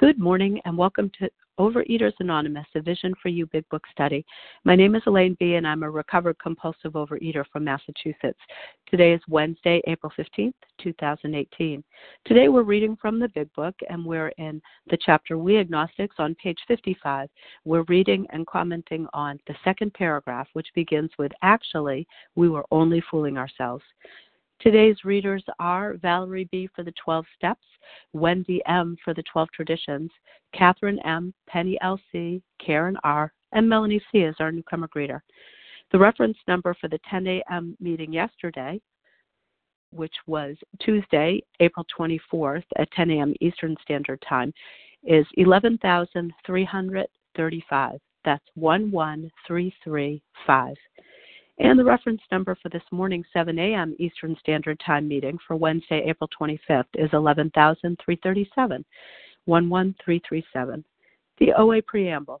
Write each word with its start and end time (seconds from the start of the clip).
Good 0.00 0.18
morning 0.18 0.62
and 0.64 0.78
welcome 0.78 1.10
to 1.18 1.28
Overeaters 1.58 2.14
Anonymous, 2.20 2.64
a 2.74 2.80
Vision 2.80 3.12
for 3.22 3.28
You 3.28 3.44
Big 3.44 3.68
Book 3.68 3.82
study. 3.92 4.24
My 4.64 4.74
name 4.74 4.94
is 4.94 5.02
Elaine 5.04 5.36
B., 5.38 5.56
and 5.56 5.66
I'm 5.66 5.82
a 5.82 5.90
recovered 5.90 6.38
compulsive 6.38 6.92
overeater 6.92 7.44
from 7.52 7.64
Massachusetts. 7.64 8.38
Today 8.88 9.12
is 9.12 9.20
Wednesday, 9.28 9.82
April 9.86 10.10
15th, 10.18 10.54
2018. 10.82 11.84
Today 12.24 12.48
we're 12.48 12.62
reading 12.62 12.96
from 12.96 13.18
the 13.18 13.28
Big 13.34 13.52
Book, 13.52 13.74
and 13.90 14.02
we're 14.02 14.32
in 14.38 14.62
the 14.88 14.96
chapter 15.04 15.36
We 15.36 15.58
Agnostics 15.58 16.16
on 16.18 16.34
page 16.36 16.60
55. 16.66 17.28
We're 17.66 17.84
reading 17.88 18.26
and 18.30 18.46
commenting 18.46 19.06
on 19.12 19.38
the 19.48 19.54
second 19.64 19.92
paragraph, 19.92 20.48
which 20.54 20.68
begins 20.74 21.10
with 21.18 21.32
Actually, 21.42 22.08
we 22.36 22.48
were 22.48 22.64
only 22.70 23.02
fooling 23.10 23.36
ourselves. 23.36 23.84
Today's 24.60 25.04
readers 25.04 25.44
are 25.58 25.94
Valerie 26.02 26.48
B. 26.52 26.68
for 26.76 26.84
the 26.84 26.92
12 27.02 27.24
Steps, 27.34 27.64
Wendy 28.12 28.60
M. 28.66 28.94
for 29.02 29.14
the 29.14 29.22
12 29.32 29.48
Traditions, 29.54 30.10
Catherine 30.52 30.98
M., 30.98 31.32
Penny 31.48 31.78
L.C., 31.80 32.42
Karen 32.64 32.98
R., 33.02 33.32
and 33.52 33.66
Melanie 33.66 34.02
C. 34.12 34.18
is 34.18 34.36
our 34.38 34.52
newcomer 34.52 34.86
greeter. 34.94 35.20
The 35.92 35.98
reference 35.98 36.36
number 36.46 36.76
for 36.78 36.88
the 36.88 37.00
10 37.08 37.26
a.m. 37.26 37.74
meeting 37.80 38.12
yesterday, 38.12 38.78
which 39.92 40.14
was 40.26 40.56
Tuesday, 40.78 41.40
April 41.60 41.86
24th 41.98 42.64
at 42.76 42.92
10 42.92 43.12
a.m. 43.12 43.32
Eastern 43.40 43.74
Standard 43.82 44.22
Time, 44.28 44.52
is 45.04 45.24
11,335. 45.38 47.98
That's 48.26 48.44
11335. 48.56 50.76
And 51.60 51.78
the 51.78 51.84
reference 51.84 52.22
number 52.32 52.56
for 52.62 52.70
this 52.70 52.82
morning 52.90 53.22
7 53.34 53.58
a.m. 53.58 53.94
Eastern 53.98 54.34
Standard 54.40 54.80
Time 54.84 55.06
meeting 55.06 55.38
for 55.46 55.56
Wednesday, 55.56 56.02
April 56.06 56.28
25th 56.40 56.86
is 56.94 57.10
11,337, 57.12 58.84
11337. 59.44 60.84
The 61.38 61.52
OA 61.52 61.82
Preamble. 61.82 62.40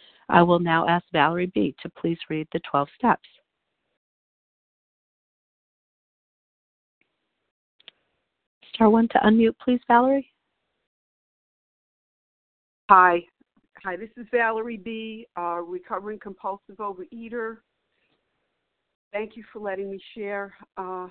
I 0.31 0.41
will 0.41 0.59
now 0.59 0.87
ask 0.87 1.05
Valerie 1.11 1.51
B. 1.53 1.75
to 1.81 1.89
please 1.89 2.17
read 2.29 2.47
the 2.53 2.61
12 2.71 2.87
steps. 2.97 3.27
Star 8.73 8.89
one 8.89 9.09
to 9.09 9.19
unmute, 9.19 9.55
please, 9.61 9.81
Valerie. 9.87 10.31
Hi. 12.89 13.19
Hi, 13.83 13.97
this 13.97 14.09
is 14.15 14.25
Valerie 14.31 14.77
B., 14.77 15.27
uh, 15.37 15.59
recovering 15.61 16.19
compulsive 16.19 16.77
overeater. 16.77 17.57
Thank 19.11 19.35
you 19.35 19.43
for 19.51 19.59
letting 19.59 19.91
me 19.91 19.99
share. 20.15 20.53
Uh, 20.77 21.07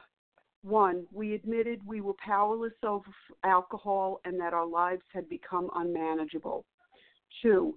one, 0.63 1.05
we 1.13 1.35
admitted 1.35 1.81
we 1.87 2.01
were 2.01 2.15
powerless 2.25 2.73
over 2.83 3.05
alcohol 3.45 4.21
and 4.25 4.41
that 4.41 4.55
our 4.55 4.67
lives 4.67 5.03
had 5.13 5.29
become 5.29 5.69
unmanageable. 5.75 6.65
Two, 7.43 7.77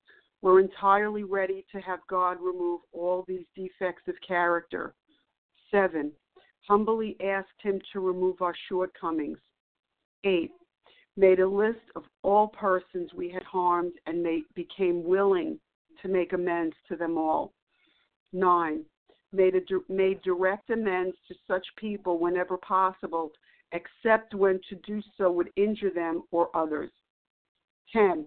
we're 0.41 0.59
entirely 0.59 1.23
ready 1.23 1.65
to 1.71 1.79
have 1.81 1.99
God 2.09 2.37
remove 2.41 2.81
all 2.93 3.23
these 3.27 3.45
defects 3.55 4.03
of 4.07 4.15
character. 4.27 4.93
Seven, 5.69 6.11
humbly 6.67 7.15
asked 7.23 7.49
Him 7.61 7.79
to 7.93 7.99
remove 7.99 8.41
our 8.41 8.55
shortcomings. 8.67 9.37
8. 10.23 10.51
Made 11.17 11.39
a 11.39 11.47
list 11.47 11.79
of 11.95 12.03
all 12.23 12.47
persons 12.47 13.13
we 13.13 13.29
had 13.29 13.43
harmed 13.43 13.93
and 14.07 14.23
made, 14.23 14.43
became 14.55 15.03
willing 15.03 15.59
to 16.01 16.07
make 16.07 16.33
amends 16.33 16.75
to 16.87 16.95
them 16.95 17.17
all. 17.17 17.53
9. 18.33 18.83
Made, 19.33 19.55
a, 19.55 19.61
made 19.91 20.21
direct 20.23 20.69
amends 20.69 21.15
to 21.27 21.35
such 21.47 21.65
people 21.77 22.17
whenever 22.17 22.57
possible, 22.57 23.31
except 23.71 24.33
when 24.33 24.59
to 24.69 24.75
do 24.87 25.01
so 25.17 25.31
would 25.31 25.49
injure 25.55 25.91
them 25.91 26.23
or 26.31 26.55
others. 26.55 26.89
10. 27.93 28.25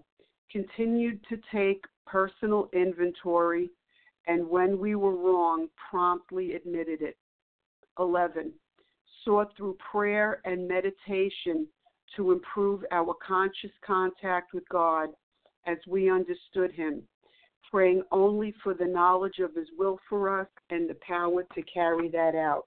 Continued 0.51 1.19
to 1.29 1.37
take 1.51 1.83
personal 2.05 2.69
inventory 2.73 3.69
and 4.27 4.47
when 4.47 4.79
we 4.79 4.95
were 4.95 5.15
wrong, 5.15 5.67
promptly 5.89 6.53
admitted 6.53 7.01
it. 7.01 7.17
11. 7.99 8.51
Sought 9.23 9.55
through 9.55 9.77
prayer 9.91 10.41
and 10.45 10.67
meditation 10.67 11.67
to 12.15 12.31
improve 12.31 12.83
our 12.91 13.15
conscious 13.25 13.71
contact 13.85 14.53
with 14.53 14.67
God 14.69 15.09
as 15.67 15.77
we 15.87 16.09
understood 16.09 16.71
Him, 16.71 17.01
praying 17.71 18.03
only 18.11 18.53
for 18.63 18.73
the 18.73 18.85
knowledge 18.85 19.39
of 19.39 19.53
His 19.55 19.67
will 19.77 19.99
for 20.09 20.39
us 20.39 20.47
and 20.69 20.89
the 20.89 20.97
power 21.07 21.43
to 21.55 21.61
carry 21.63 22.09
that 22.09 22.35
out. 22.35 22.65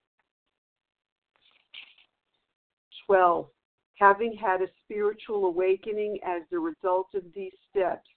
12. 3.06 3.46
Having 3.98 4.36
had 4.36 4.62
a 4.62 4.68
spiritual 4.84 5.46
awakening 5.46 6.18
as 6.24 6.42
the 6.50 6.58
result 6.58 7.08
of 7.14 7.24
these 7.34 7.52
steps, 7.68 8.08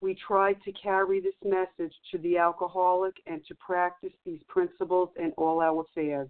we 0.00 0.14
tried 0.14 0.60
to 0.64 0.72
carry 0.72 1.20
this 1.20 1.34
message 1.44 1.94
to 2.10 2.18
the 2.18 2.36
alcoholic 2.36 3.14
and 3.26 3.44
to 3.46 3.54
practice 3.54 4.12
these 4.26 4.40
principles 4.48 5.10
in 5.18 5.30
all 5.36 5.60
our 5.60 5.82
affairs. 5.82 6.28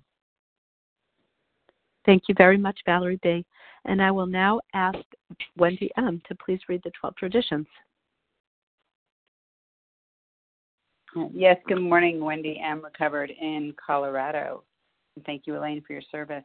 Thank 2.04 2.24
you 2.28 2.34
very 2.36 2.58
much, 2.58 2.80
Valerie 2.84 3.20
B. 3.22 3.44
And 3.86 4.02
I 4.02 4.10
will 4.10 4.26
now 4.26 4.60
ask 4.74 4.98
Wendy 5.56 5.90
M. 5.96 6.20
to 6.28 6.34
please 6.34 6.60
read 6.68 6.82
the 6.84 6.90
12 7.00 7.16
traditions. 7.16 7.66
Yes, 11.32 11.56
good 11.66 11.80
morning, 11.80 12.20
Wendy 12.20 12.60
M. 12.62 12.82
Recovered 12.82 13.30
in 13.30 13.74
Colorado. 13.84 14.62
thank 15.26 15.46
you, 15.46 15.56
Elaine, 15.56 15.82
for 15.86 15.92
your 15.92 16.02
service. 16.10 16.44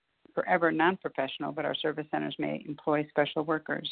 forever 0.33 0.71
non 0.71 0.97
professional, 0.97 1.51
but 1.51 1.65
our 1.65 1.75
service 1.75 2.07
centers 2.11 2.35
may 2.39 2.63
employ 2.67 3.05
special 3.09 3.43
workers. 3.43 3.89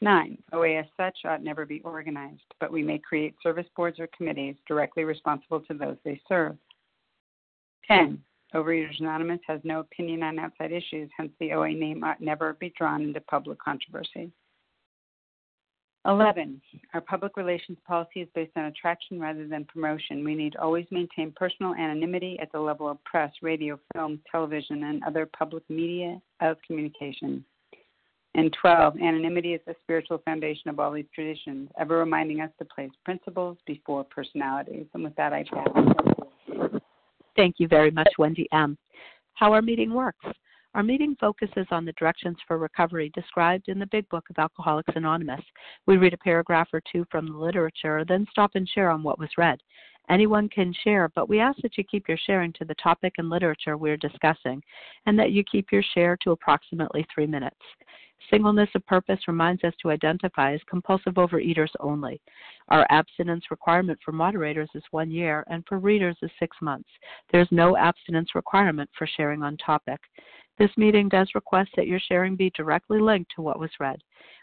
Nine, 0.00 0.38
OA 0.52 0.76
as 0.78 0.86
such 0.96 1.18
ought 1.24 1.42
never 1.42 1.66
be 1.66 1.80
organized, 1.80 2.54
but 2.60 2.70
we 2.70 2.82
may 2.82 2.98
create 2.98 3.34
service 3.42 3.66
boards 3.76 3.98
or 3.98 4.08
committees 4.16 4.54
directly 4.68 5.04
responsible 5.04 5.60
to 5.60 5.74
those 5.74 5.96
they 6.04 6.20
serve. 6.28 6.56
10. 7.88 8.22
Overeaters 8.54 9.00
Anonymous 9.00 9.40
has 9.46 9.60
no 9.64 9.80
opinion 9.80 10.22
on 10.22 10.38
outside 10.38 10.72
issues, 10.72 11.10
hence 11.16 11.32
the 11.40 11.52
OA 11.52 11.70
name 11.70 12.04
ought 12.04 12.20
never 12.20 12.54
be 12.54 12.72
drawn 12.78 13.02
into 13.02 13.20
public 13.22 13.58
controversy. 13.58 14.30
11. 16.08 16.60
Our 16.94 17.02
public 17.02 17.36
relations 17.36 17.76
policy 17.86 18.20
is 18.20 18.28
based 18.34 18.52
on 18.56 18.64
attraction 18.64 19.20
rather 19.20 19.46
than 19.46 19.66
promotion. 19.66 20.24
We 20.24 20.34
need 20.34 20.56
always 20.56 20.86
maintain 20.90 21.32
personal 21.36 21.74
anonymity 21.74 22.38
at 22.40 22.50
the 22.50 22.58
level 22.58 22.88
of 22.88 23.02
press, 23.04 23.30
radio, 23.42 23.78
film, 23.92 24.18
television, 24.30 24.84
and 24.84 25.04
other 25.04 25.26
public 25.26 25.62
media 25.68 26.18
of 26.40 26.56
communication. 26.66 27.44
And 28.34 28.56
12, 28.60 28.96
anonymity 28.98 29.52
is 29.52 29.60
the 29.66 29.74
spiritual 29.82 30.18
foundation 30.24 30.70
of 30.70 30.80
all 30.80 30.92
these 30.92 31.06
traditions, 31.14 31.68
ever 31.78 31.98
reminding 31.98 32.40
us 32.40 32.50
to 32.58 32.64
place 32.64 32.90
principles 33.04 33.58
before 33.66 34.04
personalities. 34.04 34.86
And 34.94 35.04
with 35.04 35.16
that, 35.16 35.32
I 35.32 35.44
pass. 35.44 36.80
Thank 37.36 37.56
you 37.58 37.68
very 37.68 37.90
much, 37.90 38.08
Wendy 38.18 38.48
M. 38.52 38.78
How 39.34 39.52
our 39.52 39.62
meeting 39.62 39.92
works. 39.92 40.24
Our 40.74 40.82
meeting 40.82 41.16
focuses 41.18 41.66
on 41.70 41.84
the 41.84 41.92
directions 41.92 42.36
for 42.46 42.58
recovery 42.58 43.10
described 43.14 43.68
in 43.68 43.78
the 43.78 43.86
Big 43.86 44.08
Book 44.10 44.24
of 44.28 44.38
Alcoholics 44.38 44.92
Anonymous. 44.94 45.40
We 45.86 45.96
read 45.96 46.12
a 46.12 46.18
paragraph 46.18 46.68
or 46.72 46.82
two 46.92 47.06
from 47.10 47.26
the 47.26 47.38
literature, 47.38 48.04
then 48.06 48.26
stop 48.30 48.50
and 48.54 48.68
share 48.68 48.90
on 48.90 49.02
what 49.02 49.18
was 49.18 49.30
read. 49.38 49.58
Anyone 50.10 50.48
can 50.48 50.74
share, 50.84 51.10
but 51.14 51.28
we 51.28 51.40
ask 51.40 51.58
that 51.62 51.76
you 51.76 51.84
keep 51.84 52.06
your 52.06 52.18
sharing 52.26 52.52
to 52.54 52.64
the 52.64 52.74
topic 52.76 53.14
and 53.18 53.28
literature 53.28 53.76
we're 53.76 53.96
discussing, 53.96 54.62
and 55.06 55.18
that 55.18 55.32
you 55.32 55.42
keep 55.44 55.72
your 55.72 55.82
share 55.94 56.16
to 56.22 56.32
approximately 56.32 57.06
three 57.14 57.26
minutes. 57.26 57.56
Singleness 58.30 58.68
of 58.74 58.84
purpose 58.86 59.20
reminds 59.28 59.64
us 59.64 59.74
to 59.80 59.90
identify 59.90 60.52
as 60.52 60.60
compulsive 60.68 61.14
overeaters 61.14 61.70
only. 61.80 62.20
Our 62.68 62.86
abstinence 62.90 63.44
requirement 63.50 63.98
for 64.04 64.12
moderators 64.12 64.70
is 64.74 64.82
one 64.90 65.10
year, 65.10 65.44
and 65.48 65.64
for 65.68 65.78
readers 65.78 66.16
is 66.22 66.30
six 66.38 66.56
months. 66.60 66.88
There's 67.30 67.48
no 67.50 67.76
abstinence 67.76 68.34
requirement 68.34 68.90
for 68.98 69.06
sharing 69.06 69.42
on 69.42 69.56
topic. 69.58 70.00
This 70.58 70.70
meeting 70.76 71.08
does 71.08 71.30
request 71.36 71.70
that 71.76 71.86
your 71.86 72.00
sharing 72.00 72.34
be 72.34 72.50
directly 72.50 73.00
linked 73.00 73.30
to 73.36 73.42
what 73.42 73.60
was 73.60 73.70
read. 73.78 74.02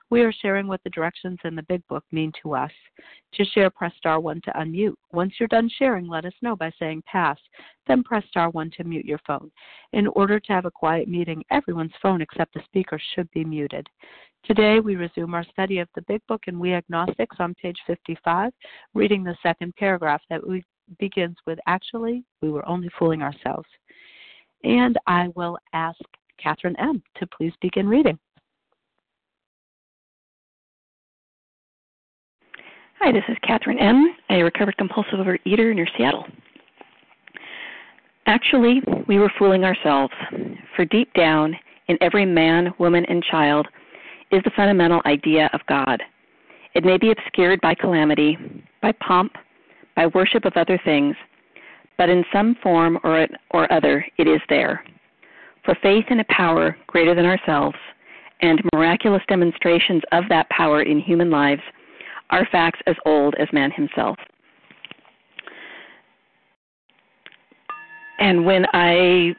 We 0.09 0.21
are 0.21 0.31
sharing 0.31 0.67
what 0.67 0.81
the 0.83 0.91
directions 0.91 1.39
in 1.43 1.55
the 1.55 1.63
Big 1.63 1.85
Book 1.87 2.05
mean 2.11 2.31
to 2.41 2.53
us. 2.53 2.71
To 3.33 3.43
share, 3.43 3.69
press 3.69 3.91
star 3.97 4.19
1 4.19 4.41
to 4.45 4.51
unmute. 4.51 4.93
Once 5.11 5.33
you're 5.39 5.47
done 5.47 5.69
sharing, 5.77 6.07
let 6.07 6.23
us 6.23 6.33
know 6.41 6.55
by 6.55 6.71
saying 6.79 7.03
pass, 7.05 7.37
then 7.87 8.03
press 8.03 8.23
star 8.29 8.49
1 8.51 8.71
to 8.77 8.83
mute 8.83 9.03
your 9.03 9.19
phone. 9.27 9.51
In 9.93 10.07
order 10.07 10.39
to 10.39 10.53
have 10.53 10.65
a 10.65 10.71
quiet 10.71 11.09
meeting, 11.09 11.43
everyone's 11.49 11.91
phone 12.01 12.21
except 12.21 12.53
the 12.53 12.63
speaker 12.65 12.99
should 13.13 13.29
be 13.31 13.43
muted. 13.43 13.89
Today, 14.45 14.79
we 14.79 14.95
resume 14.95 15.33
our 15.33 15.43
study 15.43 15.79
of 15.79 15.89
the 15.95 16.03
Big 16.03 16.21
Book 16.27 16.43
and 16.47 16.59
We 16.59 16.75
Agnostics 16.75 17.37
on 17.39 17.55
page 17.55 17.77
55, 17.87 18.53
reading 18.93 19.23
the 19.23 19.35
second 19.41 19.75
paragraph 19.75 20.21
that 20.29 20.41
begins 20.99 21.35
with 21.47 21.57
Actually, 21.65 22.23
we 22.41 22.51
were 22.51 22.67
only 22.69 22.89
fooling 22.99 23.23
ourselves. 23.23 23.67
And 24.65 24.97
I 25.05 25.27
will 25.35 25.59
ask 25.73 25.99
Catherine 26.41 26.75
M. 26.79 27.01
to 27.17 27.27
please 27.27 27.53
begin 27.61 27.87
reading. 27.87 28.17
Hi, 32.99 33.11
this 33.11 33.23
is 33.29 33.37
Catherine 33.43 33.77
M., 33.77 34.15
a 34.31 34.41
recovered 34.41 34.75
compulsive 34.77 35.19
overeater 35.19 35.75
near 35.75 35.87
Seattle. 35.95 36.25
Actually, 38.25 38.81
we 39.07 39.19
were 39.19 39.31
fooling 39.37 39.63
ourselves, 39.63 40.13
for 40.75 40.83
deep 40.85 41.13
down 41.13 41.55
in 41.87 41.97
every 42.01 42.25
man, 42.25 42.73
woman, 42.79 43.05
and 43.05 43.23
child 43.23 43.67
is 44.31 44.41
the 44.43 44.51
fundamental 44.55 45.01
idea 45.05 45.47
of 45.53 45.61
God. 45.69 46.01
It 46.73 46.83
may 46.83 46.97
be 46.97 47.11
obscured 47.11 47.61
by 47.61 47.75
calamity, 47.75 48.35
by 48.81 48.93
pomp, 48.93 49.33
by 49.95 50.07
worship 50.07 50.43
of 50.43 50.53
other 50.55 50.79
things, 50.83 51.15
but 51.97 52.09
in 52.09 52.23
some 52.31 52.55
form 52.61 52.99
or, 53.03 53.27
or 53.51 53.71
other 53.71 54.05
it 54.17 54.27
is 54.27 54.41
there. 54.49 54.83
For 55.63 55.75
faith 55.81 56.05
in 56.09 56.19
a 56.19 56.25
power 56.25 56.77
greater 56.87 57.15
than 57.15 57.25
ourselves 57.25 57.77
and 58.41 58.61
miraculous 58.73 59.23
demonstrations 59.27 60.01
of 60.11 60.25
that 60.29 60.49
power 60.49 60.83
in 60.83 60.99
human 60.99 61.29
lives 61.29 61.61
are 62.29 62.47
facts 62.51 62.79
as 62.87 62.95
old 63.05 63.35
as 63.39 63.47
man 63.53 63.71
himself. 63.71 64.17
And 68.19 68.45
when 68.45 68.65
I 68.73 69.35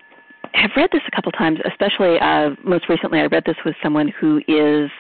have 0.55 0.71
read 0.77 0.91
this 0.93 1.03
a 1.07 1.17
couple 1.17 1.33
times, 1.33 1.59
especially 1.65 2.19
uh, 2.21 2.51
most 2.65 2.89
recently, 2.89 3.21
I 3.21 3.27
read 3.27 3.45
this 3.47 3.57
with 3.65 3.75
someone 3.83 4.13
who 4.21 4.41
is 4.49 4.91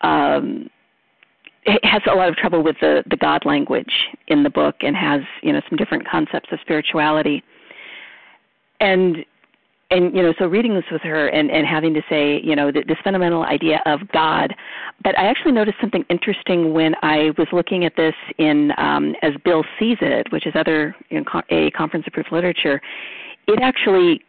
um, 0.00 0.68
has 1.82 2.02
a 2.10 2.14
lot 2.14 2.28
of 2.28 2.36
trouble 2.36 2.62
with 2.62 2.76
the 2.80 3.02
the 3.10 3.16
God 3.16 3.44
language 3.44 3.92
in 4.28 4.42
the 4.42 4.50
book 4.50 4.76
and 4.80 4.96
has 4.96 5.20
you 5.42 5.52
know 5.52 5.60
some 5.68 5.76
different 5.76 6.08
concepts 6.08 6.48
of 6.52 6.58
spirituality. 6.60 7.42
And 8.80 9.24
and 9.90 10.14
you 10.14 10.22
know 10.22 10.34
so 10.38 10.46
reading 10.46 10.74
this 10.74 10.84
with 10.90 11.02
her 11.02 11.28
and 11.28 11.50
and 11.50 11.66
having 11.66 11.94
to 11.94 12.02
say 12.08 12.40
you 12.42 12.54
know 12.54 12.70
this 12.70 12.98
fundamental 13.02 13.44
idea 13.44 13.80
of 13.86 14.00
god 14.12 14.54
but 15.02 15.18
i 15.18 15.26
actually 15.26 15.52
noticed 15.52 15.78
something 15.80 16.04
interesting 16.10 16.72
when 16.72 16.94
i 17.02 17.30
was 17.38 17.46
looking 17.52 17.84
at 17.84 17.94
this 17.96 18.14
in 18.38 18.72
um 18.76 19.14
as 19.22 19.32
bill 19.44 19.64
sees 19.78 19.96
it 20.00 20.30
which 20.30 20.46
is 20.46 20.52
other 20.54 20.94
you 21.10 21.20
know, 21.20 21.42
a 21.50 21.70
conference 21.70 22.04
approved 22.06 22.30
literature 22.32 22.80
it 23.46 23.60
actually 23.62 24.20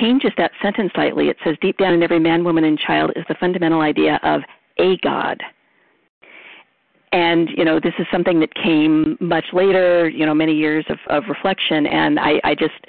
changes 0.00 0.30
that 0.38 0.50
sentence 0.62 0.90
slightly 0.94 1.28
it 1.28 1.36
says 1.44 1.56
deep 1.60 1.76
down 1.78 1.92
in 1.92 2.02
every 2.02 2.18
man 2.18 2.42
woman 2.42 2.64
and 2.64 2.78
child 2.78 3.12
is 3.16 3.24
the 3.28 3.34
fundamental 3.34 3.82
idea 3.82 4.18
of 4.22 4.40
a 4.78 4.96
god 4.98 5.42
and 7.14 7.48
you 7.56 7.64
know 7.64 7.78
this 7.80 7.94
is 7.98 8.06
something 8.10 8.40
that 8.40 8.54
came 8.54 9.16
much 9.20 9.46
later 9.52 10.08
you 10.08 10.26
know 10.26 10.34
many 10.34 10.52
years 10.52 10.84
of, 10.88 10.98
of 11.08 11.24
reflection 11.28 11.86
and 11.86 12.18
i 12.18 12.40
i 12.44 12.54
just 12.54 12.86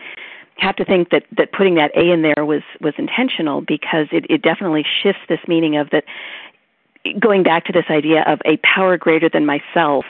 have 0.57 0.75
to 0.75 0.83
think 0.83 1.11
that 1.11 1.23
that 1.37 1.51
putting 1.51 1.75
that 1.75 1.91
A 1.95 2.11
in 2.11 2.21
there 2.21 2.43
was 2.43 2.63
was 2.81 2.93
intentional 2.97 3.61
because 3.61 4.07
it, 4.11 4.25
it 4.29 4.41
definitely 4.41 4.85
shifts 5.03 5.21
this 5.29 5.39
meaning 5.47 5.77
of 5.77 5.89
that 5.91 6.05
going 7.19 7.43
back 7.43 7.65
to 7.65 7.71
this 7.71 7.85
idea 7.89 8.23
of 8.23 8.41
a 8.45 8.57
power 8.57 8.97
greater 8.97 9.29
than 9.29 9.45
myself 9.45 10.05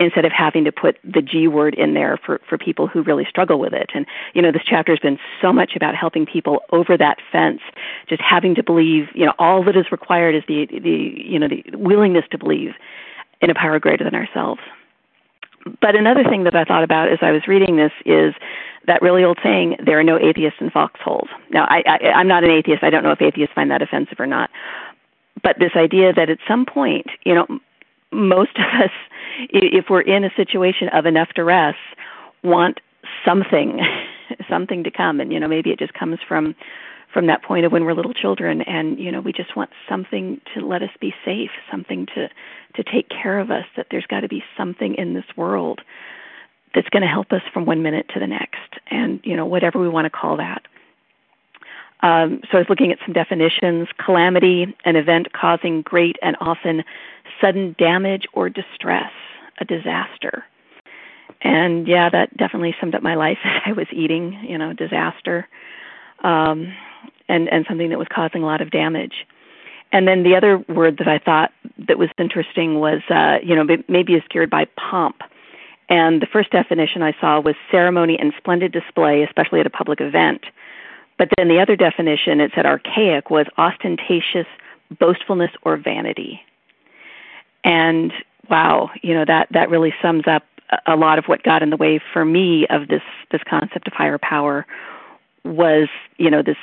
instead 0.00 0.24
of 0.24 0.32
having 0.32 0.64
to 0.64 0.72
put 0.72 0.96
the 1.04 1.20
G 1.20 1.46
word 1.46 1.74
in 1.74 1.92
there 1.92 2.18
for, 2.24 2.40
for 2.48 2.56
people 2.56 2.86
who 2.86 3.02
really 3.02 3.26
struggle 3.28 3.60
with 3.60 3.74
it. 3.74 3.90
And, 3.94 4.06
you 4.32 4.40
know, 4.40 4.50
this 4.50 4.62
chapter 4.64 4.92
has 4.92 4.98
been 4.98 5.18
so 5.42 5.52
much 5.52 5.76
about 5.76 5.94
helping 5.94 6.24
people 6.24 6.62
over 6.72 6.96
that 6.96 7.18
fence, 7.30 7.60
just 8.08 8.22
having 8.22 8.54
to 8.54 8.62
believe, 8.62 9.08
you 9.14 9.26
know, 9.26 9.34
all 9.38 9.62
that 9.64 9.76
is 9.76 9.92
required 9.92 10.34
is 10.34 10.42
the, 10.48 10.66
the 10.66 11.12
you 11.22 11.38
know, 11.38 11.48
the 11.48 11.62
willingness 11.76 12.24
to 12.30 12.38
believe 12.38 12.72
in 13.40 13.50
a 13.50 13.54
power 13.54 13.78
greater 13.78 14.04
than 14.04 14.14
ourselves. 14.14 14.60
But 15.80 15.94
another 15.94 16.24
thing 16.24 16.44
that 16.44 16.54
I 16.54 16.64
thought 16.64 16.84
about 16.84 17.10
as 17.10 17.18
I 17.22 17.32
was 17.32 17.46
reading 17.46 17.76
this 17.76 17.92
is 18.06 18.34
that 18.86 19.02
really 19.02 19.24
old 19.24 19.38
saying, 19.42 19.76
there 19.84 19.98
are 19.98 20.04
no 20.04 20.18
atheists 20.18 20.60
in 20.60 20.70
foxholes. 20.70 21.28
Now, 21.50 21.64
I, 21.68 21.82
I, 21.86 22.08
I'm 22.12 22.28
not 22.28 22.44
an 22.44 22.50
atheist. 22.50 22.82
I 22.82 22.90
don't 22.90 23.02
know 23.02 23.12
if 23.12 23.20
atheists 23.20 23.54
find 23.54 23.70
that 23.70 23.82
offensive 23.82 24.18
or 24.18 24.26
not. 24.26 24.50
But 25.42 25.56
this 25.58 25.72
idea 25.76 26.12
that 26.14 26.30
at 26.30 26.38
some 26.48 26.64
point, 26.64 27.06
you 27.24 27.34
know, 27.34 27.46
most 28.12 28.56
of 28.56 28.82
us, 28.82 28.90
if 29.50 29.86
we're 29.90 30.00
in 30.00 30.24
a 30.24 30.30
situation 30.34 30.88
of 30.88 31.06
enough 31.06 31.28
duress, 31.34 31.76
want 32.42 32.80
something, 33.24 33.80
something 34.48 34.82
to 34.84 34.90
come. 34.90 35.20
And, 35.20 35.32
you 35.32 35.38
know, 35.38 35.48
maybe 35.48 35.70
it 35.70 35.78
just 35.78 35.94
comes 35.94 36.18
from 36.26 36.54
from 37.12 37.26
that 37.26 37.42
point 37.42 37.66
of 37.66 37.72
when 37.72 37.84
we're 37.84 37.94
little 37.94 38.14
children 38.14 38.62
and 38.62 38.98
you 38.98 39.10
know 39.10 39.20
we 39.20 39.32
just 39.32 39.56
want 39.56 39.70
something 39.88 40.40
to 40.54 40.64
let 40.64 40.82
us 40.82 40.90
be 41.00 41.12
safe 41.24 41.50
something 41.70 42.06
to 42.06 42.28
to 42.74 42.84
take 42.84 43.08
care 43.08 43.38
of 43.38 43.50
us 43.50 43.64
that 43.76 43.86
there's 43.90 44.06
got 44.06 44.20
to 44.20 44.28
be 44.28 44.44
something 44.56 44.94
in 44.94 45.14
this 45.14 45.24
world 45.36 45.80
that's 46.74 46.88
going 46.88 47.02
to 47.02 47.08
help 47.08 47.32
us 47.32 47.42
from 47.52 47.64
one 47.66 47.82
minute 47.82 48.06
to 48.14 48.20
the 48.20 48.26
next, 48.26 48.78
and 48.90 49.20
you 49.24 49.36
know 49.36 49.46
whatever 49.46 49.78
we 49.78 49.88
want 49.88 50.06
to 50.06 50.10
call 50.10 50.36
that. 50.36 50.62
Um, 52.02 52.40
so 52.50 52.56
I 52.56 52.60
was 52.60 52.68
looking 52.68 52.92
at 52.92 52.98
some 53.04 53.12
definitions: 53.12 53.88
calamity, 54.04 54.74
an 54.84 54.96
event 54.96 55.32
causing 55.32 55.82
great 55.82 56.16
and 56.22 56.36
often 56.40 56.84
sudden 57.40 57.74
damage 57.78 58.26
or 58.32 58.48
distress, 58.48 59.12
a 59.58 59.64
disaster. 59.64 60.44
And 61.42 61.88
yeah, 61.88 62.10
that 62.10 62.36
definitely 62.36 62.74
summed 62.78 62.94
up 62.94 63.02
my 63.02 63.14
life 63.14 63.38
as 63.44 63.62
I 63.66 63.72
was 63.72 63.86
eating, 63.92 64.38
you 64.46 64.58
know, 64.58 64.72
disaster, 64.72 65.48
um, 66.22 66.74
and 67.28 67.48
and 67.48 67.64
something 67.68 67.90
that 67.90 67.98
was 67.98 68.08
causing 68.12 68.42
a 68.42 68.46
lot 68.46 68.60
of 68.60 68.70
damage. 68.70 69.26
And 69.92 70.06
then 70.06 70.22
the 70.22 70.36
other 70.36 70.58
word 70.58 70.98
that 70.98 71.08
I 71.08 71.18
thought 71.18 71.52
that 71.88 71.98
was 71.98 72.10
interesting 72.16 72.78
was, 72.78 73.02
uh, 73.10 73.38
you 73.42 73.56
know, 73.56 73.66
maybe 73.88 74.14
is 74.14 74.22
cured 74.30 74.48
by 74.48 74.66
pomp 74.76 75.22
And 75.88 76.22
the 76.22 76.26
first 76.26 76.50
definition 76.50 77.02
I 77.02 77.12
saw 77.20 77.40
was 77.40 77.56
ceremony 77.72 78.16
and 78.16 78.32
splendid 78.38 78.70
display, 78.70 79.24
especially 79.24 79.58
at 79.58 79.66
a 79.66 79.70
public 79.70 80.00
event. 80.00 80.44
But 81.18 81.28
then 81.36 81.48
the 81.48 81.60
other 81.60 81.74
definition, 81.74 82.40
it 82.40 82.52
said 82.54 82.66
archaic, 82.66 83.30
was 83.30 83.46
ostentatious 83.58 84.46
boastfulness 84.98 85.50
or 85.62 85.76
vanity. 85.76 86.40
And 87.64 88.12
wow, 88.48 88.90
you 89.02 89.14
know 89.14 89.24
that 89.24 89.48
that 89.50 89.70
really 89.70 89.92
sums 90.00 90.24
up 90.26 90.44
a 90.86 90.96
lot 90.96 91.18
of 91.18 91.26
what 91.26 91.42
got 91.42 91.62
in 91.62 91.70
the 91.70 91.76
way 91.76 92.00
for 92.12 92.24
me 92.24 92.66
of 92.68 92.88
this 92.88 93.02
this 93.30 93.42
concept 93.48 93.86
of 93.86 93.92
higher 93.92 94.18
power 94.18 94.66
was 95.44 95.88
you 96.18 96.30
know 96.30 96.42
this 96.42 96.56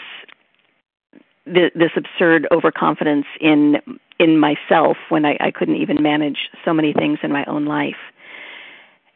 this 1.46 1.92
absurd 1.96 2.48
overconfidence 2.52 3.26
in 3.40 3.82
in 4.20 4.40
myself 4.40 4.98
when 5.10 5.26
I, 5.26 5.38
I 5.40 5.52
couldn't 5.52 5.76
even 5.76 6.02
manage 6.02 6.50
so 6.66 6.74
many 6.74 6.92
things 6.92 7.20
in 7.24 7.32
my 7.32 7.46
own 7.46 7.66
life. 7.66 7.98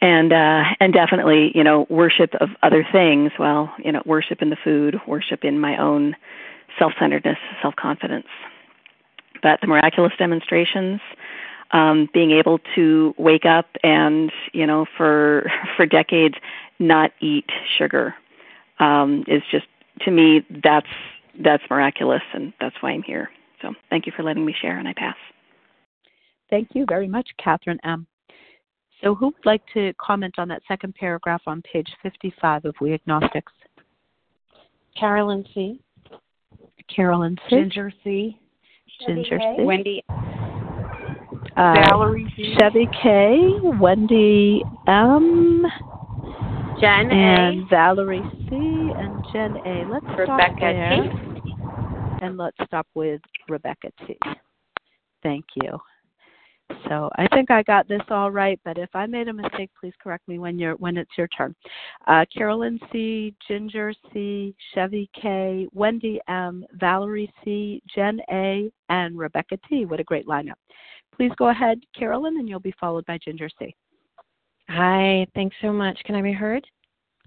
And 0.02 0.34
uh 0.34 0.64
and 0.80 0.94
definitely 0.94 1.52
you 1.54 1.64
know 1.64 1.86
worship 1.90 2.34
of 2.40 2.50
other 2.64 2.86
things 2.92 3.32
well 3.38 3.74
you 3.84 3.92
know 3.92 4.02
worship 4.06 4.42
in 4.42 4.50
the 4.50 4.56
food 4.56 5.00
worship 5.06 5.44
in 5.44 5.60
my 5.60 5.78
own 5.78 6.16
self-centeredness 6.80 7.38
self-confidence. 7.62 8.28
But 9.44 9.62
the 9.62 9.68
miraculous 9.68 10.14
demonstrations 10.18 11.02
um 11.72 12.10
being 12.14 12.32
able 12.32 12.60
to 12.76 13.14
wake 13.18 13.46
up 13.46 13.68
and 13.84 14.32
you 14.54 14.66
know 14.66 14.86
for 14.98 15.52
for 15.76 15.86
decades 15.86 16.36
not 16.80 17.12
eat 17.20 17.50
sugar 17.78 18.16
um 18.82 19.24
is 19.28 19.42
just 19.52 19.68
to 20.02 20.12
me 20.12 20.46
that's 20.64 20.88
that's 21.44 21.64
miraculous 21.70 22.22
and 22.34 22.52
that's 22.60 22.76
why 22.82 22.92
I'm 22.92 23.04
here 23.04 23.30
so 23.62 23.74
thank 23.90 24.06
you 24.06 24.12
for 24.16 24.24
letting 24.24 24.46
me 24.46 24.54
share 24.60 24.78
and 24.78 24.88
I 24.88 24.94
pass 24.94 25.16
Thank 26.52 26.70
you 26.74 26.86
very 26.88 27.08
much, 27.08 27.30
Catherine 27.42 27.80
M. 27.86 28.06
So, 29.02 29.16
who 29.16 29.28
would 29.28 29.46
like 29.46 29.64
to 29.74 29.94
comment 29.94 30.36
on 30.38 30.50
that 30.50 30.62
second 30.68 30.94
paragraph 30.94 31.42
on 31.48 31.64
page 31.64 31.88
55 32.04 32.66
of 32.66 32.76
We 32.82 32.94
Agnostics? 32.94 33.54
Carolyn 35.00 35.46
C. 35.54 35.80
Carolyn 36.94 37.38
C. 37.50 37.56
Ginger 37.56 37.92
C. 38.04 38.38
Ginger 39.08 39.40
C. 39.40 39.64
Wendy. 39.64 40.04
Uh, 41.56 41.74
Valerie 41.88 42.32
B. 42.36 42.56
Chevy 42.60 42.88
K. 43.02 43.40
Wendy 43.80 44.62
M. 44.88 45.66
Jen 46.80 47.12
and 47.12 47.70
Valerie 47.70 48.22
C. 48.50 48.56
and 48.56 49.26
Jen 49.34 49.58
A. 49.66 49.86
Let's 49.92 50.06
stop 50.06 50.40
Rebecca 50.40 50.56
there. 50.60 51.04
T. 51.04 51.52
And 52.22 52.38
let's 52.38 52.58
stop 52.66 52.88
with 52.94 53.22
Rebecca 53.50 53.90
T. 54.06 54.18
Thank 55.24 55.46
you. 55.56 55.78
So 56.88 57.10
I 57.18 57.28
think 57.34 57.52
I 57.52 57.64
got 57.64 57.88
this 57.88 58.02
all 58.10 58.32
right, 58.32 58.60
but 58.64 58.78
if 58.78 58.90
I 58.94 59.06
made 59.06 59.28
a 59.28 59.34
mistake, 59.34 59.70
please 59.80 59.94
correct 60.02 60.28
me 60.28 60.40
when 60.40 60.58
you're 60.58 60.76
when 60.76 60.98
it's 60.98 61.12
your 61.18 61.28
turn. 61.28 61.54
Uh, 62.08 62.26
Carolyn 62.36 62.80
C, 62.92 63.34
Ginger 63.48 63.94
C, 64.14 64.56
Chevy 64.74 65.10
K, 65.20 65.68
Wendy 65.74 66.20
M, 66.28 66.66
Valerie 66.74 67.32
C, 67.44 67.82
Jen 67.94 68.20
A, 68.32 68.72
and 68.90 69.18
Rebecca 69.18 69.58
T. 69.68 69.86
What 69.86 70.00
a 70.00 70.04
great 70.04 70.28
lineup! 70.28 70.54
Please 71.16 71.32
go 71.38 71.50
ahead, 71.50 71.80
Carolyn, 71.98 72.38
and 72.38 72.48
you'll 72.48 72.60
be 72.60 72.74
followed 72.80 73.06
by 73.06 73.18
Ginger 73.24 73.50
C. 73.60 73.76
Hi, 74.74 75.28
thanks 75.36 75.56
so 75.62 75.74
much. 75.74 76.00
Can 76.06 76.16
I 76.16 76.22
be 76.22 76.32
heard? 76.32 76.66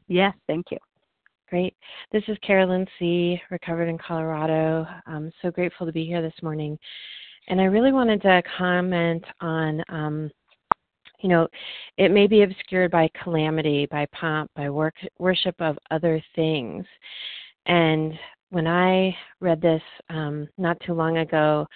Yes, 0.09 0.33
thank 0.47 0.71
you. 0.71 0.79
Great. 1.51 1.77
This 2.11 2.23
is 2.27 2.39
Carolyn 2.39 2.87
C., 2.99 3.39
recovered 3.51 3.87
in 3.87 3.99
Colorado. 3.99 4.87
I'm 5.07 5.31
so 5.43 5.51
grateful 5.51 5.85
to 5.85 5.93
be 5.93 6.07
here 6.07 6.23
this 6.23 6.43
morning. 6.43 6.79
And 7.49 7.61
I 7.61 7.65
really 7.65 7.93
wanted 7.93 8.23
to 8.23 8.43
comment 8.57 9.23
on, 9.43 9.83
um, 9.91 10.31
you 11.21 11.29
know, 11.29 11.47
it 11.99 12.11
may 12.11 12.27
be 12.27 12.45
obscured 12.45 12.91
by 12.91 13.11
calamity, 13.23 13.87
by 13.91 14.07
pomp, 14.19 14.51
by 14.57 14.71
work, 14.71 14.95
worship 15.19 15.55
of 15.59 15.77
other 15.91 16.25
things. 16.35 16.87
And 17.67 18.15
when 18.49 18.67
I 18.67 19.15
read 19.41 19.61
this 19.61 19.83
um, 20.09 20.49
not 20.57 20.81
too 20.81 20.95
long 20.95 21.19
ago, 21.19 21.67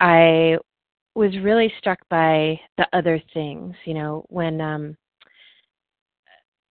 I 0.00 0.56
was 1.14 1.36
really 1.42 1.72
struck 1.78 1.98
by 2.08 2.58
the 2.78 2.86
other 2.92 3.20
things. 3.34 3.74
You 3.84 3.94
know, 3.94 4.24
when 4.28 4.60
um, 4.60 4.96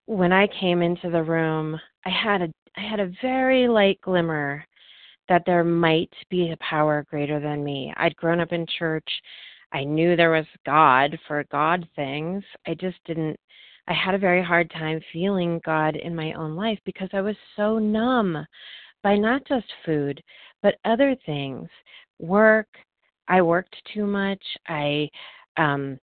when 0.05 0.31
I 0.31 0.47
came 0.59 0.81
into 0.81 1.09
the 1.09 1.23
room, 1.23 1.79
I 2.05 2.09
had 2.09 2.41
a 2.41 2.51
I 2.77 2.81
had 2.81 2.99
a 2.99 3.11
very 3.21 3.67
light 3.67 3.99
glimmer 4.01 4.65
that 5.29 5.43
there 5.45 5.63
might 5.63 6.13
be 6.29 6.51
a 6.51 6.57
power 6.57 7.05
greater 7.09 7.39
than 7.39 7.63
me. 7.63 7.93
I'd 7.97 8.15
grown 8.15 8.39
up 8.39 8.51
in 8.51 8.65
church. 8.77 9.07
I 9.73 9.83
knew 9.83 10.15
there 10.15 10.31
was 10.31 10.45
God 10.65 11.17
for 11.27 11.45
God 11.51 11.87
things. 11.95 12.43
I 12.67 12.73
just 12.73 12.97
didn't 13.05 13.39
I 13.87 13.93
had 13.93 14.15
a 14.15 14.19
very 14.19 14.43
hard 14.43 14.69
time 14.71 15.01
feeling 15.11 15.59
God 15.65 15.95
in 15.95 16.15
my 16.15 16.33
own 16.33 16.55
life 16.55 16.79
because 16.85 17.09
I 17.13 17.21
was 17.21 17.35
so 17.55 17.79
numb 17.79 18.45
by 19.03 19.17
not 19.17 19.45
just 19.47 19.65
food, 19.85 20.21
but 20.61 20.75
other 20.85 21.15
things. 21.25 21.67
Work, 22.19 22.67
I 23.27 23.41
worked 23.41 23.75
too 23.93 24.05
much. 24.05 24.41
I 24.67 25.09
um 25.57 25.99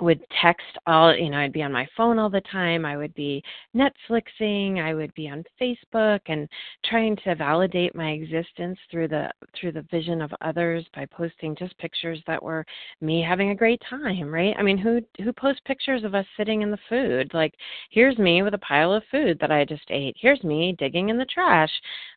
would 0.00 0.20
text 0.42 0.66
all 0.86 1.16
you 1.16 1.30
know 1.30 1.38
i'd 1.38 1.52
be 1.52 1.62
on 1.62 1.72
my 1.72 1.86
phone 1.96 2.18
all 2.18 2.30
the 2.30 2.40
time. 2.52 2.84
I 2.84 2.96
would 2.96 3.14
be 3.14 3.42
netflixing. 3.74 4.78
I 4.82 4.94
would 4.94 5.12
be 5.14 5.28
on 5.28 5.44
facebook 5.60 6.20
and 6.26 6.48
trying 6.84 7.16
to 7.24 7.34
validate 7.34 7.94
my 7.94 8.10
existence 8.10 8.78
through 8.90 9.08
the 9.08 9.30
through 9.58 9.72
the 9.72 9.86
vision 9.90 10.20
of 10.22 10.32
others 10.40 10.84
by 10.94 11.06
posting 11.06 11.56
just 11.56 11.76
pictures 11.78 12.20
that 12.26 12.42
were 12.42 12.64
me 13.00 13.22
having 13.22 13.50
a 13.50 13.54
great 13.54 13.80
time 13.88 14.28
right? 14.32 14.54
I 14.58 14.62
mean 14.62 14.78
who 14.78 15.00
who 15.22 15.32
posts 15.32 15.62
pictures 15.64 16.04
of 16.04 16.14
us 16.14 16.26
sitting 16.36 16.62
in 16.62 16.70
the 16.70 16.78
food? 16.88 17.30
Like 17.34 17.54
here's 17.90 18.18
me 18.18 18.42
with 18.42 18.54
a 18.54 18.58
pile 18.58 18.92
of 18.92 19.02
food 19.10 19.38
that 19.40 19.50
i 19.50 19.64
just 19.64 19.84
ate. 19.90 20.16
Here's 20.20 20.42
me 20.44 20.74
digging 20.78 21.08
in 21.08 21.18
the 21.18 21.26
trash. 21.26 21.70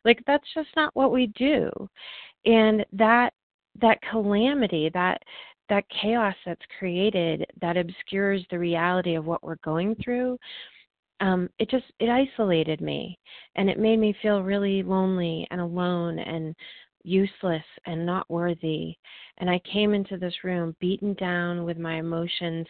Like 0.04 0.22
that's 0.26 0.46
just 0.54 0.68
not 0.76 0.94
what 0.94 1.12
we 1.12 1.28
do. 1.28 1.70
And 2.46 2.84
that 2.92 3.32
that 3.80 3.98
calamity 4.10 4.90
that 4.94 5.22
that 5.68 5.84
chaos 6.02 6.34
that's 6.44 6.60
created 6.78 7.46
that 7.60 7.76
obscures 7.76 8.44
the 8.50 8.58
reality 8.58 9.14
of 9.14 9.24
what 9.24 9.42
we're 9.42 9.56
going 9.64 9.94
through 10.02 10.36
um 11.20 11.48
it 11.58 11.70
just 11.70 11.84
it 12.00 12.08
isolated 12.08 12.80
me 12.80 13.18
and 13.56 13.68
it 13.70 13.78
made 13.78 13.98
me 13.98 14.14
feel 14.22 14.42
really 14.42 14.82
lonely 14.82 15.46
and 15.50 15.60
alone 15.60 16.18
and 16.18 16.54
useless 17.02 17.62
and 17.86 18.04
not 18.04 18.28
worthy 18.28 18.94
and 19.38 19.48
i 19.48 19.60
came 19.72 19.94
into 19.94 20.18
this 20.18 20.34
room 20.44 20.74
beaten 20.80 21.14
down 21.14 21.64
with 21.64 21.78
my 21.78 21.94
emotions 21.98 22.66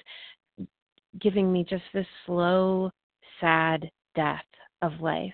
giving 1.21 1.53
me 1.53 1.65
just 1.69 1.83
this 1.93 2.07
slow 2.27 2.91
sad 3.41 3.91
death 4.15 4.45
of 4.83 4.93
life 5.01 5.33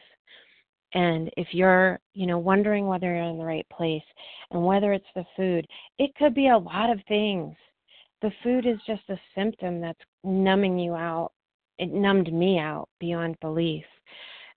and 0.97 1.31
if 1.37 1.49
you're, 1.53 2.00
you 2.15 2.26
know, 2.26 2.38
wondering 2.38 2.87
whether 2.87 3.15
you're 3.15 3.25
in 3.25 3.37
the 3.37 3.45
right 3.45 3.67
place 3.69 4.03
and 4.50 4.65
whether 4.65 4.95
it's 4.95 5.05
the 5.15 5.26
food, 5.37 5.67
it 5.99 6.15
could 6.15 6.35
be 6.35 6.49
a 6.49 6.57
lot 6.57 6.88
of 6.88 6.99
things. 7.07 7.55
The 8.23 8.33
food 8.43 8.65
is 8.65 8.79
just 8.87 9.03
a 9.11 9.21
symptom 9.35 9.79
that's 9.79 10.00
numbing 10.25 10.79
you 10.79 10.95
out. 10.95 11.33
It 11.79 11.93
numbed 11.93 12.33
me 12.33 12.59
out 12.59 12.88
beyond 12.99 13.38
belief. 13.41 13.85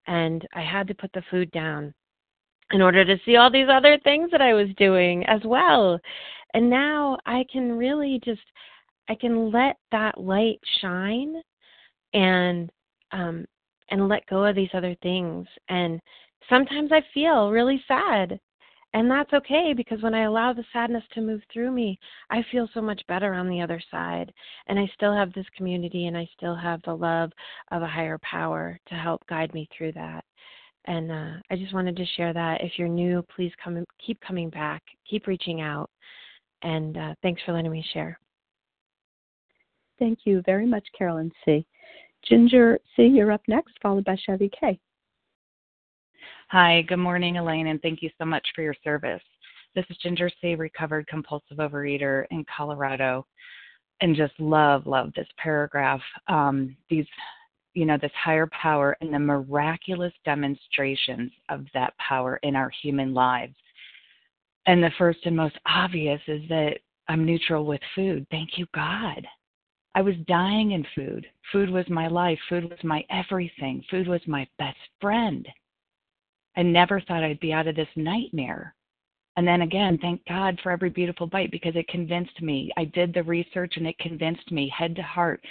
And 0.07 0.47
I 0.53 0.61
had 0.61 0.87
to 0.87 0.95
put 0.95 1.11
the 1.11 1.23
food 1.29 1.51
down 1.51 1.93
in 2.71 2.81
order 2.81 3.03
to 3.03 3.17
see 3.25 3.35
all 3.35 3.51
these 3.51 3.67
other 3.69 3.99
things 4.05 4.31
that 4.31 4.41
I 4.41 4.53
was 4.53 4.69
doing 4.77 5.25
as 5.25 5.41
well. 5.43 5.99
And 6.53 6.69
now 6.69 7.17
I 7.25 7.43
can 7.51 7.77
really 7.77 8.21
just 8.23 8.39
I 9.09 9.15
can 9.15 9.51
let 9.51 9.75
that 9.91 10.17
light 10.21 10.59
shine 10.79 11.35
and 12.13 12.71
um 13.11 13.45
and 13.91 14.07
let 14.07 14.25
go 14.27 14.45
of 14.45 14.55
these 14.55 14.69
other 14.73 14.95
things. 15.01 15.47
And 15.67 15.99
sometimes 16.47 16.91
I 16.91 17.01
feel 17.13 17.51
really 17.51 17.83
sad. 17.87 18.39
And 18.93 19.09
that's 19.09 19.33
okay 19.33 19.73
because 19.77 20.01
when 20.01 20.15
I 20.15 20.23
allow 20.23 20.51
the 20.51 20.65
sadness 20.73 21.03
to 21.13 21.21
move 21.21 21.41
through 21.53 21.71
me, 21.71 21.99
I 22.31 22.43
feel 22.51 22.67
so 22.73 22.81
much 22.81 23.01
better 23.07 23.33
on 23.33 23.47
the 23.47 23.61
other 23.61 23.79
side. 23.91 24.33
And 24.67 24.79
I 24.79 24.89
still 24.95 25.13
have 25.13 25.31
this 25.33 25.45
community 25.55 26.07
and 26.07 26.17
I 26.17 26.27
still 26.35 26.55
have 26.55 26.81
the 26.81 26.95
love 26.95 27.31
of 27.71 27.83
a 27.83 27.87
higher 27.87 28.17
power 28.23 28.79
to 28.87 28.95
help 28.95 29.21
guide 29.27 29.53
me 29.53 29.69
through 29.77 29.91
that. 29.91 30.25
And 30.85 31.11
uh, 31.11 31.33
I 31.51 31.55
just 31.55 31.73
wanted 31.73 31.97
to 31.97 32.05
share 32.17 32.33
that. 32.33 32.63
If 32.63 32.73
you're 32.79 32.87
new, 32.87 33.23
please 33.35 33.51
come, 33.63 33.85
keep 34.03 34.19
coming 34.21 34.49
back, 34.49 34.81
keep 35.07 35.27
reaching 35.27 35.61
out. 35.61 35.91
And 36.63 36.97
uh, 36.97 37.13
thanks 37.21 37.43
for 37.45 37.53
letting 37.53 37.71
me 37.71 37.85
share. 37.93 38.19
Thank 39.99 40.19
you 40.23 40.41
very 40.45 40.65
much, 40.65 40.87
Carolyn 40.97 41.31
C. 41.45 41.65
Ginger 42.23 42.79
C., 42.95 43.03
you're 43.03 43.31
up 43.31 43.41
next, 43.47 43.73
followed 43.81 44.05
by 44.05 44.17
Chevy 44.25 44.49
K. 44.59 44.79
Hi, 46.51 46.81
good 46.87 46.97
morning, 46.97 47.37
Elaine, 47.37 47.67
and 47.67 47.79
thank 47.79 48.01
you 48.01 48.09
so 48.17 48.25
much 48.25 48.43
for 48.55 48.63
your 48.63 48.73
service. 48.83 49.21
This 49.75 49.85
is 49.91 49.97
Ginger 49.97 50.31
C., 50.41 50.55
recovered 50.55 51.05
compulsive 51.05 51.57
overeater 51.57 52.25
in 52.31 52.43
Colorado, 52.57 53.27
and 54.01 54.15
just 54.15 54.33
love, 54.39 54.87
love 54.87 55.13
this 55.15 55.27
paragraph. 55.37 56.01
Um, 56.27 56.75
these, 56.89 57.05
you 57.75 57.85
know, 57.85 57.99
this 58.01 58.11
higher 58.19 58.47
power 58.47 58.97
and 58.99 59.13
the 59.13 59.19
miraculous 59.19 60.11
demonstrations 60.25 61.31
of 61.49 61.67
that 61.75 61.93
power 61.99 62.39
in 62.41 62.55
our 62.55 62.71
human 62.81 63.13
lives. 63.13 63.53
And 64.65 64.81
the 64.81 64.89
first 64.97 65.19
and 65.25 65.35
most 65.35 65.59
obvious 65.67 66.21
is 66.27 66.41
that 66.49 66.79
I'm 67.07 67.27
neutral 67.27 67.63
with 67.63 67.81
food. 67.93 68.25
Thank 68.31 68.57
you, 68.57 68.65
God. 68.73 69.23
I 69.93 70.01
was 70.01 70.15
dying 70.27 70.71
in 70.71 70.83
food. 70.95 71.27
Food 71.51 71.69
was 71.69 71.87
my 71.89 72.07
life. 72.07 72.39
Food 72.49 72.71
was 72.71 72.83
my 72.83 73.05
everything. 73.11 73.83
Food 73.91 74.07
was 74.07 74.21
my 74.25 74.47
best 74.57 74.79
friend. 74.99 75.47
I 76.57 76.63
never 76.63 76.99
thought 77.01 77.23
I'd 77.23 77.39
be 77.39 77.53
out 77.53 77.67
of 77.67 77.75
this 77.75 77.87
nightmare. 77.95 78.75
And 79.37 79.47
then 79.47 79.61
again, 79.61 79.97
thank 80.01 80.25
God 80.27 80.59
for 80.61 80.71
every 80.71 80.89
beautiful 80.89 81.27
bite 81.27 81.51
because 81.51 81.75
it 81.75 81.87
convinced 81.87 82.41
me. 82.41 82.71
I 82.75 82.85
did 82.85 83.13
the 83.13 83.23
research 83.23 83.75
and 83.77 83.87
it 83.87 83.97
convinced 83.99 84.51
me 84.51 84.71
head 84.77 84.95
to 84.97 85.01
heart. 85.01 85.41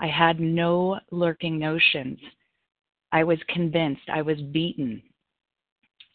I 0.00 0.08
had 0.08 0.40
no 0.40 0.98
lurking 1.12 1.58
notions. 1.58 2.18
I 3.12 3.22
was 3.22 3.38
convinced. 3.48 4.08
I 4.12 4.22
was 4.22 4.40
beaten. 4.52 5.00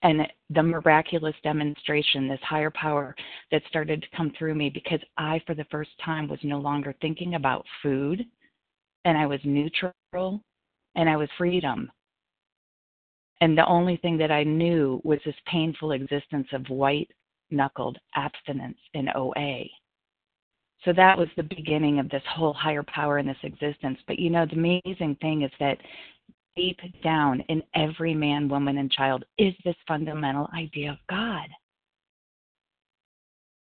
And 0.04 0.28
the 0.50 0.64
miraculous 0.64 1.36
demonstration, 1.44 2.28
this 2.28 2.40
higher 2.42 2.72
power 2.72 3.16
that 3.52 3.62
started 3.70 4.02
to 4.02 4.18
come 4.18 4.34
through 4.38 4.56
me 4.56 4.70
because 4.70 5.00
I, 5.18 5.40
for 5.46 5.54
the 5.54 5.66
first 5.72 5.92
time, 6.04 6.28
was 6.28 6.40
no 6.44 6.60
longer 6.60 6.94
thinking 7.00 7.36
about 7.36 7.66
food 7.82 8.26
and 9.06 9.18
I 9.18 9.26
was 9.26 9.40
neutral 9.44 9.94
and 10.96 11.10
I 11.10 11.16
was 11.16 11.30
freedom. 11.38 11.92
And 13.42 13.58
the 13.58 13.66
only 13.66 13.98
thing 13.98 14.18
that 14.20 14.32
I 14.32 14.44
knew 14.44 15.02
was 15.04 15.20
this 15.26 15.36
painful 15.48 15.92
existence 15.94 16.48
of 16.54 16.70
white 16.70 17.10
knuckled 17.50 17.98
abstinence 18.16 18.78
in 18.94 19.10
OA. 19.16 19.64
So 20.86 20.94
that 20.94 21.18
was 21.18 21.28
the 21.36 21.44
beginning 21.44 22.00
of 22.00 22.10
this 22.10 22.24
whole 22.30 22.54
higher 22.54 22.84
power 22.84 23.18
in 23.18 23.26
this 23.26 23.38
existence. 23.44 24.00
But 24.08 24.20
you 24.20 24.30
know, 24.30 24.46
the 24.46 24.54
amazing 24.54 25.18
thing 25.22 25.42
is 25.42 25.52
that 25.60 25.80
deep 26.56 26.80
down 27.04 27.42
in 27.50 27.64
every 27.76 28.14
man, 28.14 28.48
woman, 28.48 28.78
and 28.78 28.92
child 28.92 29.24
is 29.38 29.54
this 29.66 29.76
fundamental 29.88 30.48
idea 30.56 30.92
of 30.92 30.98
God. 31.10 31.48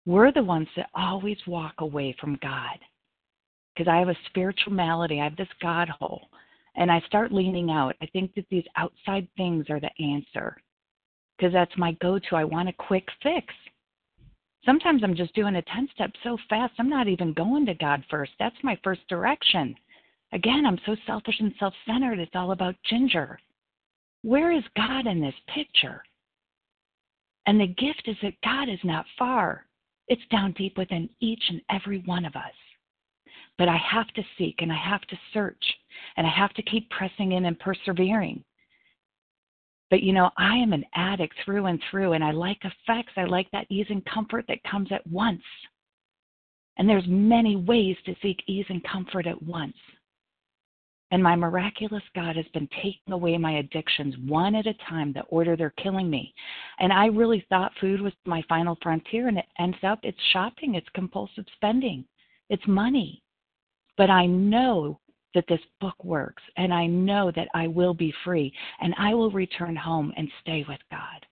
We're 0.05 0.31
the 0.31 0.43
ones 0.43 0.67
that 0.75 0.89
always 0.95 1.37
walk 1.47 1.75
away 1.79 2.15
from 2.19 2.39
God. 2.41 2.77
Because 3.75 3.89
I 3.89 3.97
have 3.97 4.09
a 4.09 4.17
spiritual 4.27 4.73
malady, 4.73 5.21
I 5.21 5.25
have 5.25 5.37
this 5.37 5.47
God 5.61 5.89
hole 5.89 6.27
and 6.75 6.91
I 6.91 7.01
start 7.01 7.31
leaning 7.31 7.69
out. 7.69 7.95
I 8.01 8.05
think 8.07 8.33
that 8.35 8.45
these 8.49 8.65
outside 8.77 9.27
things 9.35 9.65
are 9.69 9.79
the 9.79 9.91
answer 10.03 10.57
because 11.37 11.53
that's 11.53 11.77
my 11.77 11.93
go 11.93 12.19
to. 12.19 12.35
I 12.35 12.43
want 12.43 12.69
a 12.69 12.73
quick 12.73 13.07
fix. 13.23 13.53
Sometimes 14.65 15.03
I'm 15.03 15.15
just 15.15 15.33
doing 15.33 15.55
a 15.55 15.61
10 15.63 15.89
step 15.93 16.11
so 16.23 16.37
fast, 16.49 16.73
I'm 16.77 16.89
not 16.89 17.07
even 17.07 17.33
going 17.33 17.65
to 17.65 17.73
God 17.73 18.03
first. 18.09 18.31
That's 18.37 18.55
my 18.63 18.77
first 18.83 19.01
direction. 19.07 19.75
Again, 20.33 20.65
I'm 20.65 20.79
so 20.85 20.95
selfish 21.07 21.39
and 21.39 21.53
self 21.59 21.73
centered. 21.85 22.19
It's 22.19 22.35
all 22.35 22.51
about 22.51 22.75
Ginger. 22.87 23.39
Where 24.21 24.51
is 24.51 24.63
God 24.77 25.07
in 25.07 25.19
this 25.19 25.35
picture? 25.53 26.03
And 27.47 27.59
the 27.59 27.67
gift 27.67 28.03
is 28.05 28.15
that 28.21 28.39
God 28.43 28.69
is 28.69 28.79
not 28.83 29.05
far, 29.17 29.65
it's 30.07 30.21
down 30.29 30.53
deep 30.53 30.77
within 30.77 31.09
each 31.19 31.43
and 31.49 31.61
every 31.71 32.03
one 32.05 32.25
of 32.25 32.35
us. 32.35 32.53
But 33.57 33.67
I 33.67 33.77
have 33.77 34.07
to 34.09 34.23
seek 34.37 34.61
and 34.61 34.71
I 34.71 34.77
have 34.77 35.01
to 35.01 35.19
search 35.33 35.63
and 36.17 36.25
I 36.25 36.29
have 36.29 36.53
to 36.53 36.61
keep 36.61 36.89
pressing 36.89 37.33
in 37.33 37.45
and 37.45 37.59
persevering. 37.59 38.43
But 39.89 40.03
you 40.03 40.13
know, 40.13 40.31
I 40.37 40.55
am 40.55 40.73
an 40.73 40.85
addict 40.95 41.35
through 41.43 41.65
and 41.65 41.81
through, 41.89 42.13
and 42.13 42.23
I 42.23 42.31
like 42.31 42.59
effects. 42.63 43.13
I 43.17 43.25
like 43.25 43.51
that 43.51 43.67
ease 43.69 43.87
and 43.89 44.03
comfort 44.05 44.45
that 44.47 44.63
comes 44.63 44.91
at 44.91 45.05
once. 45.05 45.43
And 46.77 46.89
there's 46.89 47.07
many 47.07 47.57
ways 47.57 47.97
to 48.05 48.15
seek 48.21 48.41
ease 48.47 48.65
and 48.69 48.83
comfort 48.85 49.27
at 49.27 49.43
once. 49.43 49.75
And 51.11 51.21
my 51.21 51.35
miraculous 51.35 52.03
God 52.15 52.37
has 52.37 52.45
been 52.53 52.69
taking 52.81 53.11
away 53.11 53.37
my 53.37 53.57
addictions 53.57 54.15
one 54.25 54.55
at 54.55 54.65
a 54.65 54.73
time, 54.89 55.11
the 55.11 55.23
order 55.23 55.57
they're 55.57 55.73
killing 55.77 56.09
me. 56.09 56.33
And 56.79 56.93
I 56.93 57.07
really 57.07 57.45
thought 57.49 57.73
food 57.81 57.99
was 57.99 58.13
my 58.25 58.41
final 58.47 58.77
frontier, 58.81 59.27
and 59.27 59.37
it 59.37 59.45
ends 59.59 59.77
up 59.83 59.99
it's 60.03 60.17
shopping, 60.31 60.75
it's 60.75 60.87
compulsive 60.95 61.45
spending, 61.55 62.05
it's 62.49 62.65
money. 62.65 63.21
But 63.97 64.09
I 64.09 64.25
know 64.25 65.00
that 65.33 65.45
this 65.47 65.61
book 65.79 66.03
works, 66.03 66.43
and 66.57 66.73
I 66.73 66.85
know 66.87 67.31
that 67.35 67.47
I 67.53 67.67
will 67.67 67.93
be 67.93 68.13
free, 68.23 68.53
and 68.79 68.93
I 68.97 69.13
will 69.13 69.31
return 69.31 69.75
home 69.75 70.13
and 70.17 70.29
stay 70.41 70.65
with 70.67 70.79
God. 70.89 71.25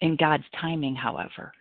In 0.00 0.16
God's 0.16 0.44
timing, 0.60 0.94
however. 0.94 1.52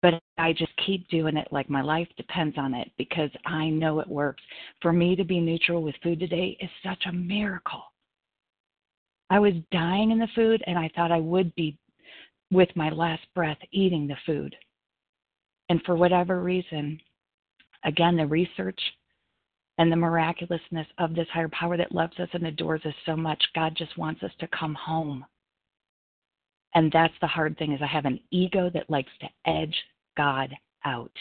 But 0.00 0.20
I 0.38 0.52
just 0.52 0.72
keep 0.86 1.08
doing 1.08 1.36
it 1.36 1.48
like 1.50 1.68
my 1.68 1.82
life 1.82 2.08
depends 2.16 2.56
on 2.56 2.72
it 2.72 2.90
because 2.96 3.30
I 3.44 3.68
know 3.68 3.98
it 3.98 4.08
works. 4.08 4.42
For 4.80 4.92
me 4.92 5.16
to 5.16 5.24
be 5.24 5.40
neutral 5.40 5.82
with 5.82 5.96
food 6.02 6.20
today 6.20 6.56
is 6.60 6.70
such 6.84 7.04
a 7.06 7.12
miracle. 7.12 7.82
I 9.30 9.40
was 9.40 9.54
dying 9.72 10.10
in 10.10 10.18
the 10.18 10.28
food, 10.34 10.62
and 10.66 10.78
I 10.78 10.90
thought 10.94 11.12
I 11.12 11.20
would 11.20 11.54
be 11.54 11.76
with 12.50 12.68
my 12.76 12.90
last 12.90 13.22
breath 13.34 13.58
eating 13.72 14.06
the 14.06 14.16
food. 14.24 14.54
And 15.68 15.82
for 15.84 15.96
whatever 15.96 16.40
reason, 16.40 16.98
again, 17.84 18.16
the 18.16 18.26
research 18.26 18.80
and 19.78 19.90
the 19.90 19.96
miraculousness 19.96 20.86
of 20.98 21.14
this 21.14 21.28
higher 21.32 21.48
power 21.48 21.76
that 21.76 21.94
loves 21.94 22.18
us 22.18 22.28
and 22.32 22.46
adores 22.46 22.84
us 22.84 22.94
so 23.06 23.16
much. 23.16 23.42
God 23.54 23.74
just 23.76 23.96
wants 23.96 24.22
us 24.22 24.32
to 24.40 24.48
come 24.48 24.74
home. 24.74 25.24
And 26.74 26.90
that's 26.92 27.14
the 27.20 27.26
hard 27.26 27.56
thing 27.56 27.72
is 27.72 27.80
I 27.80 27.86
have 27.86 28.04
an 28.04 28.20
ego 28.30 28.70
that 28.74 28.90
likes 28.90 29.10
to 29.20 29.50
edge 29.50 29.76
God 30.16 30.54
out. 30.84 31.12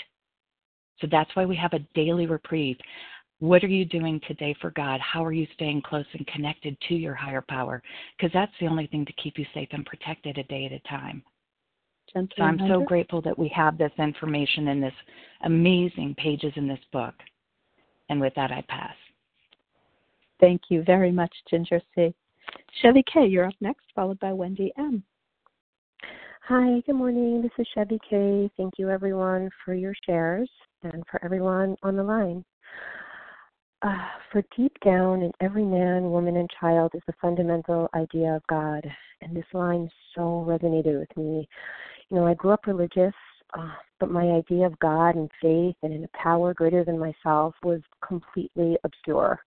So 0.99 1.07
that's 1.09 1.33
why 1.35 1.45
we 1.45 1.55
have 1.55 1.73
a 1.73 1.85
daily 1.93 2.25
reprieve. 2.25 2.77
What 3.39 3.63
are 3.63 3.67
you 3.67 3.85
doing 3.85 4.19
today 4.27 4.55
for 4.59 4.71
God? 4.71 4.99
How 4.99 5.23
are 5.23 5.31
you 5.31 5.45
staying 5.53 5.83
close 5.83 6.05
and 6.13 6.25
connected 6.25 6.75
to 6.87 6.95
your 6.95 7.13
higher 7.13 7.43
power? 7.47 7.83
Because 8.17 8.33
that's 8.33 8.51
the 8.59 8.65
only 8.65 8.87
thing 8.87 9.05
to 9.05 9.13
keep 9.13 9.37
you 9.37 9.45
safe 9.53 9.69
and 9.71 9.85
protected 9.85 10.39
a 10.39 10.43
day 10.43 10.65
at 10.65 10.71
a 10.71 10.79
time. 10.89 11.21
so 12.35 12.43
I'm 12.43 12.59
so 12.67 12.81
grateful 12.83 13.21
that 13.21 13.37
we 13.37 13.47
have 13.49 13.77
this 13.77 13.91
information 13.99 14.69
in 14.69 14.81
this 14.81 14.93
amazing 15.43 16.15
pages 16.17 16.51
in 16.55 16.67
this 16.67 16.79
book. 16.91 17.13
And 18.09 18.21
with 18.21 18.33
that, 18.35 18.51
I 18.51 18.63
pass. 18.67 18.95
Thank 20.39 20.61
you 20.69 20.83
very 20.83 21.11
much, 21.11 21.33
Ginger 21.49 21.81
C. 21.95 22.13
Chevy 22.81 23.03
K., 23.11 23.25
you're 23.25 23.45
up 23.45 23.55
next, 23.59 23.85
followed 23.95 24.19
by 24.19 24.31
Wendy 24.33 24.71
M. 24.77 25.03
Hi, 26.47 26.81
good 26.85 26.95
morning. 26.95 27.41
This 27.41 27.51
is 27.57 27.67
Chevy 27.73 27.99
K. 28.09 28.49
Thank 28.55 28.75
you, 28.77 28.89
everyone, 28.89 29.49
for 29.65 29.73
your 29.73 29.93
shares 30.05 30.49
and 30.83 31.03
for 31.11 31.23
everyone 31.25 31.75
on 31.83 31.97
the 31.97 32.03
line. 32.03 32.45
Uh, 33.81 34.07
for 34.31 34.41
deep 34.55 34.75
down 34.83 35.21
in 35.21 35.31
every 35.41 35.65
man, 35.65 36.09
woman, 36.09 36.37
and 36.37 36.49
child 36.59 36.91
is 36.95 37.01
the 37.05 37.13
fundamental 37.21 37.89
idea 37.93 38.35
of 38.35 38.47
God. 38.47 38.89
And 39.21 39.35
this 39.35 39.45
line 39.53 39.89
so 40.15 40.45
resonated 40.47 40.99
with 40.99 41.17
me. 41.17 41.47
You 42.09 42.17
know, 42.17 42.25
I 42.25 42.33
grew 42.33 42.51
up 42.51 42.65
religious, 42.65 43.13
uh, 43.53 43.71
but 43.99 44.11
my 44.11 44.23
idea 44.23 44.65
of 44.65 44.77
God 44.79 45.15
and 45.15 45.29
faith 45.41 45.75
and 45.83 45.93
in 45.93 46.03
a 46.03 46.17
power 46.17 46.53
greater 46.53 46.83
than 46.83 46.99
myself 46.99 47.55
was 47.63 47.81
completely 48.05 48.77
obscure. 48.83 49.39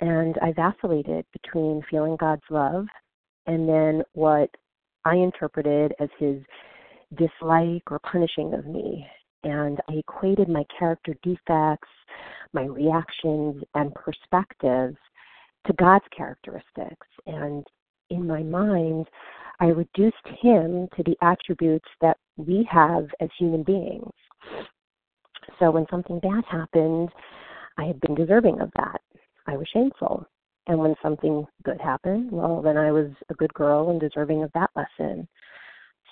And 0.00 0.36
I 0.42 0.52
vacillated 0.52 1.24
between 1.32 1.82
feeling 1.90 2.16
God's 2.20 2.42
love 2.50 2.86
and 3.46 3.68
then 3.68 4.02
what 4.12 4.50
I 5.04 5.14
interpreted 5.14 5.94
as 6.00 6.08
his 6.18 6.42
dislike 7.16 7.82
or 7.90 7.98
punishing 8.00 8.52
of 8.52 8.66
me. 8.66 9.06
And 9.44 9.78
I 9.88 9.94
equated 9.94 10.48
my 10.48 10.64
character 10.78 11.14
defects, 11.22 11.88
my 12.52 12.64
reactions, 12.64 13.62
and 13.74 13.94
perspectives 13.94 14.96
to 15.66 15.72
God's 15.74 16.04
characteristics. 16.16 17.06
And 17.26 17.64
in 18.10 18.26
my 18.26 18.42
mind, 18.42 19.06
I 19.60 19.66
reduced 19.66 20.16
him 20.40 20.88
to 20.96 21.02
the 21.04 21.16
attributes 21.22 21.88
that 22.00 22.18
we 22.36 22.68
have 22.70 23.06
as 23.20 23.28
human 23.38 23.62
beings. 23.62 24.10
So 25.58 25.70
when 25.70 25.86
something 25.90 26.20
bad 26.20 26.44
happened, 26.50 27.10
I 27.78 27.84
had 27.84 28.00
been 28.00 28.14
deserving 28.14 28.60
of 28.60 28.70
that. 28.76 29.00
I 29.46 29.56
was 29.56 29.68
shameful. 29.72 30.26
And 30.66 30.78
when 30.78 30.94
something 31.02 31.46
good 31.64 31.80
happened, 31.80 32.32
well, 32.32 32.60
then 32.60 32.76
I 32.76 32.90
was 32.90 33.10
a 33.30 33.34
good 33.34 33.54
girl 33.54 33.90
and 33.90 34.00
deserving 34.00 34.42
of 34.42 34.50
that 34.54 34.70
lesson. 34.74 35.28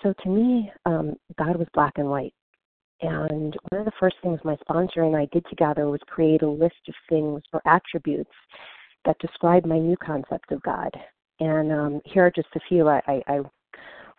So 0.02 0.14
to 0.22 0.28
me, 0.28 0.70
um, 0.86 1.16
God 1.38 1.56
was 1.56 1.66
black 1.74 1.94
and 1.96 2.08
white. 2.08 2.34
And 3.00 3.56
one 3.70 3.80
of 3.80 3.84
the 3.84 3.92
first 3.98 4.16
things 4.22 4.38
my 4.44 4.56
sponsor 4.60 5.02
and 5.02 5.16
I 5.16 5.26
did 5.32 5.44
together 5.50 5.88
was 5.88 6.00
create 6.06 6.42
a 6.42 6.48
list 6.48 6.76
of 6.88 6.94
things 7.08 7.42
or 7.52 7.60
attributes 7.66 8.30
that 9.04 9.18
describe 9.18 9.66
my 9.66 9.78
new 9.78 9.96
concept 9.96 10.52
of 10.52 10.62
God. 10.62 10.90
And 11.40 11.72
um, 11.72 12.00
here 12.04 12.26
are 12.26 12.30
just 12.30 12.48
a 12.54 12.60
few. 12.68 12.88
I, 12.88 13.02
I, 13.06 13.22
I 13.26 13.40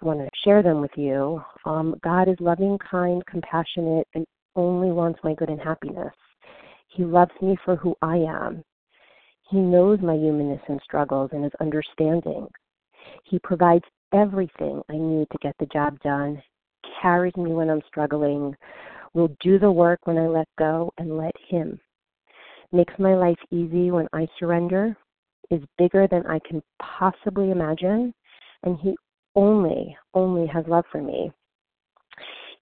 want 0.01 0.19
to 0.19 0.29
share 0.43 0.61
them 0.61 0.81
with 0.81 0.91
you. 0.95 1.41
Um, 1.65 1.95
God 2.03 2.27
is 2.27 2.35
loving, 2.39 2.77
kind, 2.79 3.25
compassionate, 3.25 4.07
and 4.13 4.25
only 4.55 4.91
wants 4.91 5.19
my 5.23 5.33
good 5.33 5.49
and 5.49 5.59
happiness. 5.59 6.13
He 6.87 7.03
loves 7.03 7.31
me 7.41 7.57
for 7.65 7.75
who 7.75 7.95
I 8.01 8.17
am. 8.17 8.63
He 9.49 9.57
knows 9.57 9.99
my 10.01 10.15
humanness 10.15 10.61
and 10.67 10.79
struggles 10.83 11.29
and 11.33 11.45
is 11.45 11.51
understanding. 11.59 12.47
He 13.23 13.39
provides 13.39 13.85
everything 14.13 14.81
I 14.89 14.97
need 14.97 15.27
to 15.31 15.37
get 15.41 15.55
the 15.59 15.67
job 15.67 15.99
done, 16.01 16.41
carries 17.01 17.35
me 17.35 17.51
when 17.51 17.69
I'm 17.69 17.81
struggling, 17.87 18.55
will 19.13 19.35
do 19.41 19.59
the 19.59 19.71
work 19.71 19.99
when 20.05 20.17
I 20.17 20.27
let 20.27 20.47
go 20.57 20.91
and 20.97 21.17
let 21.17 21.35
Him. 21.47 21.79
Makes 22.71 22.93
my 22.97 23.15
life 23.15 23.37
easy 23.51 23.91
when 23.91 24.07
I 24.13 24.27
surrender, 24.39 24.95
is 25.51 25.61
bigger 25.77 26.07
than 26.07 26.25
I 26.25 26.39
can 26.47 26.61
possibly 26.79 27.51
imagine, 27.51 28.13
and 28.63 28.77
He 28.79 28.95
only, 29.35 29.95
only 30.13 30.47
has 30.47 30.65
love 30.67 30.85
for 30.91 31.01
me. 31.01 31.31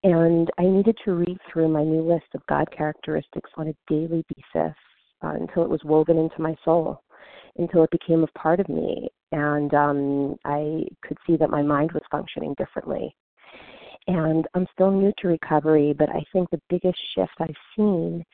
And 0.04 0.50
I 0.58 0.64
needed 0.64 0.98
to 1.06 1.14
read 1.14 1.38
through 1.52 1.70
my 1.70 1.84
new 1.84 2.02
list 2.02 2.26
of 2.36 2.46
God 2.48 2.68
characteristics 2.76 3.50
on 3.56 3.70
a 3.70 3.76
daily 3.88 4.26
basis 4.36 4.76
uh, 5.24 5.34
until 5.40 5.64
it 5.64 5.70
was 5.70 5.84
woven 5.86 6.18
into 6.18 6.42
my 6.42 6.56
soul, 6.66 7.02
until 7.58 7.84
it 7.84 7.92
became 7.92 8.24
a 8.24 8.40
part 8.40 8.60
of 8.60 8.68
me. 8.68 9.10
And 9.32 9.74
um, 9.74 10.36
I 10.44 10.84
could 11.04 11.18
see 11.26 11.38
that 11.38 11.50
my 11.50 11.62
mind 11.62 11.94
was 11.94 12.04
functioning 12.12 12.54
differently. 12.58 13.16
And 14.08 14.46
I'm 14.54 14.68
still 14.74 14.92
new 14.92 15.14
to 15.20 15.30
recovery, 15.30 15.94
but 15.98 16.10
I 16.10 16.22
think 16.34 16.50
the 16.50 16.62
biggest 16.70 17.00
shift 17.16 17.32
I've 17.40 17.56
seen 17.78 18.26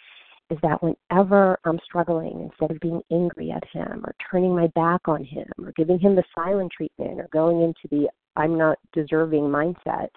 is 0.49 0.57
that 0.63 0.81
whenever 0.81 1.59
I'm 1.65 1.79
struggling, 1.85 2.49
instead 2.49 2.71
of 2.71 2.79
being 2.79 3.01
angry 3.11 3.51
at 3.51 3.63
him 3.71 4.03
or 4.03 4.15
turning 4.31 4.55
my 4.55 4.67
back 4.67 5.01
on 5.05 5.23
him 5.23 5.47
or 5.59 5.71
giving 5.75 5.99
him 5.99 6.15
the 6.15 6.23
silent 6.33 6.71
treatment 6.75 7.19
or 7.19 7.27
going 7.31 7.61
into 7.61 7.87
the 7.91 8.09
I'm 8.35 8.57
not 8.57 8.77
deserving 8.93 9.43
mindset, 9.43 10.07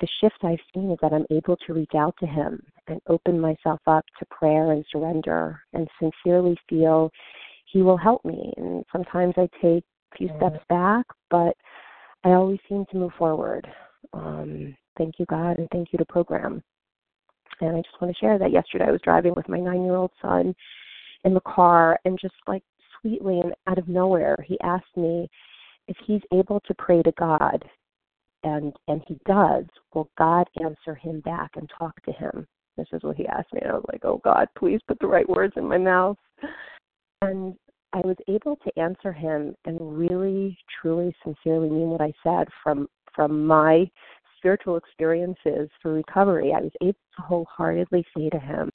the 0.00 0.08
shift 0.20 0.36
I've 0.42 0.58
seen 0.74 0.90
is 0.90 0.98
that 1.00 1.12
I'm 1.12 1.26
able 1.30 1.56
to 1.66 1.72
reach 1.72 1.92
out 1.96 2.14
to 2.20 2.26
him 2.26 2.62
and 2.86 3.00
open 3.08 3.40
myself 3.40 3.80
up 3.86 4.04
to 4.18 4.26
prayer 4.30 4.72
and 4.72 4.84
surrender 4.92 5.60
and 5.72 5.88
sincerely 5.98 6.56
feel 6.68 7.10
he 7.64 7.82
will 7.82 7.96
help 7.96 8.24
me. 8.24 8.52
And 8.56 8.84
sometimes 8.92 9.34
I 9.36 9.48
take 9.62 9.84
a 10.12 10.16
few 10.16 10.28
steps 10.36 10.62
back, 10.68 11.06
but 11.30 11.56
I 12.24 12.30
always 12.30 12.60
seem 12.68 12.84
to 12.90 12.96
move 12.96 13.12
forward. 13.18 13.66
Um, 14.12 14.76
thank 14.98 15.14
you, 15.18 15.26
God, 15.26 15.58
and 15.58 15.68
thank 15.72 15.92
you 15.92 15.98
to 15.98 16.04
program. 16.04 16.62
And 17.60 17.76
I 17.76 17.80
just 17.80 18.00
want 18.00 18.14
to 18.14 18.20
share 18.20 18.38
that 18.38 18.52
yesterday 18.52 18.86
I 18.88 18.92
was 18.92 19.00
driving 19.02 19.34
with 19.36 19.48
my 19.48 19.58
nine 19.58 19.84
year 19.84 19.96
old 19.96 20.12
son 20.20 20.54
in 21.24 21.34
the 21.34 21.40
car, 21.40 21.98
and 22.04 22.18
just 22.20 22.34
like 22.46 22.62
sweetly 23.00 23.40
and 23.40 23.54
out 23.66 23.78
of 23.78 23.88
nowhere, 23.88 24.36
he 24.46 24.58
asked 24.60 24.96
me 24.96 25.28
if 25.88 25.96
he's 26.06 26.22
able 26.32 26.60
to 26.60 26.74
pray 26.74 27.02
to 27.02 27.12
God 27.18 27.64
and 28.44 28.72
and 28.88 29.02
he 29.06 29.18
does, 29.26 29.64
will 29.94 30.10
God 30.18 30.46
answer 30.62 30.94
him 30.94 31.20
back 31.20 31.50
and 31.56 31.70
talk 31.76 32.00
to 32.04 32.12
him? 32.12 32.46
This 32.76 32.86
is 32.92 33.02
what 33.02 33.16
he 33.16 33.26
asked 33.26 33.52
me. 33.52 33.60
And 33.62 33.72
I 33.72 33.74
was 33.74 33.84
like, 33.90 34.04
Oh 34.04 34.20
God, 34.22 34.48
please 34.58 34.80
put 34.86 34.98
the 34.98 35.06
right 35.06 35.28
words 35.28 35.54
in 35.56 35.66
my 35.66 35.78
mouth. 35.78 36.18
And 37.22 37.56
I 37.92 38.00
was 38.04 38.16
able 38.28 38.56
to 38.56 38.78
answer 38.78 39.12
him 39.12 39.54
and 39.64 39.98
really, 39.98 40.58
truly, 40.80 41.14
sincerely 41.24 41.70
mean 41.70 41.88
what 41.88 42.02
I 42.02 42.12
said 42.22 42.48
from 42.62 42.88
from 43.14 43.46
my 43.46 43.90
spiritual 44.36 44.76
experiences 44.76 45.68
for 45.82 45.92
recovery. 45.92 46.52
I 46.54 46.60
was 46.60 46.72
able 46.82 46.92
to 46.92 47.22
wholeheartedly 47.22 48.04
say 48.16 48.28
to 48.30 48.38
him 48.38 48.70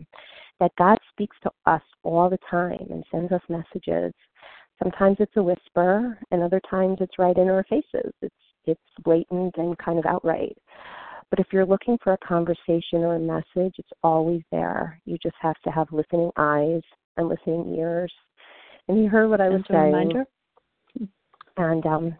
that 0.59 0.71
God 0.77 0.97
speaks 1.11 1.37
to 1.43 1.51
us 1.65 1.81
all 2.03 2.29
the 2.29 2.39
time 2.49 2.87
and 2.89 3.03
sends 3.11 3.31
us 3.31 3.41
messages. 3.49 4.13
Sometimes 4.81 5.17
it's 5.19 5.35
a 5.37 5.43
whisper, 5.43 6.17
and 6.31 6.41
other 6.41 6.61
times 6.69 6.97
it's 7.01 7.19
right 7.19 7.37
in 7.37 7.49
our 7.49 7.63
faces. 7.69 8.11
It's 8.21 8.35
it's 8.65 8.81
blatant 9.03 9.55
and 9.57 9.77
kind 9.79 9.97
of 9.97 10.05
outright. 10.05 10.55
But 11.31 11.39
if 11.39 11.47
you're 11.51 11.65
looking 11.65 11.97
for 12.03 12.13
a 12.13 12.17
conversation 12.17 12.99
or 12.99 13.15
a 13.15 13.19
message, 13.19 13.73
it's 13.77 13.89
always 14.03 14.41
there. 14.51 14.99
You 15.05 15.17
just 15.21 15.35
have 15.41 15.59
to 15.63 15.71
have 15.71 15.87
listening 15.91 16.29
eyes 16.37 16.81
and 17.17 17.27
listening 17.27 17.73
ears. 17.75 18.13
And 18.87 18.97
he 18.97 19.05
heard 19.05 19.29
what 19.29 19.41
I 19.41 19.49
was 19.49 19.61
saying. 19.71 19.83
Reminder. 19.85 20.25
And 21.57 21.85
um, 21.85 22.15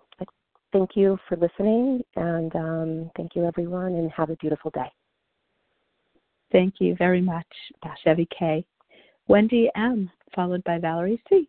thank 0.74 0.92
you 0.96 1.18
for 1.28 1.38
listening, 1.38 2.04
and 2.16 2.56
um, 2.56 3.12
thank 3.16 3.36
you, 3.36 3.46
everyone, 3.46 3.94
and 3.94 4.12
have 4.12 4.30
a 4.30 4.36
beautiful 4.38 4.72
day. 4.72 4.92
Thank 6.52 6.76
you 6.80 6.96
very 6.96 7.22
much, 7.22 7.48
Chevy 8.04 8.28
K. 8.38 8.66
Wendy 9.28 9.70
M., 9.76 10.10
followed 10.36 10.64
by 10.64 10.78
Valerie 10.80 11.22
C. 11.30 11.48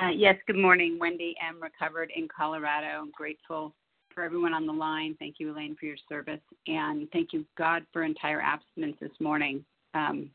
Uh, 0.00 0.08
yes, 0.08 0.36
good 0.46 0.56
morning. 0.56 0.98
Wendy 0.98 1.36
M. 1.46 1.62
Recovered 1.62 2.10
in 2.16 2.26
Colorado. 2.34 3.00
I'm 3.00 3.12
grateful 3.12 3.74
for 4.14 4.24
everyone 4.24 4.52
on 4.54 4.66
the 4.66 4.72
line. 4.72 5.14
Thank 5.18 5.36
you, 5.38 5.52
Elaine, 5.52 5.76
for 5.78 5.86
your 5.86 5.96
service. 6.08 6.40
And 6.66 7.08
thank 7.12 7.32
you, 7.32 7.44
God, 7.56 7.84
for 7.92 8.02
entire 8.02 8.40
abstinence 8.40 8.96
this 9.00 9.12
morning. 9.20 9.64
Um, 9.92 10.30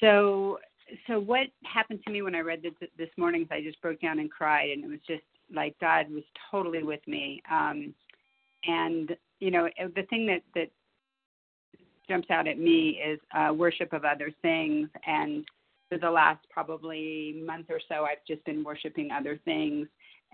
so, 0.00 0.58
so 1.06 1.18
what 1.18 1.46
happened 1.64 2.00
to 2.04 2.12
me 2.12 2.22
when 2.22 2.34
I 2.34 2.40
read 2.40 2.62
this 2.62 2.88
this 2.98 3.08
morning? 3.16 3.48
I 3.50 3.62
just 3.62 3.80
broke 3.80 4.00
down 4.00 4.18
and 4.18 4.30
cried, 4.30 4.70
and 4.70 4.84
it 4.84 4.88
was 4.88 5.00
just 5.06 5.22
like 5.54 5.78
God 5.80 6.10
was 6.10 6.24
totally 6.50 6.82
with 6.82 7.06
me. 7.06 7.42
Um, 7.50 7.94
and 8.66 9.16
you 9.40 9.50
know, 9.50 9.68
the 9.94 10.02
thing 10.04 10.26
that 10.26 10.42
that 10.54 10.70
jumps 12.08 12.30
out 12.30 12.46
at 12.46 12.58
me 12.58 13.00
is 13.04 13.18
uh, 13.34 13.52
worship 13.52 13.92
of 13.92 14.04
other 14.04 14.30
things 14.42 14.88
and 15.06 15.44
for 15.88 15.98
the 15.98 16.10
last 16.10 16.44
probably 16.50 17.42
month 17.46 17.66
or 17.68 17.80
so, 17.88 18.04
I've 18.04 18.24
just 18.26 18.44
been 18.44 18.64
worshiping 18.64 19.10
other 19.10 19.38
things, 19.44 19.86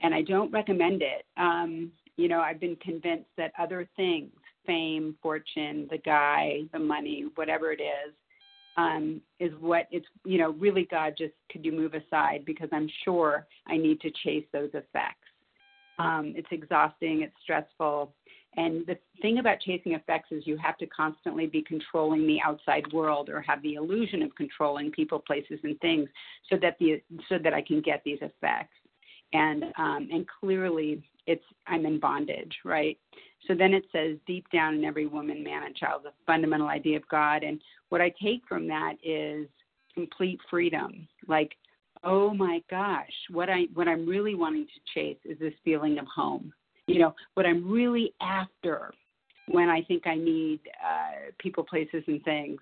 and 0.02 0.14
I 0.14 0.22
don't 0.22 0.50
recommend 0.52 1.02
it. 1.02 1.24
Um, 1.36 1.90
you 2.16 2.28
know, 2.28 2.40
I've 2.40 2.60
been 2.60 2.76
convinced 2.76 3.30
that 3.36 3.52
other 3.58 3.88
things, 3.96 4.30
fame, 4.66 5.16
fortune, 5.22 5.88
the 5.90 5.98
guy, 5.98 6.60
the 6.72 6.78
money, 6.78 7.26
whatever 7.34 7.72
it 7.72 7.80
is, 7.80 8.14
um, 8.76 9.20
is 9.38 9.52
what 9.60 9.86
it's, 9.90 10.06
you 10.24 10.38
know, 10.38 10.50
really 10.52 10.86
God 10.90 11.14
just 11.16 11.34
could 11.50 11.64
you 11.64 11.72
move 11.72 11.94
aside 11.94 12.44
because 12.44 12.68
I'm 12.72 12.88
sure 13.04 13.46
I 13.66 13.76
need 13.76 14.00
to 14.00 14.10
chase 14.24 14.46
those 14.52 14.70
effects. 14.74 15.16
Um, 15.98 16.32
it's 16.34 16.48
exhausting, 16.50 17.22
it's 17.22 17.34
stressful, 17.42 18.14
and 18.56 18.84
the 18.86 18.98
thing 19.22 19.38
about 19.38 19.60
chasing 19.60 19.92
effects 19.92 20.32
is 20.32 20.46
you 20.46 20.56
have 20.56 20.76
to 20.78 20.86
constantly 20.86 21.46
be 21.46 21.62
controlling 21.62 22.26
the 22.26 22.38
outside 22.44 22.92
world 22.92 23.28
or 23.28 23.40
have 23.42 23.62
the 23.62 23.74
illusion 23.74 24.22
of 24.22 24.34
controlling 24.34 24.90
people, 24.90 25.20
places, 25.20 25.60
and 25.62 25.78
things 25.80 26.08
so 26.48 26.56
that 26.60 26.76
the 26.80 27.00
so 27.28 27.38
that 27.42 27.54
I 27.54 27.62
can 27.62 27.80
get 27.80 28.02
these 28.04 28.18
effects. 28.22 28.74
And 29.32 29.64
um, 29.78 30.08
and 30.12 30.26
clearly 30.40 31.02
it's 31.26 31.44
I'm 31.68 31.86
in 31.86 32.00
bondage, 32.00 32.56
right? 32.64 32.98
So 33.48 33.54
then 33.54 33.72
it 33.72 33.84
says 33.92 34.16
deep 34.26 34.46
down 34.52 34.74
in 34.74 34.84
every 34.84 35.06
woman, 35.06 35.42
man, 35.42 35.64
and 35.64 35.74
child, 35.74 36.02
the 36.04 36.12
fundamental 36.26 36.68
idea 36.68 36.96
of 36.96 37.08
God. 37.08 37.42
And 37.42 37.60
what 37.88 38.00
I 38.00 38.12
take 38.22 38.42
from 38.48 38.68
that 38.68 38.94
is 39.02 39.46
complete 39.94 40.38
freedom. 40.48 41.08
Like, 41.26 41.52
oh 42.04 42.32
my 42.32 42.62
gosh, 42.70 43.12
what 43.30 43.48
I 43.48 43.62
what 43.74 43.88
I'm 43.88 44.06
really 44.06 44.34
wanting 44.34 44.66
to 44.66 44.94
chase 44.94 45.18
is 45.24 45.38
this 45.38 45.54
feeling 45.64 45.98
of 45.98 46.06
home 46.06 46.52
you 46.90 46.98
know 46.98 47.14
what 47.34 47.46
i'm 47.46 47.70
really 47.70 48.12
after 48.20 48.92
when 49.48 49.68
i 49.68 49.82
think 49.82 50.06
i 50.06 50.14
need 50.16 50.60
uh 50.84 51.30
people 51.38 51.62
places 51.62 52.02
and 52.06 52.22
things 52.24 52.60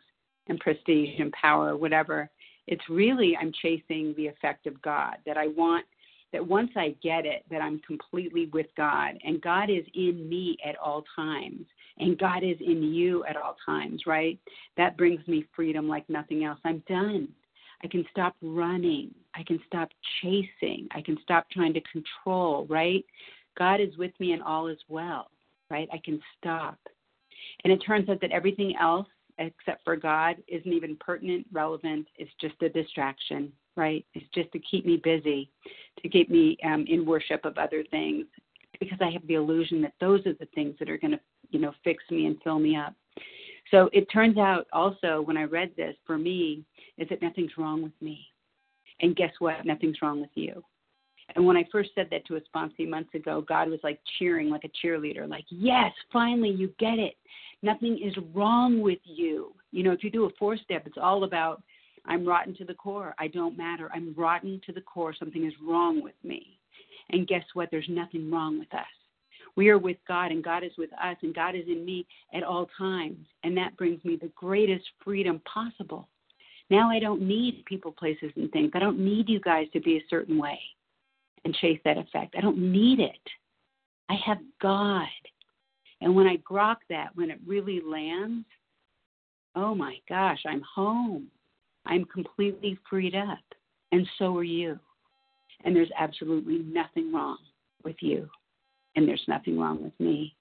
and 0.48 0.58
prestige 0.60 1.18
and 1.18 1.32
power 1.32 1.76
whatever 1.76 2.28
it's 2.66 2.82
really 2.90 3.36
i'm 3.40 3.52
chasing 3.62 4.14
the 4.16 4.26
effect 4.26 4.66
of 4.66 4.80
god 4.82 5.16
that 5.24 5.36
i 5.36 5.46
want 5.48 5.84
that 6.32 6.46
once 6.46 6.70
i 6.76 6.94
get 7.02 7.26
it 7.26 7.44
that 7.50 7.62
i'm 7.62 7.80
completely 7.86 8.46
with 8.52 8.66
god 8.76 9.14
and 9.24 9.40
god 9.42 9.70
is 9.70 9.84
in 9.94 10.28
me 10.28 10.56
at 10.64 10.76
all 10.76 11.04
times 11.14 11.66
and 11.98 12.18
god 12.18 12.42
is 12.42 12.56
in 12.60 12.82
you 12.82 13.24
at 13.24 13.36
all 13.36 13.56
times 13.64 14.02
right 14.06 14.38
that 14.76 14.96
brings 14.96 15.26
me 15.26 15.44
freedom 15.54 15.88
like 15.88 16.08
nothing 16.08 16.44
else 16.44 16.58
i'm 16.64 16.82
done 16.88 17.28
I 17.82 17.86
can 17.86 18.04
stop 18.10 18.34
running. 18.42 19.14
I 19.34 19.42
can 19.44 19.60
stop 19.66 19.88
chasing. 20.20 20.88
I 20.92 21.00
can 21.00 21.16
stop 21.22 21.48
trying 21.50 21.74
to 21.74 21.80
control, 21.92 22.66
right? 22.68 23.04
God 23.56 23.80
is 23.80 23.96
with 23.96 24.12
me 24.18 24.32
and 24.32 24.42
all 24.42 24.68
is 24.68 24.78
well, 24.88 25.30
right? 25.70 25.88
I 25.92 26.00
can 26.04 26.20
stop. 26.36 26.78
And 27.64 27.72
it 27.72 27.78
turns 27.78 28.08
out 28.08 28.20
that 28.20 28.32
everything 28.32 28.74
else 28.80 29.06
except 29.38 29.84
for 29.84 29.94
God 29.94 30.36
isn't 30.48 30.72
even 30.72 30.96
pertinent, 30.96 31.46
relevant. 31.52 32.08
It's 32.16 32.30
just 32.40 32.60
a 32.62 32.68
distraction, 32.68 33.52
right? 33.78 34.04
It's 34.12 34.26
just 34.34 34.52
to 34.52 34.58
keep 34.58 34.84
me 34.84 35.00
busy, 35.02 35.50
to 36.02 36.08
keep 36.08 36.28
me 36.28 36.58
um, 36.64 36.84
in 36.88 37.06
worship 37.06 37.44
of 37.44 37.56
other 37.56 37.84
things, 37.90 38.26
because 38.80 38.98
I 39.00 39.10
have 39.10 39.26
the 39.26 39.34
illusion 39.34 39.80
that 39.82 39.94
those 40.00 40.26
are 40.26 40.34
the 40.34 40.48
things 40.54 40.74
that 40.78 40.90
are 40.90 40.98
going 40.98 41.12
to, 41.12 41.20
you 41.50 41.60
know, 41.60 41.72
fix 41.84 42.04
me 42.10 42.26
and 42.26 42.36
fill 42.42 42.58
me 42.58 42.76
up. 42.76 42.94
So 43.70 43.88
it 43.92 44.06
turns 44.12 44.38
out 44.38 44.66
also 44.72 45.22
when 45.22 45.36
I 45.36 45.44
read 45.44 45.70
this 45.76 45.94
for 46.06 46.18
me 46.18 46.64
is 46.96 47.08
that 47.08 47.22
nothing's 47.22 47.56
wrong 47.56 47.82
with 47.82 47.92
me. 48.00 48.26
And 49.00 49.16
guess 49.16 49.32
what? 49.38 49.64
Nothing's 49.64 50.02
wrong 50.02 50.20
with 50.20 50.30
you. 50.34 50.62
And 51.36 51.44
when 51.44 51.56
I 51.56 51.64
first 51.70 51.90
said 51.94 52.08
that 52.10 52.26
to 52.26 52.36
a 52.36 52.40
sponsee 52.40 52.88
months 52.88 53.14
ago, 53.14 53.44
God 53.46 53.68
was 53.68 53.80
like 53.82 54.00
cheering 54.18 54.48
like 54.48 54.64
a 54.64 54.86
cheerleader, 54.86 55.28
like, 55.28 55.44
yes, 55.50 55.92
finally 56.12 56.50
you 56.50 56.72
get 56.78 56.98
it. 56.98 57.14
Nothing 57.62 57.98
is 58.02 58.14
wrong 58.34 58.80
with 58.80 59.00
you. 59.04 59.54
You 59.70 59.82
know, 59.82 59.92
if 59.92 60.02
you 60.02 60.10
do 60.10 60.24
a 60.24 60.30
four 60.38 60.56
step, 60.56 60.86
it's 60.86 60.96
all 61.00 61.24
about 61.24 61.62
I'm 62.08 62.26
rotten 62.26 62.54
to 62.56 62.64
the 62.64 62.74
core. 62.74 63.14
I 63.18 63.28
don't 63.28 63.56
matter. 63.56 63.90
I'm 63.94 64.14
rotten 64.16 64.60
to 64.66 64.72
the 64.72 64.80
core. 64.80 65.14
Something 65.14 65.46
is 65.46 65.52
wrong 65.64 66.02
with 66.02 66.14
me. 66.24 66.58
And 67.10 67.28
guess 67.28 67.44
what? 67.54 67.68
There's 67.70 67.88
nothing 67.88 68.30
wrong 68.30 68.58
with 68.58 68.72
us. 68.74 68.86
We 69.56 69.68
are 69.68 69.78
with 69.78 69.96
God, 70.06 70.30
and 70.30 70.42
God 70.42 70.64
is 70.64 70.72
with 70.78 70.90
us, 70.92 71.16
and 71.22 71.34
God 71.34 71.54
is 71.54 71.64
in 71.66 71.84
me 71.84 72.06
at 72.32 72.42
all 72.42 72.68
times. 72.78 73.26
And 73.44 73.56
that 73.56 73.76
brings 73.76 74.04
me 74.04 74.16
the 74.16 74.30
greatest 74.36 74.84
freedom 75.04 75.40
possible. 75.52 76.08
Now 76.70 76.90
I 76.90 76.98
don't 76.98 77.22
need 77.22 77.64
people, 77.64 77.92
places, 77.92 78.30
and 78.36 78.50
things. 78.52 78.70
I 78.74 78.78
don't 78.78 78.98
need 78.98 79.28
you 79.28 79.40
guys 79.40 79.66
to 79.72 79.80
be 79.80 79.96
a 79.96 80.04
certain 80.08 80.38
way 80.38 80.58
and 81.44 81.54
chase 81.54 81.80
that 81.84 81.98
effect. 81.98 82.34
I 82.36 82.40
don't 82.40 82.58
need 82.58 83.00
it. 83.00 83.12
I 84.08 84.16
have 84.24 84.38
God. 84.60 85.06
And 86.00 86.14
when 86.14 86.26
I 86.26 86.36
grok 86.38 86.76
that, 86.88 87.08
when 87.14 87.30
it 87.30 87.40
really 87.46 87.80
lands, 87.84 88.46
oh 89.56 89.74
my 89.74 89.96
gosh, 90.08 90.40
I'm 90.46 90.62
home. 90.74 91.28
I'm 91.88 92.04
completely 92.04 92.78
freed 92.88 93.14
up. 93.14 93.38
And 93.92 94.06
so 94.18 94.36
are 94.36 94.44
you. 94.44 94.78
And 95.64 95.74
there's 95.74 95.90
absolutely 95.98 96.58
nothing 96.58 97.12
wrong 97.12 97.38
with 97.82 97.96
you. 98.00 98.28
And 98.94 99.08
there's 99.08 99.24
nothing 99.26 99.58
wrong 99.58 99.82
with 99.82 99.98
me. 99.98 100.36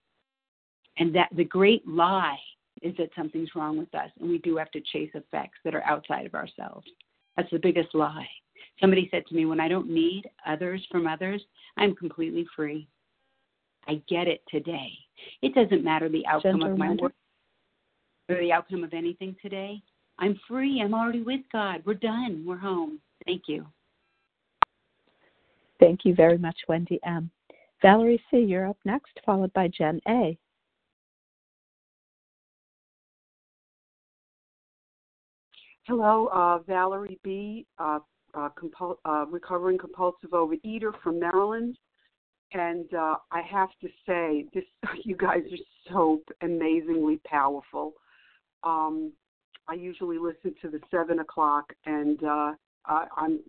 And 0.97 1.15
that 1.15 1.29
the 1.35 1.43
great 1.43 1.87
lie 1.87 2.37
is 2.81 2.95
that 2.97 3.09
something's 3.15 3.55
wrong 3.55 3.77
with 3.77 3.93
us 3.95 4.09
and 4.19 4.29
we 4.29 4.37
do 4.39 4.57
have 4.57 4.69
to 4.71 4.81
chase 4.91 5.09
effects 5.15 5.57
that 5.63 5.73
are 5.73 5.83
outside 5.83 6.25
of 6.25 6.35
ourselves. 6.35 6.87
That's 7.35 7.49
the 7.49 7.59
biggest 7.59 7.95
lie. 7.95 8.27
Somebody 8.79 9.07
said 9.09 9.25
to 9.27 9.35
me, 9.35 9.45
when 9.45 9.59
I 9.59 9.67
don't 9.67 9.89
need 9.89 10.29
others 10.45 10.85
from 10.91 11.07
others, 11.07 11.41
I'm 11.77 11.95
completely 11.95 12.45
free. 12.55 12.87
I 13.87 14.01
get 14.07 14.27
it 14.27 14.41
today. 14.49 14.91
It 15.41 15.55
doesn't 15.55 15.83
matter 15.83 16.09
the 16.09 16.25
outcome 16.27 16.59
Gentle 16.59 16.73
of 16.73 16.77
my 16.77 16.95
work 16.99 17.13
or 18.29 18.39
the 18.39 18.51
outcome 18.51 18.83
of 18.83 18.93
anything 18.93 19.35
today. 19.41 19.81
I'm 20.19 20.39
free. 20.47 20.81
I'm 20.83 20.93
already 20.93 21.21
with 21.21 21.41
God. 21.51 21.83
We're 21.85 21.93
done. 21.93 22.43
We're 22.45 22.57
home. 22.57 22.99
Thank 23.25 23.43
you. 23.47 23.65
Thank 25.79 26.05
you 26.05 26.15
very 26.15 26.37
much, 26.37 26.57
Wendy 26.67 26.99
M. 27.05 27.29
Valerie 27.81 28.21
C., 28.31 28.37
you're 28.37 28.67
up 28.67 28.77
next, 28.83 29.19
followed 29.23 29.53
by 29.53 29.67
Jen 29.67 30.01
A. 30.07 30.37
Hello, 35.85 36.27
uh, 36.33 36.59
Valerie 36.67 37.19
B., 37.23 37.67
uh, 37.77 37.99
uh, 38.33 38.49
compul- 38.59 38.97
uh, 39.05 39.25
recovering 39.27 39.77
compulsive 39.77 40.31
overeater 40.31 40.91
from 41.03 41.19
Maryland. 41.19 41.77
And 42.53 42.91
uh, 42.93 43.15
I 43.31 43.41
have 43.41 43.69
to 43.81 43.87
say, 44.07 44.45
this 44.53 44.63
you 45.03 45.15
guys 45.15 45.43
are 45.51 45.91
so 45.91 46.21
amazingly 46.41 47.21
powerful. 47.25 47.93
Um, 48.63 49.13
I 49.67 49.73
usually 49.73 50.17
listen 50.17 50.55
to 50.61 50.69
the 50.69 50.79
seven 50.89 51.19
o'clock, 51.19 51.73
and 51.85 52.23
uh, 52.23 52.53
I, 52.85 53.07
I'm 53.15 53.39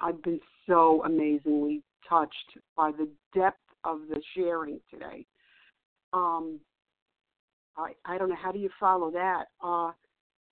I've 0.00 0.22
been 0.22 0.40
so 0.66 1.02
amazingly 1.04 1.82
touched 2.08 2.58
by 2.76 2.92
the 2.92 3.08
depth 3.34 3.58
of 3.84 4.00
the 4.08 4.20
sharing 4.34 4.80
today. 4.90 5.26
Um, 6.12 6.60
I 7.76 7.92
I 8.04 8.18
don't 8.18 8.28
know 8.28 8.36
how 8.40 8.52
do 8.52 8.58
you 8.58 8.70
follow 8.80 9.10
that, 9.10 9.44
uh, 9.62 9.92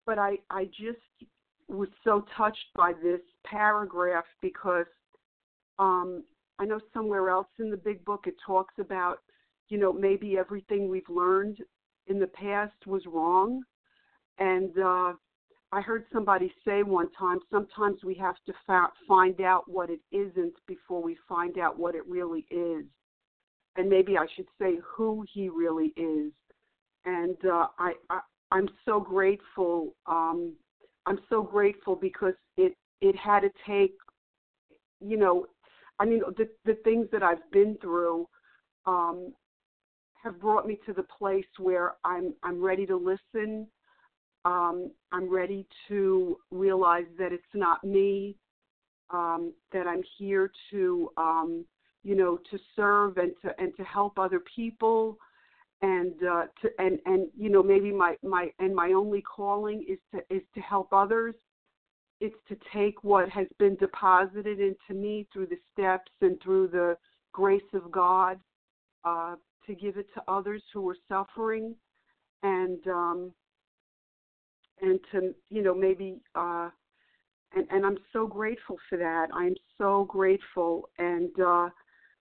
but 0.06 0.18
I 0.18 0.36
I 0.50 0.66
just 0.66 1.30
was 1.68 1.88
so 2.02 2.24
touched 2.36 2.66
by 2.74 2.92
this 3.02 3.20
paragraph 3.44 4.24
because 4.42 4.86
um, 5.78 6.22
I 6.58 6.64
know 6.64 6.80
somewhere 6.92 7.30
else 7.30 7.48
in 7.58 7.70
the 7.70 7.76
big 7.76 8.04
book 8.04 8.24
it 8.26 8.34
talks 8.46 8.74
about, 8.78 9.20
you 9.68 9.78
know, 9.78 9.92
maybe 9.92 10.36
everything 10.38 10.88
we've 10.88 11.08
learned 11.08 11.58
in 12.06 12.18
the 12.18 12.26
past 12.26 12.86
was 12.86 13.02
wrong. 13.06 13.62
And 14.38 14.76
uh, 14.78 15.12
I 15.72 15.80
heard 15.80 16.04
somebody 16.12 16.52
say 16.64 16.82
one 16.82 17.10
time, 17.12 17.38
sometimes 17.50 17.98
we 18.04 18.14
have 18.16 18.36
to 18.46 18.52
fa- 18.66 18.92
find 19.08 19.40
out 19.40 19.64
what 19.66 19.90
it 19.90 20.00
isn't 20.12 20.54
before 20.66 21.02
we 21.02 21.16
find 21.28 21.58
out 21.58 21.78
what 21.78 21.94
it 21.94 22.06
really 22.06 22.46
is. 22.50 22.84
And 23.76 23.88
maybe 23.88 24.16
I 24.16 24.26
should 24.36 24.46
say 24.60 24.78
who 24.96 25.24
he 25.32 25.48
really 25.48 25.92
is. 25.96 26.32
And 27.04 27.36
uh, 27.44 27.66
I, 27.78 27.94
I, 28.10 28.20
I'm 28.50 28.68
so 28.84 29.00
grateful. 29.00 29.94
Um, 30.06 30.54
I'm 31.06 31.18
so 31.28 31.42
grateful 31.42 31.96
because 31.96 32.34
it 32.56 32.74
it 33.00 33.16
had 33.16 33.40
to 33.40 33.50
take, 33.66 33.94
you 35.00 35.16
know, 35.16 35.46
I 35.98 36.04
mean 36.04 36.22
the 36.36 36.48
the 36.64 36.74
things 36.84 37.08
that 37.12 37.22
I've 37.22 37.50
been 37.50 37.76
through 37.82 38.26
um, 38.86 39.34
have 40.22 40.40
brought 40.40 40.66
me 40.66 40.78
to 40.86 40.92
the 40.92 41.02
place 41.18 41.44
where 41.58 41.94
I'm 42.04 42.34
I'm 42.42 42.62
ready 42.62 42.86
to 42.86 42.96
listen. 42.96 43.66
Um, 44.44 44.90
I'm 45.12 45.30
ready 45.30 45.66
to 45.88 46.38
realize 46.50 47.06
that 47.18 47.32
it's 47.32 47.42
not 47.54 47.84
me. 47.84 48.36
Um, 49.10 49.52
that 49.72 49.86
I'm 49.86 50.02
here 50.18 50.50
to 50.70 51.10
um, 51.16 51.64
you 52.02 52.14
know 52.14 52.38
to 52.50 52.58
serve 52.74 53.18
and 53.18 53.32
to 53.42 53.52
and 53.58 53.74
to 53.76 53.84
help 53.84 54.18
other 54.18 54.40
people 54.54 55.18
and 55.82 56.14
uh, 56.22 56.44
to 56.62 56.70
and 56.78 56.98
and 57.06 57.28
you 57.36 57.50
know 57.50 57.62
maybe 57.62 57.92
my 57.92 58.16
my 58.22 58.50
and 58.58 58.74
my 58.74 58.92
only 58.92 59.22
calling 59.22 59.84
is 59.88 59.98
to 60.12 60.34
is 60.34 60.42
to 60.54 60.60
help 60.60 60.92
others 60.92 61.34
it's 62.20 62.36
to 62.48 62.56
take 62.72 63.02
what 63.02 63.28
has 63.28 63.46
been 63.58 63.76
deposited 63.76 64.60
into 64.60 64.98
me 64.98 65.26
through 65.32 65.46
the 65.46 65.58
steps 65.72 66.10
and 66.20 66.40
through 66.42 66.68
the 66.68 66.96
grace 67.32 67.62
of 67.74 67.90
God 67.90 68.38
uh, 69.04 69.34
to 69.66 69.74
give 69.74 69.96
it 69.96 70.06
to 70.14 70.22
others 70.28 70.62
who 70.72 70.88
are 70.88 70.96
suffering 71.08 71.74
and 72.42 72.86
um, 72.86 73.32
and 74.80 75.00
to 75.12 75.34
you 75.50 75.62
know 75.62 75.74
maybe 75.74 76.20
uh, 76.34 76.68
and 77.54 77.66
and 77.70 77.86
I'm 77.86 77.98
so 78.12 78.26
grateful 78.26 78.76
for 78.88 78.98
that. 78.98 79.28
I'm 79.32 79.54
so 79.78 80.04
grateful. 80.04 80.88
And 80.98 81.30
uh, 81.40 81.68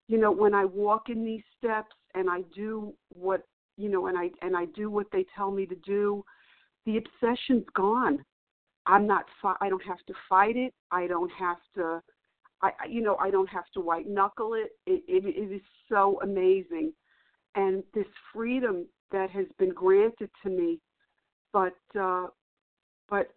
you 0.08 0.20
know 0.20 0.32
when 0.32 0.54
I 0.54 0.66
walk 0.66 1.10
in 1.10 1.24
these 1.24 1.44
steps 1.58 1.96
and 2.14 2.30
I 2.30 2.42
do 2.56 2.94
what 3.14 3.44
you 3.78 3.90
know 3.90 4.08
and 4.08 4.18
I 4.18 4.30
and 4.42 4.56
I 4.56 4.66
do 4.66 4.90
what 4.90 5.08
they 5.12 5.26
tell 5.36 5.52
me 5.52 5.66
to 5.66 5.76
do 5.76 6.24
the 6.86 6.98
obsession's 6.98 7.66
gone. 7.76 8.24
I'm 8.86 9.08
not 9.08 9.26
I 9.62 9.70
don't 9.70 9.84
have 9.84 10.04
to 10.08 10.14
fight 10.30 10.56
it. 10.58 10.74
I 10.92 11.08
don't 11.08 11.32
have 11.32 11.58
to 11.76 12.02
I 12.62 12.72
I- 12.80 12.88
you 12.90 13.02
know 13.02 13.16
I 13.18 13.32
don't 13.32 13.50
have 13.50 13.70
to 13.74 13.82
white 13.82 14.08
knuckle 14.08 14.54
it. 14.54 14.72
It 14.86 15.04
it, 15.08 15.26
it 15.26 15.54
is 15.56 15.62
so 15.90 16.20
amazing. 16.22 16.94
And 17.56 17.84
this 17.94 18.08
freedom 18.34 18.88
that 19.12 19.30
has 19.30 19.46
been 19.60 19.70
granted 19.70 20.30
to 20.44 20.50
me 20.50 20.80
but 21.54 21.78
uh 22.00 22.28
but 23.14 23.30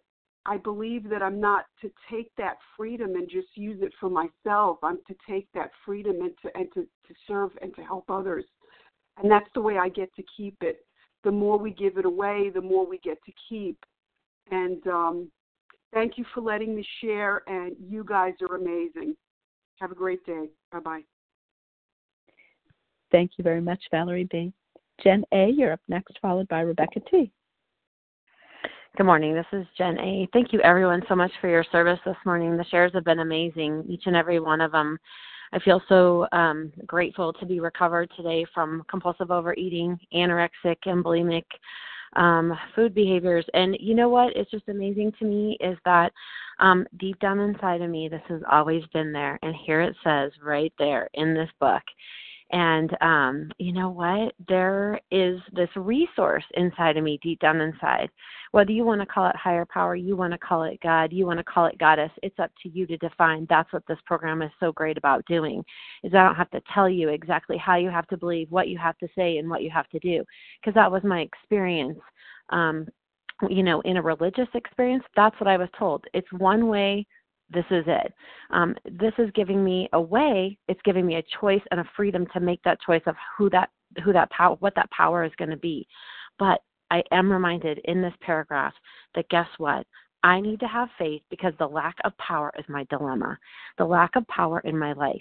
I 0.47 0.57
believe 0.57 1.07
that 1.07 1.21
I'm 1.21 1.39
not 1.39 1.65
to 1.81 1.91
take 2.09 2.31
that 2.39 2.57
freedom 2.75 3.13
and 3.13 3.29
just 3.29 3.49
use 3.53 3.77
it 3.83 3.93
for 3.99 4.09
myself. 4.09 4.79
I'm 4.81 4.97
to 5.07 5.15
take 5.29 5.47
that 5.53 5.69
freedom 5.85 6.15
and 6.21 6.31
to 6.41 6.57
and 6.57 6.67
to, 6.73 6.81
to 6.81 7.13
serve 7.27 7.51
and 7.61 7.75
to 7.75 7.83
help 7.83 8.09
others. 8.09 8.43
And 9.21 9.29
that's 9.29 9.49
the 9.53 9.61
way 9.61 9.77
I 9.77 9.89
get 9.89 10.09
to 10.15 10.23
keep 10.35 10.55
it. 10.61 10.79
The 11.23 11.29
more 11.31 11.59
we 11.59 11.69
give 11.69 11.99
it 11.99 12.05
away, 12.05 12.49
the 12.51 12.61
more 12.61 12.87
we 12.87 12.97
get 13.03 13.19
to 13.25 13.31
keep. 13.47 13.77
And 14.49 14.85
um, 14.87 15.31
thank 15.93 16.17
you 16.17 16.25
for 16.33 16.41
letting 16.41 16.75
me 16.75 16.83
share. 17.01 17.43
And 17.45 17.75
you 17.79 18.03
guys 18.03 18.33
are 18.49 18.55
amazing. 18.55 19.15
Have 19.79 19.91
a 19.91 19.95
great 19.95 20.25
day. 20.25 20.49
Bye 20.71 20.79
bye. 20.79 21.01
Thank 23.11 23.33
you 23.37 23.43
very 23.43 23.61
much, 23.61 23.83
Valerie 23.91 24.27
B. 24.31 24.51
Jen 25.03 25.23
A., 25.31 25.51
you're 25.55 25.73
up 25.73 25.81
next, 25.87 26.17
followed 26.19 26.47
by 26.47 26.61
Rebecca 26.61 26.99
T. 27.11 27.31
Good 28.97 29.05
morning. 29.05 29.35
This 29.35 29.45
is 29.51 29.67
Jen 29.77 29.99
A. 29.99 30.27
Thank 30.33 30.51
you, 30.51 30.59
everyone, 30.61 31.03
so 31.07 31.15
much 31.15 31.29
for 31.39 31.47
your 31.47 31.63
service 31.71 31.99
this 32.03 32.15
morning. 32.25 32.57
The 32.57 32.65
shares 32.65 32.91
have 32.95 33.03
been 33.03 33.19
amazing, 33.19 33.85
each 33.87 34.07
and 34.07 34.15
every 34.15 34.39
one 34.39 34.59
of 34.59 34.71
them. 34.71 34.97
I 35.53 35.59
feel 35.59 35.83
so 35.87 36.25
um, 36.31 36.73
grateful 36.87 37.31
to 37.33 37.45
be 37.45 37.59
recovered 37.59 38.09
today 38.17 38.43
from 38.55 38.83
compulsive 38.89 39.29
overeating, 39.29 39.99
anorexic, 40.15 40.77
and 40.85 41.05
bulimic 41.05 41.43
um, 42.15 42.57
food 42.75 42.95
behaviors. 42.95 43.45
And 43.53 43.77
you 43.79 43.93
know 43.93 44.09
what? 44.09 44.35
It's 44.35 44.49
just 44.49 44.67
amazing 44.67 45.11
to 45.19 45.25
me 45.25 45.59
is 45.59 45.77
that 45.85 46.11
um, 46.59 46.87
deep 46.99 47.19
down 47.19 47.39
inside 47.39 47.83
of 47.83 47.91
me, 47.91 48.09
this 48.09 48.23
has 48.29 48.41
always 48.51 48.81
been 48.93 49.13
there. 49.13 49.37
And 49.43 49.53
here 49.63 49.81
it 49.81 49.95
says 50.03 50.31
right 50.43 50.73
there 50.79 51.07
in 51.13 51.35
this 51.35 51.49
book 51.59 51.83
and 52.51 52.95
um, 53.01 53.51
you 53.57 53.73
know 53.73 53.89
what? 53.89 54.33
There 54.47 54.99
is 55.11 55.39
this 55.51 55.69
resource 55.75 56.45
inside 56.55 56.95
of 56.95 57.03
me, 57.03 57.19
deep 57.21 57.39
down 57.39 57.59
inside. 57.59 58.09
Whether 58.51 58.71
you 58.71 58.85
want 58.85 59.01
to 59.01 59.05
call 59.05 59.27
it 59.27 59.35
higher 59.35 59.65
power, 59.65 59.95
you 59.95 60.15
want 60.15 60.31
to 60.31 60.37
call 60.37 60.63
it 60.63 60.79
God, 60.81 61.11
you 61.11 61.25
want 61.25 61.39
to 61.39 61.43
call 61.43 61.65
it 61.65 61.77
goddess, 61.77 62.11
it's 62.23 62.39
up 62.39 62.51
to 62.63 62.69
you 62.69 62.87
to 62.87 62.97
define. 62.97 63.45
That's 63.49 63.71
what 63.73 63.83
this 63.87 63.99
program 64.05 64.41
is 64.41 64.51
so 64.59 64.71
great 64.71 64.97
about 64.97 65.25
doing. 65.25 65.63
Is 66.03 66.13
I 66.13 66.23
don't 66.23 66.35
have 66.35 66.51
to 66.51 66.61
tell 66.73 66.89
you 66.89 67.09
exactly 67.09 67.57
how 67.57 67.75
you 67.75 67.89
have 67.89 68.07
to 68.07 68.17
believe, 68.17 68.49
what 68.49 68.69
you 68.69 68.77
have 68.77 68.97
to 68.99 69.07
say, 69.15 69.37
and 69.37 69.49
what 69.49 69.63
you 69.63 69.69
have 69.69 69.89
to 69.89 69.99
do, 69.99 70.23
because 70.61 70.73
that 70.75 70.91
was 70.91 71.03
my 71.03 71.19
experience. 71.19 71.99
Um, 72.49 72.87
you 73.49 73.61
know, 73.61 73.81
in 73.81 73.97
a 73.97 74.01
religious 74.01 74.47
experience, 74.55 75.03
that's 75.15 75.39
what 75.39 75.47
I 75.47 75.57
was 75.57 75.69
told. 75.77 76.05
It's 76.13 76.31
one 76.31 76.67
way 76.67 77.05
this 77.49 77.65
is 77.71 77.85
it. 77.87 78.13
Um, 78.51 78.75
this 78.85 79.13
is 79.17 79.29
giving 79.33 79.63
me 79.63 79.89
a 79.93 80.01
way. 80.01 80.57
It's 80.67 80.81
giving 80.83 81.05
me 81.05 81.15
a 81.15 81.39
choice 81.39 81.61
and 81.71 81.79
a 81.79 81.89
freedom 81.95 82.25
to 82.33 82.39
make 82.39 82.61
that 82.63 82.79
choice 82.81 83.03
of 83.05 83.15
who 83.37 83.49
that 83.51 83.69
who 84.03 84.11
that 84.13 84.29
power 84.31 84.55
what 84.59 84.75
that 84.75 84.91
power 84.91 85.23
is 85.23 85.31
going 85.37 85.51
to 85.51 85.57
be. 85.57 85.87
But 86.39 86.61
I 86.91 87.03
am 87.11 87.31
reminded 87.31 87.79
in 87.85 88.01
this 88.01 88.13
paragraph 88.21 88.73
that 89.15 89.29
guess 89.29 89.47
what? 89.57 89.85
I 90.23 90.41
need 90.41 90.59
to 90.61 90.67
have 90.67 90.89
faith 90.97 91.21
because 91.29 91.53
the 91.57 91.67
lack 91.67 91.95
of 92.03 92.17
power 92.17 92.51
is 92.57 92.65
my 92.67 92.85
dilemma. 92.89 93.37
The 93.77 93.85
lack 93.85 94.15
of 94.15 94.27
power 94.27 94.59
in 94.61 94.77
my 94.77 94.93
life. 94.93 95.15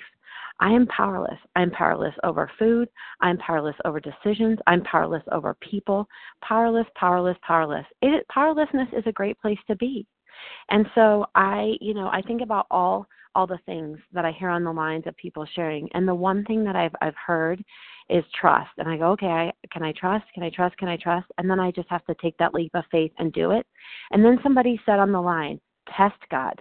I 0.59 0.73
am 0.73 0.87
powerless. 0.87 1.39
I'm 1.55 1.71
powerless 1.71 2.15
over 2.25 2.51
food. 2.59 2.89
I'm 3.21 3.37
powerless 3.39 3.77
over 3.85 4.01
decisions. 4.01 4.59
I'm 4.67 4.83
powerless 4.85 5.23
over 5.33 5.55
people. 5.61 6.09
Powerless, 6.43 6.87
powerless, 6.95 7.37
powerless. 7.43 7.87
It, 8.01 8.27
powerlessness 8.29 8.89
is 8.97 9.05
a 9.07 9.13
great 9.13 9.39
place 9.41 9.59
to 9.69 9.77
be. 9.77 10.07
And 10.71 10.87
so 10.95 11.27
I, 11.35 11.75
you 11.81 11.95
know, 11.95 12.09
I 12.09 12.23
think 12.23 12.43
about 12.43 12.67
all 12.71 13.07
all 13.35 13.47
the 13.47 13.59
things 13.67 13.99
that 14.15 14.25
I 14.25 14.33
hear 14.33 14.49
on 14.49 14.65
the 14.65 14.73
lines 14.73 15.05
of 15.07 15.15
people 15.17 15.47
sharing, 15.55 15.89
and 15.93 16.09
the 16.09 16.15
one 16.15 16.45
thing 16.45 16.65
that 16.65 16.77
I've 16.77 16.95
I've 17.03 17.15
heard 17.27 17.63
is 18.09 18.25
trust. 18.41 18.71
And 18.79 18.89
I 18.89 18.97
go, 18.97 19.11
okay, 19.13 19.27
I, 19.27 19.53
can 19.73 19.83
I 19.83 19.93
trust? 19.93 20.25
Can 20.35 20.43
I 20.43 20.51
trust? 20.51 20.77
Can 20.79 20.89
I 20.89 20.97
trust? 20.97 21.27
And 21.39 21.51
then 21.51 21.61
I 21.61 21.71
just 21.71 21.89
have 21.91 22.05
to 22.07 22.15
take 22.23 22.37
that 22.39 22.55
leap 22.55 22.71
of 22.75 22.85
faith 22.91 23.13
and 23.19 23.33
do 23.33 23.51
it. 23.51 23.67
And 24.13 24.25
then 24.25 24.39
somebody 24.43 24.81
said 24.87 24.99
on 24.99 25.13
the 25.13 25.21
line, 25.21 25.61
test 25.97 26.19
God, 26.31 26.61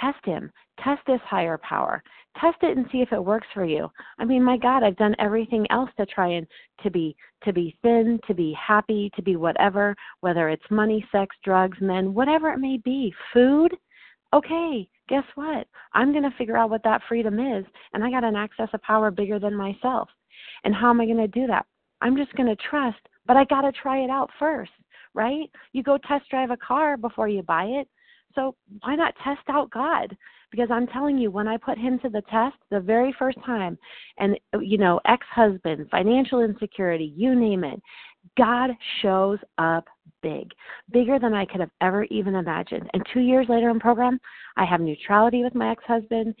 test 0.00 0.24
Him, 0.24 0.50
test 0.82 1.00
this 1.06 1.20
higher 1.24 1.58
power, 1.58 2.02
test 2.40 2.56
it 2.62 2.76
and 2.76 2.86
see 2.90 2.98
if 2.98 3.12
it 3.12 3.24
works 3.24 3.46
for 3.54 3.64
you. 3.64 3.90
I 4.18 4.24
mean 4.24 4.42
my 4.42 4.56
god 4.56 4.82
i've 4.82 4.96
done 4.96 5.14
everything 5.18 5.66
else 5.70 5.90
to 5.98 6.06
try 6.06 6.28
and 6.28 6.46
to 6.82 6.90
be 6.90 7.16
to 7.44 7.52
be 7.52 7.76
thin 7.82 8.18
to 8.26 8.34
be 8.34 8.56
happy 8.58 9.10
to 9.16 9.22
be 9.22 9.36
whatever 9.36 9.94
whether 10.20 10.48
it's 10.48 10.62
money 10.70 11.04
sex 11.12 11.34
drugs 11.44 11.78
men 11.80 12.14
whatever 12.14 12.50
it 12.50 12.58
may 12.58 12.78
be. 12.78 13.12
Food? 13.32 13.76
Okay 14.34 14.88
guess 15.08 15.24
what? 15.34 15.66
I'm 15.92 16.12
going 16.12 16.22
to 16.22 16.36
figure 16.38 16.56
out 16.56 16.70
what 16.70 16.84
that 16.84 17.02
freedom 17.08 17.38
is 17.38 17.64
and 17.92 18.02
i 18.04 18.10
got 18.10 18.24
an 18.24 18.36
access 18.36 18.68
of 18.72 18.82
power 18.82 19.10
bigger 19.10 19.38
than 19.38 19.54
myself. 19.54 20.08
And 20.64 20.74
how 20.74 20.90
am 20.90 21.00
i 21.00 21.06
going 21.06 21.16
to 21.18 21.28
do 21.28 21.46
that? 21.48 21.66
I'm 22.00 22.16
just 22.16 22.34
going 22.34 22.48
to 22.48 22.62
trust 22.70 23.00
but 23.26 23.36
i 23.36 23.44
got 23.44 23.62
to 23.62 23.72
try 23.72 23.98
it 23.98 24.10
out 24.10 24.30
first 24.38 24.72
right? 25.14 25.50
You 25.72 25.82
go 25.82 25.98
test 25.98 26.28
drive 26.30 26.50
a 26.50 26.56
car 26.56 26.96
before 26.96 27.28
you 27.28 27.42
buy 27.42 27.64
it. 27.64 27.88
So 28.34 28.54
why 28.80 28.96
not 28.96 29.14
test 29.22 29.42
out 29.48 29.70
God? 29.70 30.16
Because 30.52 30.68
I'm 30.70 30.86
telling 30.86 31.18
you, 31.18 31.30
when 31.30 31.48
I 31.48 31.56
put 31.56 31.78
him 31.78 31.98
to 32.00 32.10
the 32.10 32.22
test 32.30 32.56
the 32.70 32.78
very 32.78 33.12
first 33.18 33.38
time, 33.44 33.76
and 34.18 34.38
you 34.60 34.78
know, 34.78 35.00
ex 35.06 35.26
husband, 35.28 35.88
financial 35.90 36.42
insecurity, 36.42 37.12
you 37.16 37.34
name 37.34 37.64
it, 37.64 37.80
God 38.36 38.70
shows 39.00 39.38
up 39.58 39.88
big, 40.22 40.52
bigger 40.92 41.18
than 41.18 41.34
I 41.34 41.46
could 41.46 41.60
have 41.60 41.70
ever 41.80 42.04
even 42.04 42.36
imagined. 42.36 42.88
And 42.92 43.04
two 43.12 43.20
years 43.20 43.48
later 43.48 43.70
in 43.70 43.80
program, 43.80 44.20
I 44.56 44.64
have 44.64 44.80
neutrality 44.80 45.42
with 45.42 45.54
my 45.54 45.72
ex 45.72 45.82
husband. 45.86 46.34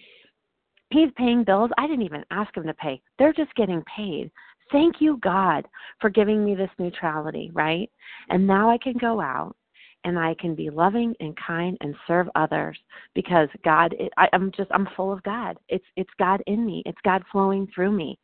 He's 0.90 1.10
paying 1.16 1.42
bills 1.42 1.70
I 1.78 1.86
didn't 1.86 2.04
even 2.04 2.24
ask 2.30 2.54
him 2.56 2.66
to 2.66 2.74
pay, 2.74 3.00
they're 3.18 3.32
just 3.32 3.54
getting 3.54 3.82
paid. 3.96 4.30
Thank 4.70 5.00
you, 5.00 5.18
God, 5.22 5.66
for 6.00 6.08
giving 6.08 6.44
me 6.44 6.54
this 6.54 6.70
neutrality, 6.78 7.50
right? 7.52 7.90
And 8.30 8.46
now 8.46 8.70
I 8.70 8.78
can 8.78 8.94
go 8.98 9.20
out 9.20 9.56
and 10.04 10.18
I 10.18 10.34
can 10.38 10.54
be 10.54 10.70
loving 10.70 11.14
and 11.20 11.36
kind 11.36 11.76
and 11.80 11.94
serve 12.06 12.28
others 12.34 12.78
because 13.14 13.48
God 13.64 13.94
it, 13.98 14.12
I, 14.16 14.28
I'm 14.32 14.52
just 14.56 14.70
I'm 14.72 14.88
full 14.96 15.12
of 15.12 15.22
God. 15.22 15.56
It's 15.68 15.84
it's 15.96 16.10
God 16.18 16.42
in 16.46 16.64
me. 16.66 16.82
It's 16.86 16.98
God 17.04 17.22
flowing 17.30 17.68
through 17.74 17.92
me. 17.92 18.18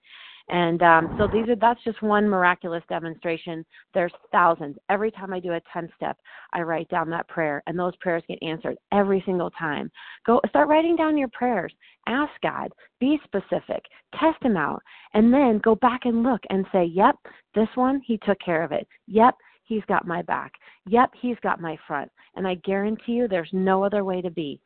And 0.51 0.83
um, 0.83 1.11
so 1.17 1.29
these 1.29 1.49
are 1.49 1.57
that's 1.57 1.83
just 1.85 2.01
one 2.03 2.29
miraculous 2.29 2.83
demonstration. 2.89 3.65
There's 3.93 4.13
thousands. 4.33 4.77
Every 4.89 5.11
time 5.11 5.33
I 5.33 5.41
do 5.41 5.53
a 5.53 5.61
10 5.73 5.91
step, 5.97 6.17
I 6.53 6.63
write 6.63 6.89
down 6.89 7.11
that 7.11 7.29
prayer, 7.29 7.63
and 7.67 7.79
those 7.79 7.95
prayers 7.97 8.23
get 8.29 8.43
answered 8.43 8.79
every 8.93 9.23
single 9.27 9.51
time. 9.51 9.91
Go 10.27 10.41
start 10.49 10.69
writing 10.69 10.97
down 10.97 11.19
your 11.19 11.29
prayers. 11.29 11.73
Ask 12.07 12.33
God. 12.43 12.73
Be 12.99 13.21
specific. 13.25 13.83
Test 14.19 14.43
Him 14.43 14.57
out, 14.57 14.83
and 15.13 15.33
then 15.33 15.61
go 15.63 15.75
back 15.75 16.01
and 16.05 16.23
look 16.23 16.41
and 16.49 16.65
say, 16.73 16.85
"Yep, 16.85 17.17
this 17.55 17.69
one 17.75 18.01
He 18.07 18.19
took 18.19 18.39
care 18.41 18.63
of 18.63 18.73
it. 18.73 18.87
Yep, 19.07 19.35
He's 19.69 19.85
got 19.87 20.07
my 20.07 20.23
back. 20.23 20.55
Yep, 20.87 21.11
he's 21.21 21.37
got 21.43 21.61
my 21.61 21.79
front. 21.87 22.11
And 22.37 22.49
I 22.49 22.55
guarantee 22.55 23.13
you 23.13 23.29
there's 23.29 23.51
no 23.53 23.85
other 23.85 24.03
way 24.03 24.23
to 24.23 24.31
be 24.31 24.59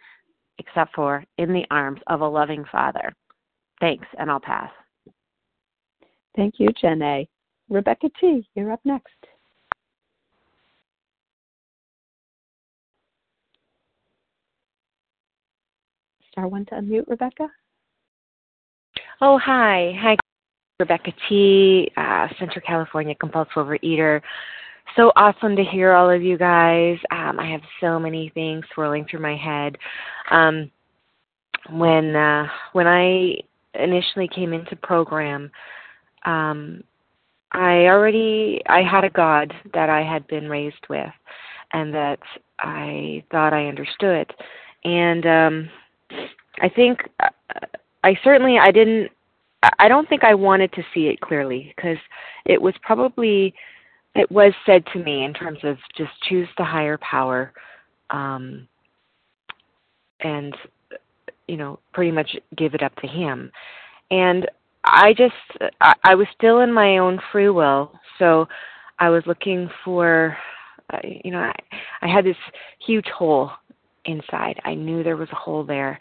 except 0.58 0.94
for 0.94 1.24
in 1.38 1.52
the 1.52 1.64
arms 1.72 2.00
of 2.06 2.20
a 2.20 2.28
loving 2.28 2.64
father. 2.70 3.12
Thanks, 3.80 4.06
and 4.16 4.30
I'll 4.30 4.38
pass. 4.38 4.70
Thank 6.36 6.54
you, 6.58 6.68
Jenna. 6.80 7.24
Rebecca 7.68 8.10
T., 8.20 8.48
you're 8.54 8.70
up 8.70 8.80
next. 8.84 9.10
Star 16.30 16.46
one 16.46 16.64
to 16.66 16.76
unmute, 16.76 17.08
Rebecca. 17.08 17.48
Oh, 19.20 19.36
hi. 19.36 19.92
Hi, 20.00 20.16
Rebecca 20.78 21.12
T., 21.28 21.90
uh, 21.96 22.28
Central 22.38 22.62
California 22.64 23.16
compulsive 23.16 23.54
overeater 23.54 24.22
so 24.96 25.12
awesome 25.16 25.56
to 25.56 25.64
hear 25.64 25.92
all 25.92 26.10
of 26.10 26.22
you 26.22 26.36
guys. 26.36 26.98
Um, 27.10 27.38
I 27.38 27.50
have 27.50 27.62
so 27.80 27.98
many 27.98 28.30
things 28.34 28.64
swirling 28.74 29.06
through 29.10 29.20
my 29.20 29.36
head. 29.36 29.76
Um, 30.30 30.70
when 31.70 32.16
uh, 32.16 32.46
when 32.72 32.86
I 32.86 33.36
initially 33.74 34.28
came 34.28 34.52
into 34.52 34.76
program, 34.76 35.50
um, 36.24 36.82
I 37.52 37.86
already 37.86 38.60
I 38.68 38.82
had 38.82 39.04
a 39.04 39.10
God 39.10 39.52
that 39.74 39.88
I 39.88 40.02
had 40.02 40.26
been 40.26 40.48
raised 40.48 40.86
with, 40.88 41.12
and 41.72 41.94
that 41.94 42.18
I 42.58 43.24
thought 43.30 43.52
I 43.52 43.66
understood, 43.66 44.32
and 44.84 45.26
um, 45.26 45.70
I 46.60 46.68
think 46.68 47.08
uh, 47.20 47.28
I 48.04 48.18
certainly 48.24 48.58
I 48.58 48.70
didn't. 48.70 49.10
I 49.78 49.86
don't 49.86 50.08
think 50.08 50.24
I 50.24 50.34
wanted 50.34 50.72
to 50.72 50.82
see 50.92 51.06
it 51.06 51.20
clearly 51.20 51.72
because 51.76 51.98
it 52.46 52.60
was 52.60 52.74
probably 52.82 53.54
it 54.14 54.30
was 54.30 54.52
said 54.66 54.84
to 54.92 54.98
me 54.98 55.24
in 55.24 55.32
terms 55.32 55.58
of 55.62 55.76
just 55.96 56.10
choose 56.28 56.48
the 56.58 56.64
higher 56.64 56.98
power 56.98 57.52
um, 58.10 58.66
and 60.20 60.54
you 61.48 61.56
know 61.56 61.78
pretty 61.92 62.12
much 62.12 62.36
give 62.56 62.74
it 62.74 62.82
up 62.82 62.94
to 62.96 63.06
him. 63.06 63.50
And 64.10 64.46
i 64.84 65.12
just 65.12 65.34
I, 65.80 65.94
I 66.04 66.14
was 66.14 66.26
still 66.36 66.60
in 66.60 66.72
my 66.72 66.98
own 66.98 67.20
free 67.30 67.48
will 67.48 67.92
so 68.18 68.48
i 68.98 69.08
was 69.08 69.22
looking 69.26 69.70
for 69.84 70.36
uh, 70.92 70.98
you 71.24 71.30
know 71.30 71.38
I, 71.38 71.54
I 72.02 72.08
had 72.08 72.24
this 72.24 72.36
huge 72.84 73.06
hole 73.06 73.50
inside. 74.04 74.60
I 74.64 74.74
knew 74.74 75.04
there 75.04 75.16
was 75.16 75.28
a 75.30 75.36
hole 75.36 75.64
there 75.64 76.00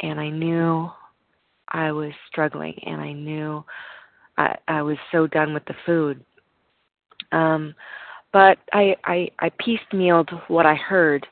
and 0.00 0.18
i 0.18 0.28
knew 0.28 0.90
i 1.68 1.92
was 1.92 2.12
struggling 2.30 2.74
and 2.84 3.00
i 3.00 3.12
knew 3.12 3.64
i 4.36 4.56
i 4.66 4.82
was 4.82 4.96
so 5.12 5.26
done 5.26 5.54
with 5.54 5.64
the 5.66 5.76
food 5.86 6.24
um, 7.32 7.74
but 8.32 8.58
I, 8.72 8.96
I, 9.04 9.30
I 9.38 9.50
piecemealed 9.50 10.30
what 10.48 10.66
I 10.66 10.74
heard 10.74 11.26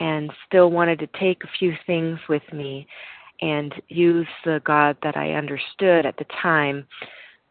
and 0.00 0.30
still 0.46 0.70
wanted 0.70 0.98
to 0.98 1.06
take 1.18 1.44
a 1.44 1.58
few 1.58 1.74
things 1.86 2.18
with 2.28 2.42
me 2.52 2.86
and 3.40 3.74
use 3.88 4.26
the 4.44 4.60
God 4.64 4.96
that 5.02 5.16
I 5.16 5.32
understood 5.32 6.06
at 6.06 6.16
the 6.16 6.26
time 6.42 6.86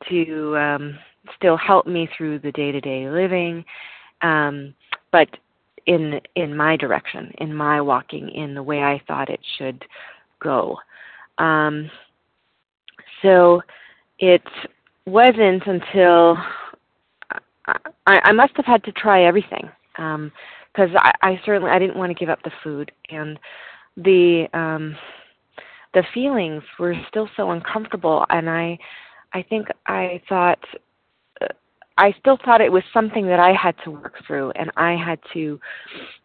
to 0.10 0.58
um, 0.58 1.00
still 1.38 1.58
help 1.58 1.88
me 1.88 2.10
through 2.17 2.39
the 2.39 2.52
day 2.52 2.72
to 2.72 2.82
day 2.82 3.10
living, 3.10 3.63
um, 4.22 4.74
but 5.12 5.28
in 5.86 6.19
in 6.36 6.56
my 6.56 6.78
direction, 6.78 7.32
in 7.39 7.54
my 7.54 7.82
walking, 7.82 8.30
in 8.30 8.54
the 8.54 8.63
way 8.63 8.82
I 8.82 9.02
thought 9.08 9.30
it 9.30 9.41
should 9.58 9.84
go. 10.41 10.78
Um, 11.38 11.89
so 13.22 13.62
it 14.19 14.43
wasn't 15.06 15.63
until 15.65 16.38
I, 17.65 18.19
I 18.26 18.32
must 18.32 18.56
have 18.58 18.65
had 18.65 18.84
to 18.86 18.91
try 18.91 19.23
everything 19.23 19.69
because 19.95 20.21
um, 20.78 20.97
I, 20.97 21.13
I 21.21 21.41
certainly 21.45 21.71
I 21.71 21.80
didn't 21.80 21.97
want 21.97 22.10
to 22.10 22.19
give 22.19 22.30
up 22.30 22.41
the 22.43 22.52
food 22.63 22.91
and 23.10 23.39
the 23.97 24.47
um, 24.54 24.95
the 25.93 26.04
feelings 26.13 26.63
were 26.80 26.95
still 27.08 27.30
so 27.38 27.52
uncomfortable 27.52 28.26
and 28.30 28.49
I 28.49 28.78
I 29.34 29.43
think 29.43 29.67
I 29.88 30.21
thought 30.28 30.60
I 31.97 32.13
still 32.19 32.39
thought 32.43 32.60
it 32.60 32.71
was 32.71 32.84
something 32.91 33.27
that 33.27 33.39
I 33.39 33.53
had 33.53 33.75
to 33.84 33.91
work 33.91 34.15
through 34.25 34.51
and 34.51 34.71
I 34.75 34.93
had 34.95 35.19
to, 35.34 35.60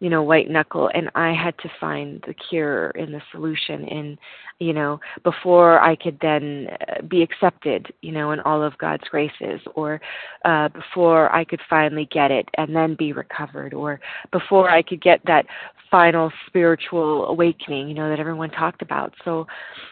you 0.00 0.08
know, 0.08 0.22
white 0.22 0.48
knuckle 0.48 0.90
and 0.94 1.10
I 1.14 1.34
had 1.34 1.58
to 1.58 1.70
find 1.78 2.24
the 2.26 2.32
cure 2.32 2.88
and 2.90 3.12
the 3.12 3.20
solution 3.32 3.84
in, 3.84 4.18
you 4.60 4.72
know, 4.72 4.98
before 5.24 5.78
I 5.80 5.94
could 5.94 6.18
then 6.22 6.68
uh, 6.88 7.02
be 7.02 7.22
accepted, 7.22 7.92
you 8.00 8.12
know, 8.12 8.30
in 8.30 8.40
all 8.40 8.62
of 8.62 8.78
God's 8.78 9.04
graces 9.10 9.60
or 9.74 10.00
uh 10.46 10.68
before 10.68 11.34
I 11.34 11.44
could 11.44 11.60
finally 11.68 12.08
get 12.10 12.30
it 12.30 12.48
and 12.56 12.74
then 12.74 12.94
be 12.94 13.12
recovered 13.12 13.74
or 13.74 14.00
before 14.32 14.70
I 14.70 14.80
could 14.80 15.02
get 15.02 15.20
that 15.26 15.44
final 15.90 16.32
spiritual 16.46 17.26
awakening, 17.26 17.88
you 17.88 17.94
know, 17.94 18.08
that 18.08 18.20
everyone 18.20 18.50
talked 18.50 18.80
about. 18.80 19.12
So 19.24 19.46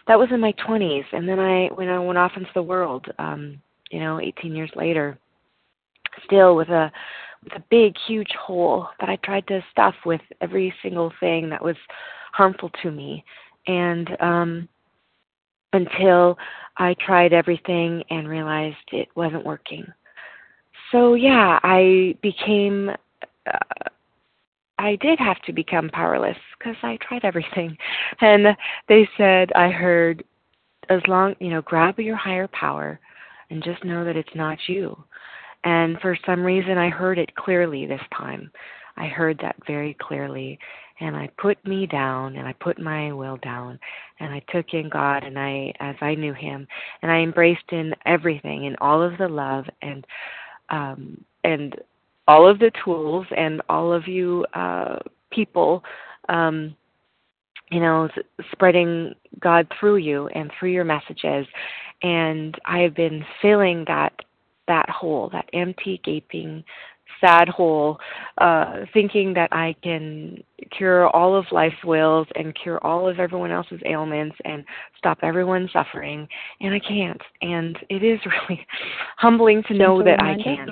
that 0.07 0.17
was 0.17 0.29
in 0.31 0.39
my 0.39 0.53
20s 0.53 1.05
and 1.11 1.29
then 1.29 1.39
I 1.39 1.67
when 1.75 1.87
I 1.87 1.99
went 1.99 2.17
off 2.17 2.31
into 2.35 2.49
the 2.55 2.63
world 2.63 3.05
um, 3.19 3.61
you 3.91 3.99
know, 3.99 4.19
18 4.19 4.55
years 4.55 4.71
later 4.75 5.17
still 6.25 6.55
with 6.55 6.69
a 6.69 6.91
with 7.43 7.53
a 7.53 7.63
big 7.69 7.95
huge 8.07 8.31
hole 8.39 8.87
that 8.99 9.09
I 9.09 9.17
tried 9.17 9.47
to 9.47 9.63
stuff 9.71 9.95
with 10.05 10.21
every 10.41 10.73
single 10.81 11.11
thing 11.19 11.49
that 11.49 11.63
was 11.63 11.75
harmful 12.33 12.71
to 12.83 12.91
me 12.91 13.23
and 13.67 14.09
um 14.21 14.69
until 15.73 16.37
I 16.77 16.95
tried 17.05 17.33
everything 17.33 18.03
and 18.09 18.27
realized 18.27 18.77
it 18.91 19.09
wasn't 19.15 19.45
working. 19.45 19.85
So 20.91 21.15
yeah, 21.15 21.59
I 21.63 22.15
became 22.21 22.89
uh, 23.45 23.89
I 24.79 24.95
did 24.97 25.19
have 25.19 25.41
to 25.43 25.53
become 25.53 25.89
powerless 25.89 26.37
because 26.57 26.75
I 26.83 26.97
tried 27.01 27.25
everything. 27.25 27.77
And 28.21 28.47
they 28.87 29.07
said 29.17 29.51
I 29.53 29.69
heard 29.69 30.23
as 30.89 31.01
long, 31.07 31.35
you 31.39 31.49
know, 31.49 31.61
grab 31.61 31.99
your 31.99 32.15
higher 32.15 32.47
power 32.47 32.99
and 33.49 33.63
just 33.63 33.83
know 33.83 34.05
that 34.05 34.15
it's 34.15 34.35
not 34.35 34.57
you. 34.67 34.97
And 35.67 35.99
for 35.99 36.17
some 36.25 36.43
reason, 36.43 36.77
I 36.77 36.87
heard 36.87 37.19
it 37.19 37.35
clearly 37.35 37.85
this 37.85 38.01
time. 38.17 38.49
I 38.95 39.07
heard 39.07 39.37
that 39.41 39.57
very 39.67 39.97
clearly. 39.99 40.57
And 41.01 41.13
I 41.13 41.29
put 41.37 41.63
me 41.67 41.85
down 41.85 42.37
and 42.37 42.47
I 42.47 42.53
put 42.53 42.79
my 42.79 43.11
will 43.11 43.35
down 43.43 43.77
and 44.21 44.33
I 44.33 44.41
took 44.49 44.67
in 44.71 44.87
God 44.87 45.25
and 45.25 45.37
I, 45.37 45.73
as 45.81 45.97
I 45.99 46.15
knew 46.15 46.33
Him, 46.33 46.65
and 47.01 47.11
I 47.11 47.17
embraced 47.17 47.69
in 47.71 47.93
everything, 48.05 48.63
in 48.63 48.77
all 48.79 49.03
of 49.03 49.17
the 49.17 49.27
love 49.27 49.65
and, 49.81 50.07
um, 50.69 51.21
and 51.43 51.75
all 52.29 52.47
of 52.47 52.59
the 52.59 52.71
tools 52.85 53.27
and 53.35 53.61
all 53.67 53.91
of 53.91 54.07
you, 54.07 54.45
uh, 54.53 54.99
people, 55.31 55.83
um, 56.29 56.73
you 57.71 57.81
know, 57.81 58.07
spreading 58.53 59.13
God 59.41 59.67
through 59.77 59.97
you 59.97 60.27
and 60.27 60.49
through 60.57 60.71
your 60.71 60.85
messages. 60.85 61.45
And 62.03 62.57
I 62.65 62.79
have 62.79 62.95
been 62.95 63.25
feeling 63.41 63.83
that 63.89 64.13
that 64.67 64.89
hole, 64.89 65.29
that 65.31 65.49
empty, 65.53 66.01
gaping, 66.03 66.63
sad 67.21 67.49
hole, 67.49 67.99
uh, 68.39 68.85
thinking 68.93 69.33
that 69.33 69.51
I 69.51 69.75
can 69.81 70.43
cure 70.71 71.07
all 71.09 71.35
of 71.35 71.45
life's 71.51 71.83
wills 71.83 72.27
and 72.35 72.55
cure 72.61 72.83
all 72.85 73.07
of 73.07 73.19
everyone 73.19 73.51
else's 73.51 73.81
ailments 73.85 74.35
and 74.45 74.63
stop 74.97 75.19
everyone's 75.23 75.71
suffering, 75.71 76.27
and 76.61 76.73
I 76.73 76.79
can't. 76.79 77.21
And 77.41 77.77
it 77.89 78.03
is 78.03 78.19
really 78.49 78.65
humbling 79.17 79.63
to 79.67 79.73
know 79.73 80.03
that 80.03 80.21
I 80.21 80.41
can't. 80.41 80.71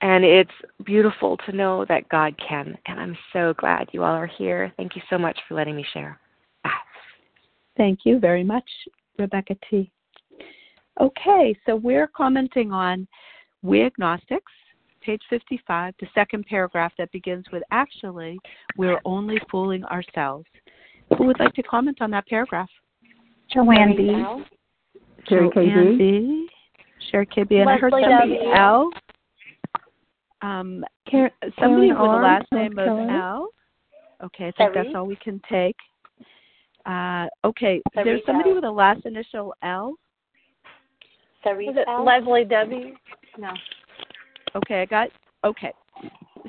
And 0.00 0.22
it's 0.24 0.50
beautiful 0.84 1.38
to 1.46 1.52
know 1.52 1.86
that 1.88 2.08
God 2.10 2.34
can. 2.36 2.76
And 2.86 3.00
I'm 3.00 3.16
so 3.32 3.54
glad 3.56 3.88
you 3.92 4.02
all 4.02 4.14
are 4.14 4.26
here. 4.26 4.70
Thank 4.76 4.96
you 4.96 5.02
so 5.08 5.16
much 5.16 5.38
for 5.48 5.54
letting 5.54 5.76
me 5.76 5.86
share. 5.94 6.18
Thank 7.76 8.00
you 8.04 8.18
very 8.18 8.44
much, 8.44 8.68
Rebecca 9.18 9.56
T. 9.70 9.90
Okay, 11.00 11.56
so 11.66 11.74
we're 11.74 12.06
commenting 12.06 12.70
on 12.70 13.06
We 13.62 13.82
Agnostics, 13.82 14.52
page 15.00 15.22
55, 15.28 15.94
the 16.00 16.06
second 16.14 16.46
paragraph 16.46 16.92
that 16.98 17.10
begins 17.10 17.44
with 17.52 17.62
Actually, 17.72 18.38
we're 18.76 19.00
only 19.04 19.38
fooling 19.50 19.84
ourselves. 19.86 20.46
Who 21.18 21.24
would 21.26 21.40
like 21.40 21.52
to 21.54 21.62
comment 21.64 22.00
on 22.00 22.10
that 22.12 22.26
paragraph? 22.28 22.68
Joanne 23.52 23.96
B. 23.96 24.24
Sherry 25.28 25.50
Joanne 25.52 25.98
B. 25.98 26.48
Sherry 27.10 27.26
KB. 27.26 27.60
And 27.60 27.68
I 27.68 27.76
heard 27.76 27.92
somebody 27.92 28.38
L. 28.54 28.90
Um, 30.42 30.84
somebody 31.60 31.88
with 31.88 31.96
the 31.96 32.02
last 32.02 32.46
name 32.52 32.78
of 32.78 33.10
L. 33.10 33.48
Okay, 34.22 34.48
I 34.48 34.52
think 34.52 34.74
that's 34.74 34.88
all 34.94 35.06
we 35.06 35.16
can 35.16 35.40
take. 35.50 35.76
Uh, 36.86 37.26
okay, 37.44 37.82
there's 37.94 38.20
somebody 38.26 38.52
with 38.52 38.64
a 38.64 38.70
last 38.70 39.04
initial 39.06 39.54
L. 39.62 39.96
Was 41.44 41.76
it 41.76 42.02
Leslie 42.02 42.44
W? 42.44 42.94
No. 43.38 43.50
Okay, 44.56 44.82
I 44.82 44.86
got 44.86 45.08
okay. 45.44 45.72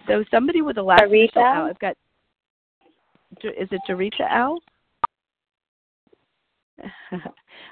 So 0.07 0.23
somebody 0.31 0.61
with 0.61 0.77
a 0.77 0.83
last 0.83 1.03
initial 1.03 1.43
L. 1.43 1.65
I've 1.65 1.79
got. 1.79 1.95
Is 3.43 3.67
it 3.71 3.81
Dorita 3.89 4.31
L? 4.31 4.59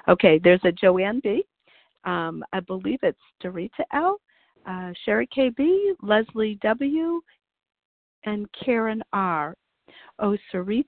okay, 0.08 0.40
there's 0.42 0.60
a 0.64 0.72
Joanne 0.72 1.20
B. 1.22 1.44
Um, 2.04 2.44
I 2.52 2.60
believe 2.60 2.98
it's 3.02 3.18
Dorita 3.42 3.84
L. 3.92 4.18
Uh, 4.66 4.92
Sherry 5.04 5.28
KB, 5.36 5.92
Leslie 6.02 6.58
W, 6.62 7.20
and 8.24 8.48
Karen 8.64 9.02
R. 9.12 9.54
Oh, 10.18 10.36
Sarit, 10.52 10.84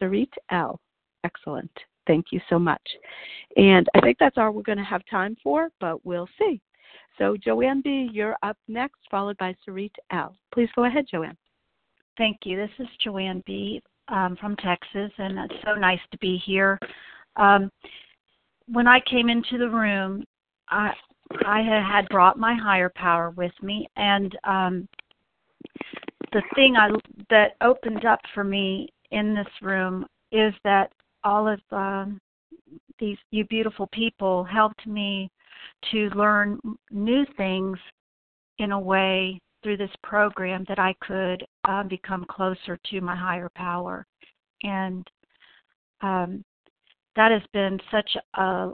Sarit 0.00 0.28
L. 0.50 0.80
Excellent. 1.24 1.70
Thank 2.06 2.26
you 2.30 2.40
so 2.48 2.58
much. 2.58 2.82
And 3.56 3.88
I 3.94 4.00
think 4.00 4.18
that's 4.18 4.36
all 4.36 4.50
we're 4.50 4.62
going 4.62 4.78
to 4.78 4.84
have 4.84 5.02
time 5.10 5.36
for, 5.42 5.68
but 5.80 6.04
we'll 6.04 6.28
see. 6.38 6.60
So, 7.18 7.36
Joanne 7.36 7.80
B., 7.82 8.08
you're 8.12 8.36
up 8.42 8.56
next, 8.66 8.98
followed 9.10 9.38
by 9.38 9.54
Sarit 9.66 9.92
L. 10.10 10.36
Please 10.52 10.68
go 10.74 10.84
ahead, 10.84 11.06
Joanne. 11.10 11.36
Thank 12.18 12.38
you. 12.44 12.56
This 12.56 12.70
is 12.78 12.88
Joanne 13.02 13.42
B. 13.46 13.82
Um, 14.08 14.36
from 14.38 14.54
Texas, 14.56 15.10
and 15.16 15.38
it's 15.38 15.64
so 15.64 15.76
nice 15.76 16.00
to 16.12 16.18
be 16.18 16.36
here. 16.44 16.78
Um, 17.36 17.70
when 18.66 18.86
I 18.86 19.00
came 19.10 19.30
into 19.30 19.56
the 19.56 19.70
room, 19.70 20.24
I 20.68 20.92
I 21.46 21.62
had 21.62 22.06
brought 22.10 22.38
my 22.38 22.54
higher 22.54 22.92
power 22.94 23.30
with 23.30 23.52
me, 23.62 23.88
and 23.96 24.36
um, 24.44 24.88
the 26.32 26.42
thing 26.54 26.76
I 26.76 26.90
that 27.30 27.56
opened 27.62 28.04
up 28.04 28.20
for 28.34 28.44
me 28.44 28.90
in 29.10 29.34
this 29.34 29.48
room 29.62 30.04
is 30.32 30.52
that 30.64 30.92
all 31.24 31.48
of 31.48 31.60
um, 31.70 32.20
these 32.98 33.18
you 33.30 33.44
beautiful 33.46 33.88
people 33.92 34.44
helped 34.44 34.86
me 34.86 35.30
to 35.90 36.10
learn 36.10 36.58
new 36.90 37.24
things 37.36 37.78
in 38.58 38.72
a 38.72 38.78
way 38.78 39.40
through 39.62 39.76
this 39.76 39.90
program 40.02 40.64
that 40.68 40.78
I 40.78 40.94
could 41.00 41.44
uh, 41.66 41.82
become 41.84 42.26
closer 42.30 42.78
to 42.90 43.00
my 43.00 43.16
higher 43.16 43.50
power. 43.56 44.06
And 44.62 45.06
um, 46.02 46.44
that 47.16 47.32
has 47.32 47.42
been 47.52 47.80
such 47.90 48.16
a 48.34 48.72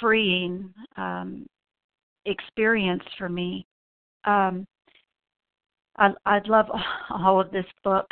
freeing 0.00 0.72
um, 0.96 1.46
experience 2.24 3.04
for 3.18 3.28
me. 3.28 3.66
Um, 4.24 4.66
I, 5.96 6.10
I 6.24 6.40
love 6.46 6.66
all 7.10 7.40
of 7.40 7.50
this 7.50 7.66
book, 7.84 8.06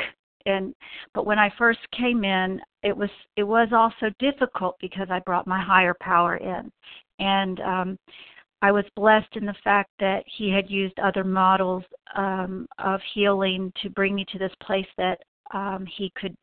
and 0.46 0.74
but 1.14 1.26
when 1.26 1.38
I 1.38 1.52
first 1.58 1.80
came 1.96 2.24
in, 2.24 2.60
it 2.82 2.96
was 2.96 3.10
it 3.36 3.42
was 3.42 3.68
also 3.72 4.12
difficult 4.18 4.76
because 4.80 5.08
I 5.10 5.20
brought 5.20 5.46
my 5.46 5.62
higher 5.62 5.94
power 6.00 6.36
in, 6.36 6.70
and 7.18 7.60
um, 7.60 7.98
I 8.62 8.72
was 8.72 8.84
blessed 8.94 9.36
in 9.36 9.46
the 9.46 9.54
fact 9.64 9.90
that 10.00 10.24
he 10.26 10.50
had 10.50 10.70
used 10.70 10.98
other 10.98 11.24
models 11.24 11.84
um, 12.16 12.66
of 12.78 13.00
healing 13.14 13.72
to 13.82 13.90
bring 13.90 14.14
me 14.14 14.26
to 14.32 14.38
this 14.38 14.52
place 14.62 14.86
that 14.98 15.18
um, 15.52 15.86
he 15.96 16.12
could 16.14 16.36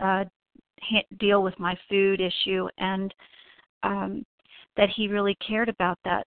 uh, 0.00 0.24
deal 1.18 1.42
with 1.42 1.58
my 1.58 1.76
food 1.88 2.20
issue 2.20 2.68
and 2.78 3.12
um, 3.82 4.24
that 4.76 4.88
he 4.94 5.08
really 5.08 5.36
cared 5.46 5.68
about 5.68 5.98
that. 6.04 6.26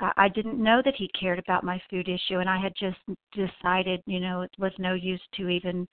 I 0.00 0.28
didn't 0.28 0.62
know 0.62 0.80
that 0.84 0.94
he 0.94 1.10
cared 1.18 1.40
about 1.40 1.64
my 1.64 1.82
food 1.90 2.08
issue, 2.08 2.38
and 2.38 2.48
I 2.48 2.56
had 2.56 2.72
just 2.78 2.98
decided, 3.32 4.00
you 4.06 4.20
know, 4.20 4.42
it 4.42 4.50
was 4.56 4.70
no 4.78 4.94
use 4.94 5.20
to 5.34 5.48
even 5.48 5.88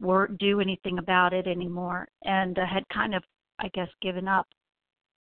work, 0.00 0.30
do 0.38 0.60
anything 0.60 0.98
about 0.98 1.32
it 1.32 1.46
anymore, 1.46 2.06
and 2.24 2.58
uh, 2.58 2.66
had 2.66 2.88
kind 2.92 3.14
of, 3.14 3.22
I 3.58 3.68
guess, 3.68 3.88
given 4.02 4.28
up 4.28 4.46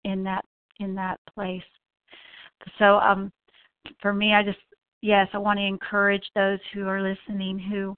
in 0.03 0.23
that 0.23 0.43
in 0.79 0.95
that 0.95 1.19
place. 1.33 1.61
So 2.79 2.97
um 2.97 3.31
for 4.01 4.13
me 4.13 4.33
I 4.33 4.43
just 4.43 4.59
yes, 5.01 5.27
I 5.33 5.37
want 5.37 5.59
to 5.59 5.65
encourage 5.65 6.25
those 6.35 6.59
who 6.73 6.87
are 6.87 7.01
listening 7.01 7.59
who 7.59 7.95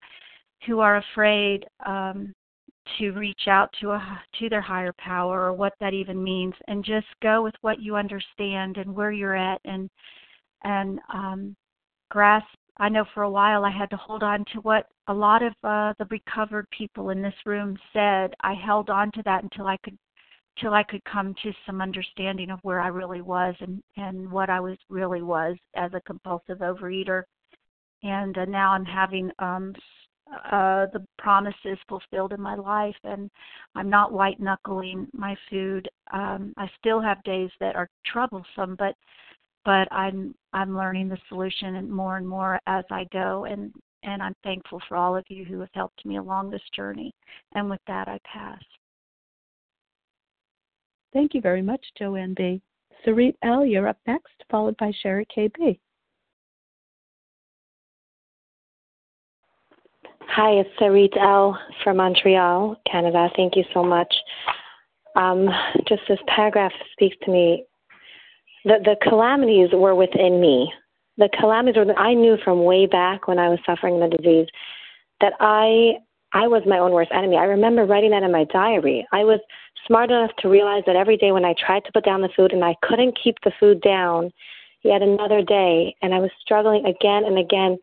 who 0.66 0.80
are 0.80 0.98
afraid 0.98 1.66
um 1.86 2.34
to 2.98 3.12
reach 3.12 3.48
out 3.48 3.70
to 3.80 3.92
a 3.92 4.22
to 4.40 4.50
their 4.50 4.62
higher 4.62 4.94
power 4.98 5.46
or 5.46 5.54
what 5.54 5.74
that 5.80 5.94
even 5.94 6.22
means 6.22 6.54
and 6.68 6.84
just 6.84 7.08
go 7.22 7.42
with 7.42 7.56
what 7.62 7.80
you 7.80 7.96
understand 7.96 8.78
and 8.78 8.94
where 8.94 9.12
you're 9.12 9.36
at 9.36 9.60
and 9.66 9.90
and 10.64 11.00
um 11.14 11.56
grasp 12.10 12.48
I 12.78 12.90
know 12.90 13.06
for 13.14 13.24
a 13.24 13.30
while 13.30 13.66
I 13.66 13.72
had 13.72 13.90
to 13.92 13.98
hold 13.98 14.24
on 14.24 14.46
to 14.54 14.60
what 14.62 14.88
a 15.08 15.14
lot 15.14 15.44
of 15.44 15.54
uh, 15.64 15.94
the 16.00 16.06
recovered 16.10 16.68
people 16.72 17.10
in 17.12 17.22
this 17.22 17.36
room 17.46 17.78
said. 17.94 18.34
I 18.42 18.54
held 18.54 18.90
on 18.90 19.12
to 19.12 19.24
that 19.24 19.44
until 19.44 19.68
I 19.68 19.78
could 19.78 19.98
till 20.60 20.74
I 20.74 20.84
could 20.84 21.04
come 21.06 21.34
to 21.44 21.52
some 21.66 21.82
understanding 21.82 22.52
of 22.52 22.60
where 22.62 22.80
I 22.80 22.88
really 22.88 23.22
was 23.22 23.56
and 23.60 23.82
and 23.98 24.32
what 24.32 24.50
I 24.50 24.60
was 24.60 24.78
really 24.90 25.22
was 25.22 25.58
as 25.76 25.94
a 25.94 26.02
compulsive 26.02 26.60
overeater. 26.60 27.24
And 28.04 28.38
uh, 28.38 28.46
now 28.46 28.72
I'm 28.72 28.86
having 28.86 29.32
um 29.40 29.74
uh 30.52 30.88
the 30.94 31.06
promises 31.20 31.78
fulfilled 31.88 32.34
in 32.34 32.42
my 32.42 32.56
life 32.56 32.96
and 33.04 33.30
I'm 33.76 33.90
not 33.90 34.14
white 34.14 34.40
knuckling 34.40 35.08
my 35.14 35.36
food. 35.50 35.88
Um 36.12 36.54
I 36.58 36.70
still 36.80 37.02
have 37.02 37.24
days 37.24 37.52
that 37.60 37.76
are 37.76 37.90
troublesome 38.06 38.76
but 38.78 38.96
but 39.66 39.88
I'm 39.92 40.36
I'm 40.54 40.78
learning 40.78 41.10
the 41.10 41.18
solution 41.30 41.76
and 41.76 41.90
more 41.90 42.18
and 42.18 42.28
more 42.28 42.60
as 42.68 42.86
I 42.92 43.06
go 43.12 43.46
and 43.46 43.74
and 44.04 44.22
I'm 44.22 44.36
thankful 44.44 44.82
for 44.88 44.98
all 44.98 45.16
of 45.16 45.24
you 45.30 45.46
who 45.46 45.60
have 45.60 45.70
helped 45.74 46.06
me 46.06 46.18
along 46.18 46.50
this 46.50 46.62
journey. 46.76 47.14
And 47.56 47.70
with 47.70 47.80
that 47.88 48.08
I 48.08 48.20
pass. 48.26 48.62
Thank 51.14 51.34
you 51.34 51.42
very 51.42 51.62
much, 51.62 51.86
Joanne 51.98 52.34
B. 52.36 52.62
Sarit 53.06 53.36
L., 53.44 53.66
you're 53.66 53.88
up 53.88 53.98
next, 54.08 54.34
followed 54.50 54.76
by 54.78 54.92
Sherry 55.02 55.28
KB. 55.36 55.80
Hi, 60.22 60.52
it's 60.52 60.70
Sarit 60.80 61.16
L. 61.22 61.58
from 61.84 61.98
Montreal, 61.98 62.76
Canada. 62.90 63.30
Thank 63.36 63.56
you 63.56 63.64
so 63.74 63.84
much. 63.84 64.14
Um, 65.16 65.48
just 65.88 66.02
this 66.08 66.20
paragraph 66.28 66.72
speaks 66.94 67.16
to 67.24 67.32
me. 67.32 67.66
The, 68.66 68.80
the 68.84 68.96
calamities 69.02 69.70
were 69.74 69.96
within 69.96 70.40
me. 70.40 70.72
The 71.18 71.30
calamities 71.40 71.78
were, 71.78 71.98
I 71.98 72.14
knew 72.14 72.38
from 72.44 72.64
way 72.64 72.86
back 72.86 73.28
when 73.28 73.40
I 73.40 73.50
was 73.50 73.60
suffering 73.66 74.00
the 74.00 74.16
disease 74.16 74.48
that 75.22 75.34
I 75.40 75.94
I 76.36 76.48
was 76.48 76.64
my 76.66 76.80
own 76.80 76.92
worst 76.92 77.12
enemy. 77.14 77.38
I 77.38 77.44
remember 77.44 77.86
writing 77.86 78.10
that 78.10 78.24
in 78.24 78.32
my 78.32 78.46
diary. 78.46 79.08
I 79.12 79.24
was 79.24 79.40
smart 79.86 80.10
enough 80.10 80.32
to 80.40 80.50
realize 80.50 80.82
that 80.88 80.96
every 80.96 81.16
day 81.16 81.32
when 81.32 81.46
I 81.46 81.54
tried 81.54 81.86
to 81.86 81.92
put 81.92 82.04
down 82.04 82.22
the 82.22 82.30
food 82.36 82.52
and 82.52 82.66
I 82.66 82.76
couldn't 82.82 83.20
keep 83.24 83.36
the 83.44 83.52
food 83.60 83.82
down, 83.82 84.32
yet 84.82 85.04
another 85.04 85.44
day, 85.44 85.96
and 86.02 86.12
I 86.12 86.20
was 86.20 86.32
struggling 86.42 86.86
again 86.86 87.26
and 87.26 87.38
again 87.38 87.78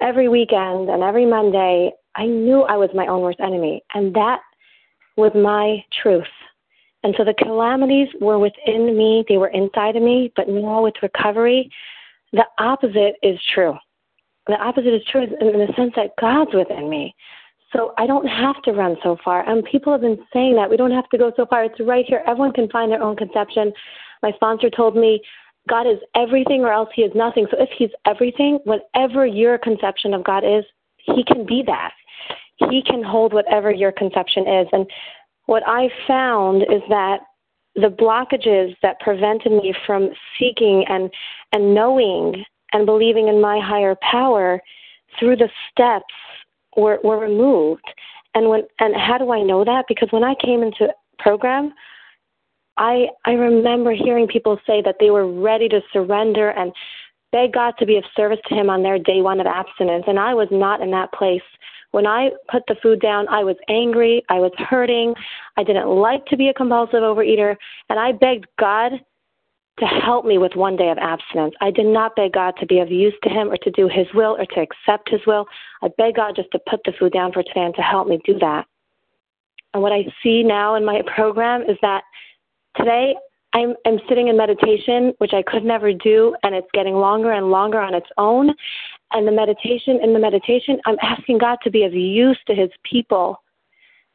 every 0.00 0.28
weekend 0.28 0.90
and 0.90 1.02
every 1.02 1.26
Monday, 1.26 1.92
I 2.16 2.26
knew 2.26 2.62
I 2.62 2.76
was 2.76 2.90
my 2.92 3.06
own 3.06 3.22
worst 3.22 3.40
enemy. 3.40 3.82
And 3.94 4.14
that 4.14 4.40
was 5.16 5.32
my 5.34 5.84
truth. 6.02 6.24
And 7.06 7.14
so 7.16 7.22
the 7.22 7.34
calamities 7.34 8.08
were 8.20 8.36
within 8.40 8.98
me, 8.98 9.24
they 9.28 9.36
were 9.36 9.46
inside 9.46 9.94
of 9.94 10.02
me, 10.02 10.32
but 10.34 10.48
now 10.48 10.82
with 10.82 10.94
recovery, 11.04 11.70
the 12.32 12.42
opposite 12.58 13.14
is 13.22 13.38
true. 13.54 13.76
The 14.48 14.54
opposite 14.54 14.92
is 14.92 15.02
true 15.08 15.22
in 15.22 15.30
the 15.30 15.72
sense 15.76 15.92
that 15.94 16.16
God's 16.20 16.52
within 16.52 16.90
me. 16.90 17.14
So 17.72 17.94
I 17.96 18.08
don't 18.08 18.26
have 18.26 18.60
to 18.62 18.72
run 18.72 18.96
so 19.04 19.16
far. 19.24 19.48
And 19.48 19.64
people 19.64 19.92
have 19.92 20.00
been 20.00 20.18
saying 20.32 20.56
that 20.56 20.68
we 20.68 20.76
don't 20.76 20.90
have 20.90 21.08
to 21.10 21.18
go 21.18 21.30
so 21.36 21.46
far. 21.46 21.62
It's 21.62 21.78
right 21.78 22.04
here. 22.04 22.24
Everyone 22.26 22.52
can 22.52 22.68
find 22.70 22.90
their 22.90 23.04
own 23.04 23.14
conception. 23.14 23.72
My 24.24 24.32
sponsor 24.32 24.68
told 24.68 24.96
me 24.96 25.20
God 25.68 25.86
is 25.86 25.98
everything 26.16 26.62
or 26.62 26.72
else 26.72 26.88
he 26.92 27.02
is 27.02 27.12
nothing. 27.14 27.46
So 27.52 27.56
if 27.60 27.68
he's 27.78 27.90
everything, 28.04 28.58
whatever 28.64 29.26
your 29.26 29.58
conception 29.58 30.12
of 30.12 30.24
God 30.24 30.42
is, 30.42 30.64
he 30.96 31.22
can 31.22 31.46
be 31.46 31.62
that. 31.68 31.92
He 32.70 32.82
can 32.82 33.04
hold 33.04 33.32
whatever 33.32 33.70
your 33.70 33.92
conception 33.92 34.48
is. 34.48 34.66
And 34.72 34.90
what 35.46 35.62
I 35.66 35.88
found 36.06 36.62
is 36.62 36.82
that 36.88 37.20
the 37.74 37.88
blockages 37.88 38.74
that 38.82 39.00
prevented 39.00 39.52
me 39.52 39.74
from 39.86 40.10
seeking 40.38 40.84
and 40.88 41.10
and 41.52 41.74
knowing 41.74 42.44
and 42.72 42.86
believing 42.86 43.28
in 43.28 43.40
my 43.40 43.60
higher 43.60 43.96
power 44.10 44.60
through 45.18 45.36
the 45.36 45.48
steps 45.70 46.14
were, 46.76 46.98
were 47.04 47.18
removed. 47.18 47.84
And 48.34 48.48
when 48.48 48.62
and 48.80 48.94
how 48.96 49.18
do 49.18 49.30
I 49.30 49.42
know 49.42 49.64
that? 49.64 49.84
Because 49.88 50.08
when 50.10 50.24
I 50.24 50.34
came 50.42 50.62
into 50.62 50.92
program, 51.18 51.72
I 52.76 53.06
I 53.24 53.32
remember 53.32 53.92
hearing 53.92 54.26
people 54.26 54.58
say 54.66 54.82
that 54.82 54.96
they 55.00 55.10
were 55.10 55.30
ready 55.30 55.68
to 55.68 55.80
surrender 55.92 56.50
and 56.50 56.72
beg 57.32 57.52
God 57.52 57.74
to 57.78 57.86
be 57.86 57.96
of 57.96 58.04
service 58.14 58.40
to 58.48 58.54
him 58.54 58.70
on 58.70 58.82
their 58.82 58.98
day 58.98 59.20
one 59.20 59.40
of 59.40 59.46
abstinence. 59.46 60.04
And 60.06 60.18
I 60.18 60.34
was 60.34 60.48
not 60.50 60.80
in 60.80 60.90
that 60.92 61.12
place. 61.12 61.42
When 61.92 62.06
I 62.06 62.30
put 62.50 62.62
the 62.68 62.76
food 62.82 63.00
down, 63.00 63.28
I 63.28 63.44
was 63.44 63.56
angry, 63.68 64.24
I 64.28 64.38
was 64.38 64.52
hurting, 64.58 65.14
I 65.56 65.64
didn't 65.64 65.88
like 65.88 66.26
to 66.26 66.36
be 66.36 66.48
a 66.48 66.54
compulsive 66.54 67.00
overeater, 67.00 67.56
and 67.88 67.98
I 67.98 68.12
begged 68.12 68.46
God 68.58 68.92
to 69.78 69.84
help 69.84 70.24
me 70.24 70.38
with 70.38 70.54
one 70.54 70.76
day 70.76 70.88
of 70.88 70.98
abstinence. 70.98 71.54
I 71.60 71.70
did 71.70 71.86
not 71.86 72.16
beg 72.16 72.32
God 72.32 72.54
to 72.60 72.66
be 72.66 72.78
of 72.80 72.90
use 72.90 73.14
to 73.22 73.28
Him 73.28 73.50
or 73.50 73.58
to 73.58 73.70
do 73.70 73.88
His 73.88 74.06
will 74.14 74.36
or 74.38 74.46
to 74.46 74.60
accept 74.60 75.10
His 75.10 75.20
will. 75.26 75.46
I 75.82 75.88
begged 75.98 76.16
God 76.16 76.34
just 76.34 76.50
to 76.52 76.58
put 76.68 76.80
the 76.84 76.92
food 76.98 77.12
down 77.12 77.32
for 77.32 77.42
today 77.42 77.60
and 77.60 77.74
to 77.74 77.82
help 77.82 78.08
me 78.08 78.18
do 78.24 78.38
that. 78.38 78.66
And 79.74 79.82
what 79.82 79.92
I 79.92 80.06
see 80.22 80.42
now 80.42 80.74
in 80.76 80.84
my 80.84 81.02
program 81.14 81.62
is 81.62 81.76
that 81.82 82.02
today 82.76 83.14
I'm, 83.52 83.74
I'm 83.84 83.98
sitting 84.08 84.28
in 84.28 84.36
meditation, 84.36 85.12
which 85.18 85.32
I 85.34 85.42
could 85.42 85.64
never 85.64 85.92
do, 85.92 86.34
and 86.42 86.54
it's 86.54 86.68
getting 86.72 86.94
longer 86.94 87.32
and 87.32 87.50
longer 87.50 87.80
on 87.80 87.94
its 87.94 88.08
own. 88.16 88.54
And 89.12 89.26
the 89.26 89.32
meditation, 89.32 90.00
in 90.02 90.12
the 90.12 90.18
meditation, 90.18 90.78
I'm 90.84 90.96
asking 91.00 91.38
God 91.38 91.58
to 91.62 91.70
be 91.70 91.84
of 91.84 91.94
use 91.94 92.38
to 92.46 92.54
His 92.54 92.70
people. 92.90 93.42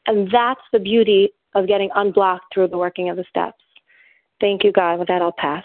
And 0.08 0.30
that's 0.32 0.62
the 0.74 0.80
beauty 0.80 1.30
of 1.56 1.68
getting 1.68 1.90
unblocked 1.96 2.54
through 2.54 2.68
the 2.70 2.78
working 2.78 3.10
of 3.10 3.18
the 3.18 3.26
steps. 3.30 3.64
Thank 4.40 4.64
you, 4.64 4.72
God. 4.72 5.00
With 5.00 5.08
that, 5.08 5.22
I'll 5.22 5.34
pass. 5.38 5.64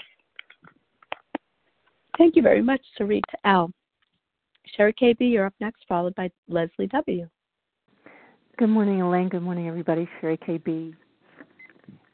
Thank 2.18 2.36
you 2.36 2.42
very 2.42 2.62
much, 2.62 2.80
Sarit 2.98 3.22
L. 3.44 3.70
Sherry 4.74 4.94
KB, 4.94 5.16
you're 5.20 5.46
up 5.46 5.54
next, 5.60 5.84
followed 5.88 6.14
by 6.14 6.30
Leslie 6.48 6.88
W. 6.88 7.28
Good 8.58 8.68
morning, 8.68 9.00
Elaine. 9.02 9.28
Good 9.28 9.42
morning, 9.42 9.68
everybody. 9.68 10.08
Sherry 10.20 10.38
KB 10.38 10.94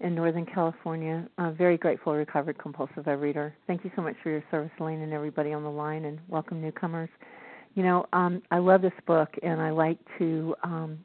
in 0.03 0.15
Northern 0.15 0.47
California. 0.47 1.27
Uh, 1.39 1.53
very 1.53 1.79
grateful, 1.79 2.13
recovered 2.15 2.59
compulsive 2.59 3.05
overeater. 3.05 3.53
Thank 3.67 3.85
you 3.85 3.91
so 3.97 4.03
much 4.03 4.17
for 4.23 4.31
your 4.31 4.45
service, 4.51 4.71
Elaine, 4.79 5.01
and 5.01 5.13
everybody 5.13 5.53
on 5.53 5.63
the 5.63 5.71
line, 5.71 6.05
and 6.05 6.19
welcome 6.29 6.61
newcomers. 6.61 7.09
You 7.75 7.83
know, 7.85 8.07
um, 8.13 8.43
I 8.51 8.59
love 8.59 8.83
this 8.83 8.93
book, 9.07 9.31
and 9.43 9.61
I 9.61 9.71
like 9.71 9.99
to 10.19 10.55
um, 10.63 10.99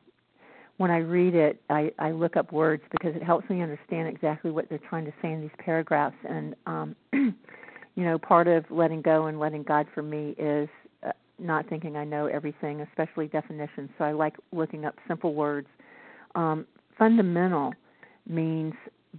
when 0.77 0.91
I 0.91 0.97
read 0.97 1.33
it, 1.33 1.61
I, 1.69 1.91
I 1.97 2.11
look 2.11 2.37
up 2.37 2.51
words 2.51 2.83
because 2.91 3.15
it 3.15 3.23
helps 3.23 3.49
me 3.49 3.61
understand 3.61 4.07
exactly 4.07 4.51
what 4.51 4.69
they're 4.69 4.79
trying 4.89 5.05
to 5.05 5.13
say 5.21 5.31
in 5.31 5.41
these 5.41 5.49
paragraphs. 5.57 6.15
And 6.27 6.55
um, 6.67 6.95
you 7.13 8.03
know, 8.03 8.17
part 8.19 8.47
of 8.47 8.63
letting 8.69 9.01
go 9.01 9.25
and 9.25 9.39
letting 9.39 9.63
God 9.63 9.87
for 9.93 10.03
me 10.03 10.35
is 10.37 10.69
uh, 11.03 11.11
not 11.39 11.67
thinking 11.67 11.97
I 11.97 12.03
know 12.03 12.27
everything, 12.27 12.81
especially 12.81 13.27
definitions. 13.27 13.89
So 13.97 14.05
I 14.05 14.11
like 14.11 14.35
looking 14.51 14.85
up 14.85 14.95
simple 15.07 15.33
words. 15.33 15.67
Um, 16.35 16.67
fundamental 16.97 17.73
means 18.27 18.73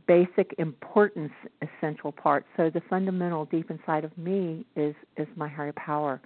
basic 0.07 0.55
importance, 0.59 1.33
essential 1.63 2.13
part. 2.13 2.45
So 2.57 2.71
the 2.71 2.83
fundamental 2.89 3.47
deep 3.47 3.71
inside 3.71 4.05
of 4.05 4.17
me 4.17 4.65
is 4.77 4.95
is 5.17 5.27
my 5.37 5.49
higher 5.49 5.73
power. 5.73 6.21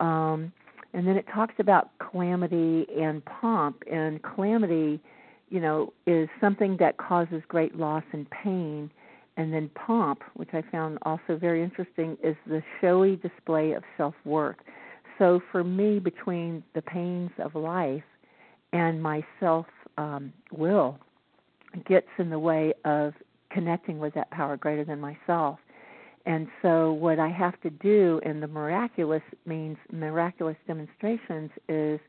Um, 0.00 0.52
and 0.94 1.06
then 1.06 1.16
it 1.16 1.26
talks 1.34 1.54
about 1.58 1.90
calamity 1.98 2.86
and 2.96 3.22
pomp 3.24 3.82
and 3.90 4.22
calamity 4.22 5.00
you 5.50 5.60
know 5.60 5.92
is 6.06 6.28
something 6.40 6.76
that 6.78 6.96
causes 6.96 7.42
great 7.48 7.76
loss 7.76 8.04
and 8.12 8.28
pain 8.30 8.90
and 9.36 9.52
then 9.52 9.68
pomp 9.74 10.22
which 10.34 10.50
i 10.52 10.62
found 10.72 10.98
also 11.02 11.36
very 11.36 11.62
interesting 11.62 12.16
is 12.22 12.36
the 12.46 12.62
showy 12.80 13.16
display 13.16 13.72
of 13.72 13.82
self 13.96 14.14
worth 14.24 14.56
so 15.18 15.40
for 15.52 15.62
me 15.62 15.98
between 15.98 16.62
the 16.74 16.82
pains 16.82 17.30
of 17.38 17.54
life 17.54 18.02
and 18.72 19.02
my 19.02 19.22
self 19.38 19.66
um, 19.98 20.32
will 20.50 20.98
gets 21.86 22.08
in 22.18 22.30
the 22.30 22.38
way 22.38 22.72
of 22.84 23.14
connecting 23.50 23.98
with 23.98 24.14
that 24.14 24.30
power 24.30 24.56
greater 24.56 24.84
than 24.84 25.00
myself 25.00 25.58
and 26.26 26.48
so, 26.62 26.92
what 26.92 27.18
I 27.18 27.28
have 27.28 27.60
to 27.60 27.70
do 27.70 28.20
in 28.24 28.40
the 28.40 28.46
miraculous 28.46 29.22
means 29.44 29.76
miraculous 29.92 30.56
demonstrations 30.66 31.50
is, 31.68 32.00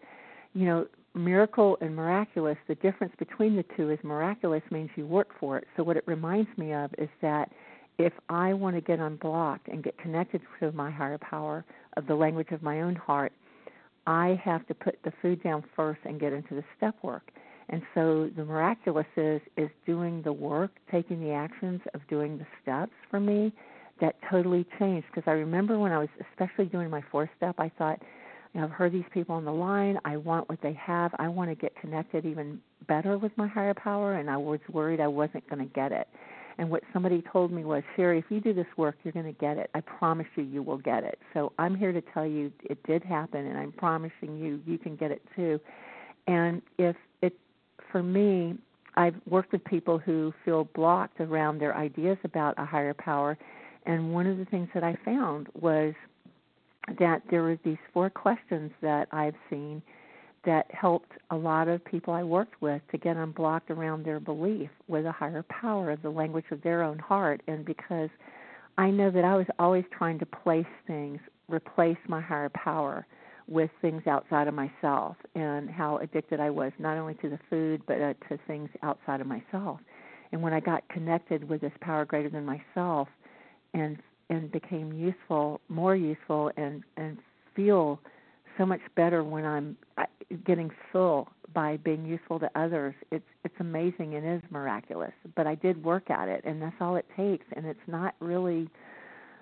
you 0.53 0.65
know, 0.65 0.87
miracle 1.13 1.77
and 1.81 1.93
miraculous, 1.95 2.57
the 2.67 2.75
difference 2.75 3.13
between 3.19 3.57
the 3.57 3.65
two 3.75 3.89
is 3.89 3.99
miraculous 4.03 4.63
means 4.71 4.89
you 4.95 5.05
work 5.05 5.29
for 5.37 5.57
it. 5.57 5.67
So, 5.75 5.83
what 5.83 5.97
it 5.97 6.03
reminds 6.07 6.49
me 6.57 6.73
of 6.73 6.91
is 6.97 7.09
that 7.21 7.51
if 7.97 8.13
I 8.29 8.53
want 8.53 8.77
to 8.77 8.81
get 8.81 8.99
unblocked 8.99 9.67
and 9.67 9.83
get 9.83 9.97
connected 9.97 10.41
to 10.61 10.71
my 10.71 10.91
higher 10.91 11.17
power 11.17 11.65
of 11.97 12.07
the 12.07 12.15
language 12.15 12.51
of 12.51 12.63
my 12.63 12.81
own 12.81 12.95
heart, 12.95 13.33
I 14.07 14.39
have 14.43 14.65
to 14.67 14.73
put 14.73 14.97
the 15.03 15.11
food 15.21 15.43
down 15.43 15.63
first 15.75 15.99
and 16.05 16.19
get 16.21 16.31
into 16.31 16.55
the 16.55 16.63
step 16.77 16.95
work. 17.01 17.31
And 17.69 17.81
so 17.93 18.29
the 18.35 18.45
miraculous 18.45 19.07
is 19.17 19.41
is 19.57 19.69
doing 19.85 20.21
the 20.21 20.33
work, 20.33 20.71
taking 20.91 21.19
the 21.19 21.31
actions 21.31 21.81
of 21.93 22.01
doing 22.07 22.37
the 22.37 22.45
steps 22.61 22.93
for 23.09 23.19
me 23.19 23.53
that 24.01 24.15
totally 24.29 24.65
changed 24.77 25.07
because 25.13 25.27
I 25.27 25.31
remember 25.33 25.79
when 25.79 25.91
I 25.91 25.97
was 25.97 26.09
especially 26.31 26.65
doing 26.65 26.89
my 26.89 27.01
fourth 27.11 27.29
step, 27.37 27.55
I 27.57 27.69
thought, 27.77 28.01
you 28.53 28.59
know, 28.59 28.67
I've 28.67 28.73
heard 28.73 28.91
these 28.91 29.05
people 29.13 29.35
on 29.35 29.45
the 29.45 29.53
line. 29.53 29.97
I 30.05 30.17
want 30.17 30.49
what 30.49 30.59
they 30.61 30.73
have. 30.73 31.13
I 31.17 31.27
want 31.27 31.49
to 31.49 31.55
get 31.55 31.75
connected 31.79 32.25
even 32.25 32.61
better 32.87 33.17
with 33.17 33.31
my 33.37 33.47
higher 33.47 33.73
power, 33.73 34.13
and 34.13 34.29
I 34.29 34.37
was 34.37 34.59
worried 34.71 34.99
I 34.99 35.07
wasn't 35.07 35.47
going 35.49 35.59
to 35.59 35.73
get 35.73 35.91
it. 35.91 36.07
And 36.57 36.69
what 36.69 36.83
somebody 36.93 37.21
told 37.33 37.51
me 37.51 37.65
was, 37.65 37.83
Sherry, 37.95 38.19
if 38.19 38.25
you 38.29 38.39
do 38.39 38.53
this 38.53 38.67
work, 38.77 38.95
you're 39.03 39.11
going 39.11 39.25
to 39.25 39.33
get 39.33 39.57
it. 39.57 39.69
I 39.73 39.81
promise 39.81 40.27
you, 40.35 40.43
you 40.43 40.63
will 40.63 40.77
get 40.77 41.03
it. 41.03 41.19
So 41.33 41.51
I'm 41.59 41.75
here 41.75 41.91
to 41.91 42.01
tell 42.13 42.25
you 42.25 42.51
it 42.63 42.81
did 42.83 43.03
happen, 43.03 43.45
and 43.45 43.57
I'm 43.57 43.73
promising 43.73 44.37
you, 44.37 44.61
you 44.65 44.77
can 44.77 44.95
get 44.95 45.11
it 45.11 45.21
too. 45.35 45.59
And 46.27 46.61
if 46.77 46.95
it, 47.21 47.33
for 47.91 48.03
me, 48.03 48.55
I've 48.95 49.15
worked 49.29 49.51
with 49.51 49.63
people 49.65 49.97
who 49.97 50.33
feel 50.43 50.65
blocked 50.75 51.19
around 51.19 51.59
their 51.59 51.75
ideas 51.75 52.17
about 52.23 52.55
a 52.57 52.65
higher 52.65 52.93
power, 52.93 53.37
and 53.85 54.13
one 54.13 54.27
of 54.27 54.37
the 54.37 54.45
things 54.45 54.69
that 54.73 54.83
I 54.83 54.97
found 55.03 55.47
was 55.53 55.93
that 56.99 57.21
there 57.29 57.43
were 57.43 57.57
these 57.63 57.77
four 57.93 58.09
questions 58.09 58.71
that 58.81 59.07
I've 59.11 59.35
seen 59.49 59.81
that 60.45 60.67
helped 60.71 61.11
a 61.31 61.35
lot 61.35 61.67
of 61.67 61.83
people 61.83 62.13
I 62.13 62.23
worked 62.23 62.61
with 62.61 62.81
to 62.91 62.97
get 62.97 63.17
unblocked 63.17 63.71
around 63.71 64.05
their 64.05 64.19
belief 64.19 64.69
with 64.87 65.05
a 65.05 65.11
higher 65.11 65.43
power, 65.49 65.91
of 65.91 66.01
the 66.03 66.09
language 66.09 66.45
of 66.51 66.61
their 66.61 66.83
own 66.83 66.99
heart. 66.99 67.41
And 67.47 67.65
because 67.65 68.09
I 68.77 68.91
know 68.91 69.09
that 69.09 69.25
I 69.25 69.35
was 69.35 69.47
always 69.57 69.85
trying 69.91 70.19
to 70.19 70.25
place 70.25 70.65
things, 70.85 71.19
replace 71.49 71.97
my 72.07 72.21
higher 72.21 72.49
power 72.49 73.07
with 73.47 73.69
things 73.81 74.03
outside 74.07 74.47
of 74.47 74.53
myself, 74.53 75.15
and 75.35 75.69
how 75.69 75.97
addicted 75.97 76.39
I 76.39 76.49
was 76.49 76.71
not 76.79 76.97
only 76.97 77.13
to 77.15 77.29
the 77.29 77.39
food 77.49 77.81
but 77.87 78.01
uh, 78.01 78.13
to 78.29 78.39
things 78.47 78.69
outside 78.81 79.21
of 79.21 79.27
myself. 79.27 79.79
And 80.31 80.41
when 80.41 80.53
I 80.53 80.59
got 80.59 80.87
connected 80.89 81.47
with 81.47 81.61
this 81.61 81.71
power 81.81 82.05
greater 82.05 82.29
than 82.29 82.45
myself, 82.45 83.07
and 83.73 83.97
and 84.29 84.51
became 84.51 84.91
useful, 84.91 85.61
more 85.69 85.95
useful, 85.95 86.51
and 86.57 86.83
and 86.97 87.17
feel 87.55 87.99
so 88.57 88.65
much 88.65 88.81
better 88.95 89.23
when 89.23 89.45
I'm 89.45 89.77
getting 90.45 90.71
full 90.91 91.29
by 91.53 91.77
being 91.77 92.05
useful 92.05 92.39
to 92.39 92.49
others. 92.55 92.95
It's 93.11 93.25
it's 93.43 93.55
amazing 93.59 94.15
and 94.15 94.25
is 94.25 94.41
miraculous. 94.51 95.13
But 95.35 95.47
I 95.47 95.55
did 95.55 95.83
work 95.83 96.09
at 96.09 96.27
it, 96.27 96.43
and 96.45 96.61
that's 96.61 96.75
all 96.79 96.95
it 96.95 97.05
takes. 97.15 97.45
And 97.55 97.65
it's 97.65 97.87
not 97.87 98.15
really, 98.19 98.69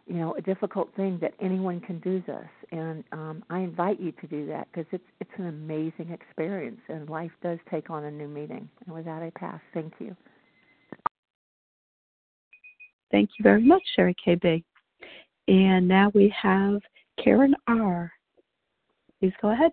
you 0.06 0.16
know, 0.16 0.36
a 0.36 0.42
difficult 0.42 0.90
thing 0.96 1.18
that 1.22 1.34
anyone 1.42 1.80
can 1.80 2.00
do 2.00 2.22
this. 2.28 2.48
And 2.72 3.04
um, 3.12 3.44
I 3.50 3.60
invite 3.60 4.00
you 4.00 4.12
to 4.14 4.28
do 4.28 4.46
that 4.48 4.68
because 4.72 4.86
it's 4.92 5.04
it's 5.20 5.32
an 5.38 5.48
amazing 5.48 6.10
experience, 6.12 6.82
and 6.90 7.10
life 7.10 7.32
does 7.42 7.60
take 7.72 7.90
on 7.90 8.06
a 8.06 8.12
new 8.12 8.28
meaning. 8.28 8.70
And 8.86 8.96
with 8.96 9.06
that, 9.06 9.22
I 9.22 9.32
pass. 9.36 9.62
Thank 9.74 9.94
you. 10.00 10.16
Thank 13.12 13.30
you 13.38 13.44
very 13.44 13.62
much, 13.62 13.84
Sherry 13.96 14.16
KB. 14.26 14.64
And 15.48 15.88
now 15.88 16.12
we 16.16 16.34
have 16.42 16.82
Karen 17.24 17.56
R. 17.68 18.12
Please 19.20 19.34
go 19.42 19.52
ahead. 19.52 19.72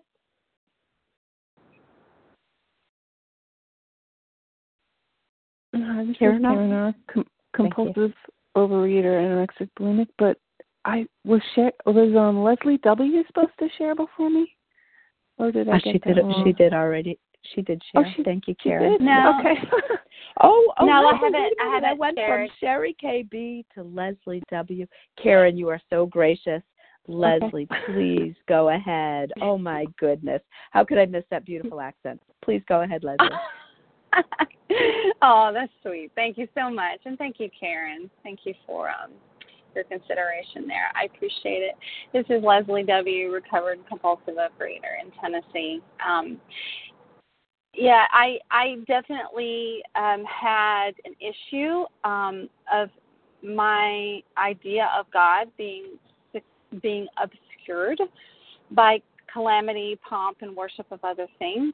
Hi, 5.73 6.05
this 6.05 6.17
Karen 6.17 6.37
is 6.37 6.41
Karen 6.41 6.71
R. 6.71 6.93
Com- 7.11 7.27
compulsive 7.55 8.13
overeater, 8.55 9.19
anorexic 9.21 9.69
bulimic. 9.79 10.07
But 10.17 10.37
I 10.85 11.05
was 11.25 11.41
share 11.55 11.71
was 11.85 12.15
um 12.17 12.43
Leslie 12.43 12.79
W. 12.79 13.23
supposed 13.27 13.57
to 13.59 13.67
share 13.77 13.95
before 13.95 14.29
me, 14.29 14.55
or 15.37 15.51
did 15.51 15.69
I 15.69 15.79
get 15.79 15.93
she 15.93 15.99
did 15.99 16.17
wrong? 16.17 16.43
she 16.45 16.53
did 16.53 16.73
already. 16.73 17.17
She 17.55 17.61
did 17.61 17.81
share. 17.91 18.05
Oh, 18.05 18.11
she, 18.15 18.23
Thank 18.23 18.47
you, 18.47 18.55
Karen. 18.61 18.97
No. 18.99 19.39
Okay. 19.39 19.59
oh, 20.41 20.73
oh, 20.79 20.85
no, 20.85 21.01
no, 21.01 21.07
I 21.07 21.15
haven't. 21.15 21.35
I 21.35 21.73
haven't 21.73 21.89
I 21.89 21.93
went 21.93 22.17
shared. 22.17 22.49
from 22.49 22.57
Sherry 22.59 22.95
KB 23.03 23.65
to 23.73 23.83
Leslie 23.83 24.43
W. 24.51 24.85
Karen, 25.21 25.57
you 25.57 25.69
are 25.69 25.81
so 25.89 26.05
gracious. 26.05 26.61
Leslie, 27.07 27.67
Okay. 27.71 27.93
please 27.93 28.35
go 28.47 28.69
ahead. 28.69 29.31
Oh 29.41 29.57
my 29.57 29.85
goodness. 29.99 30.41
How 30.69 30.85
could 30.85 30.99
I 30.99 31.05
miss 31.05 31.23
that 31.31 31.45
beautiful 31.45 31.81
accent? 31.81 32.21
Please 32.43 32.61
go 32.67 32.81
ahead, 32.81 33.03
Leslie. 33.03 33.27
oh, 35.21 35.51
that's 35.53 35.71
sweet. 35.81 36.11
Thank 36.15 36.37
you 36.37 36.47
so 36.55 36.69
much, 36.69 36.99
and 37.05 37.17
thank 37.17 37.39
you, 37.39 37.49
Karen. 37.57 38.09
Thank 38.23 38.39
you 38.43 38.53
for 38.65 38.89
um, 38.89 39.11
your 39.75 39.83
consideration 39.85 40.67
there. 40.67 40.91
I 40.95 41.05
appreciate 41.05 41.63
it. 41.63 41.75
This 42.13 42.25
is 42.29 42.43
Leslie 42.43 42.83
W., 42.83 43.31
recovered 43.31 43.79
compulsive 43.87 44.35
overeater 44.35 45.01
in 45.03 45.11
Tennessee. 45.21 45.81
Um, 46.05 46.39
yeah, 47.73 48.05
I 48.11 48.37
I 48.49 48.75
definitely 48.87 49.81
um, 49.95 50.25
had 50.25 50.91
an 51.05 51.15
issue 51.19 51.85
um, 52.03 52.49
of 52.71 52.89
my 53.43 54.21
idea 54.37 54.89
of 54.97 55.05
God 55.11 55.47
being 55.57 55.97
being 56.81 57.07
obscured 57.17 57.99
by 58.71 59.01
calamity, 59.31 59.99
pomp, 60.07 60.37
and 60.41 60.55
worship 60.55 60.85
of 60.91 60.99
other 61.03 61.27
things. 61.39 61.73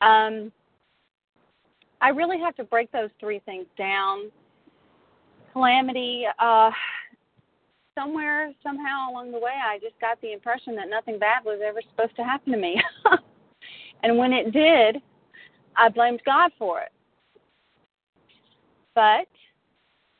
Um, 0.00 0.52
I 2.00 2.10
really 2.10 2.38
have 2.38 2.54
to 2.56 2.64
break 2.64 2.90
those 2.92 3.10
three 3.18 3.40
things 3.40 3.66
down. 3.76 4.30
Calamity, 5.52 6.24
uh, 6.38 6.70
somewhere, 7.98 8.52
somehow 8.62 9.10
along 9.10 9.32
the 9.32 9.38
way, 9.38 9.52
I 9.64 9.78
just 9.78 9.98
got 10.00 10.20
the 10.20 10.32
impression 10.32 10.76
that 10.76 10.88
nothing 10.88 11.18
bad 11.18 11.44
was 11.44 11.60
ever 11.66 11.80
supposed 11.90 12.14
to 12.16 12.22
happen 12.22 12.52
to 12.52 12.58
me. 12.58 12.80
and 14.02 14.16
when 14.16 14.32
it 14.32 14.52
did, 14.52 15.02
I 15.76 15.88
blamed 15.88 16.20
God 16.24 16.50
for 16.58 16.80
it. 16.80 16.92
But 18.94 19.26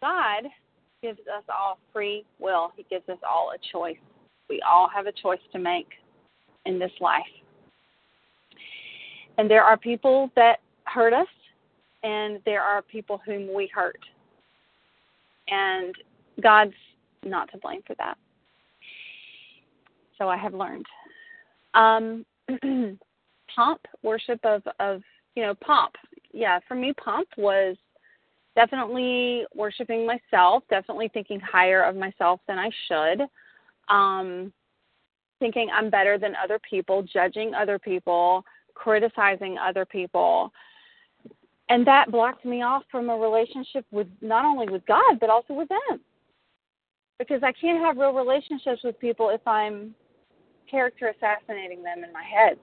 God 0.01 0.45
gives 1.03 1.21
us 1.21 1.45
all 1.49 1.79
free 1.93 2.25
will, 2.39 2.73
He 2.77 2.85
gives 2.91 3.09
us 3.09 3.19
all 3.29 3.53
a 3.55 3.73
choice. 3.73 3.97
We 4.49 4.61
all 4.69 4.89
have 4.89 5.07
a 5.07 5.13
choice 5.13 5.41
to 5.53 5.59
make 5.59 5.89
in 6.65 6.79
this 6.79 6.93
life. 7.01 7.23
And 9.37 9.49
there 9.49 9.63
are 9.63 9.77
people 9.77 10.31
that 10.35 10.59
hurt 10.85 11.13
us, 11.13 11.29
and 12.03 12.41
there 12.45 12.63
are 12.63 12.83
people 12.83 13.21
whom 13.25 13.53
we 13.53 13.71
hurt. 13.75 14.01
And 15.49 15.95
God's 16.41 16.75
not 17.25 17.51
to 17.53 17.59
blame 17.59 17.83
for 17.87 17.95
that. 17.99 18.17
So 20.19 20.29
I 20.29 20.37
have 20.37 20.55
learned. 20.55 20.87
Um, 21.75 22.27
pomp, 23.55 23.81
worship 24.03 24.41
of, 24.45 24.63
of, 24.81 25.03
you 25.35 25.43
know, 25.43 25.55
pomp. 25.55 25.95
Yeah, 26.33 26.59
for 26.69 26.75
me, 26.75 26.93
pomp 26.93 27.29
was 27.37 27.77
definitely 28.55 29.45
worshiping 29.55 30.07
myself, 30.07 30.65
definitely 30.69 31.09
thinking 31.15 31.41
higher 31.41 31.83
of 31.83 31.97
myself 31.97 32.41
than 32.49 32.59
I 32.59 32.71
should, 32.89 33.23
um, 33.89 34.53
thinking 35.39 35.69
I'm 35.73 35.91
better 35.91 36.19
than 36.19 36.35
other 36.43 36.59
people, 36.69 37.03
judging 37.03 37.55
other 37.55 37.79
people, 37.79 38.45
criticizing 38.75 39.57
other 39.59 39.85
people. 39.85 40.53
And 41.69 41.87
that 41.87 42.11
blocked 42.11 42.45
me 42.45 42.63
off 42.63 42.83
from 42.91 43.11
a 43.11 43.17
relationship 43.17 43.85
with 43.91 44.07
not 44.21 44.45
only 44.45 44.69
with 44.71 44.87
God, 44.87 45.19
but 45.21 45.29
also 45.29 45.53
with 45.53 45.69
them. 45.69 46.01
Because 47.19 47.43
I 47.43 47.53
can't 47.53 47.85
have 47.85 47.97
real 47.97 48.13
relationships 48.13 48.81
with 48.85 48.99
people 48.99 49.31
if 49.31 49.47
I'm 49.47 49.95
character 50.71 51.09
assassinating 51.09 51.83
them 51.83 52.05
in 52.05 52.13
my 52.13 52.23
head. 52.23 52.59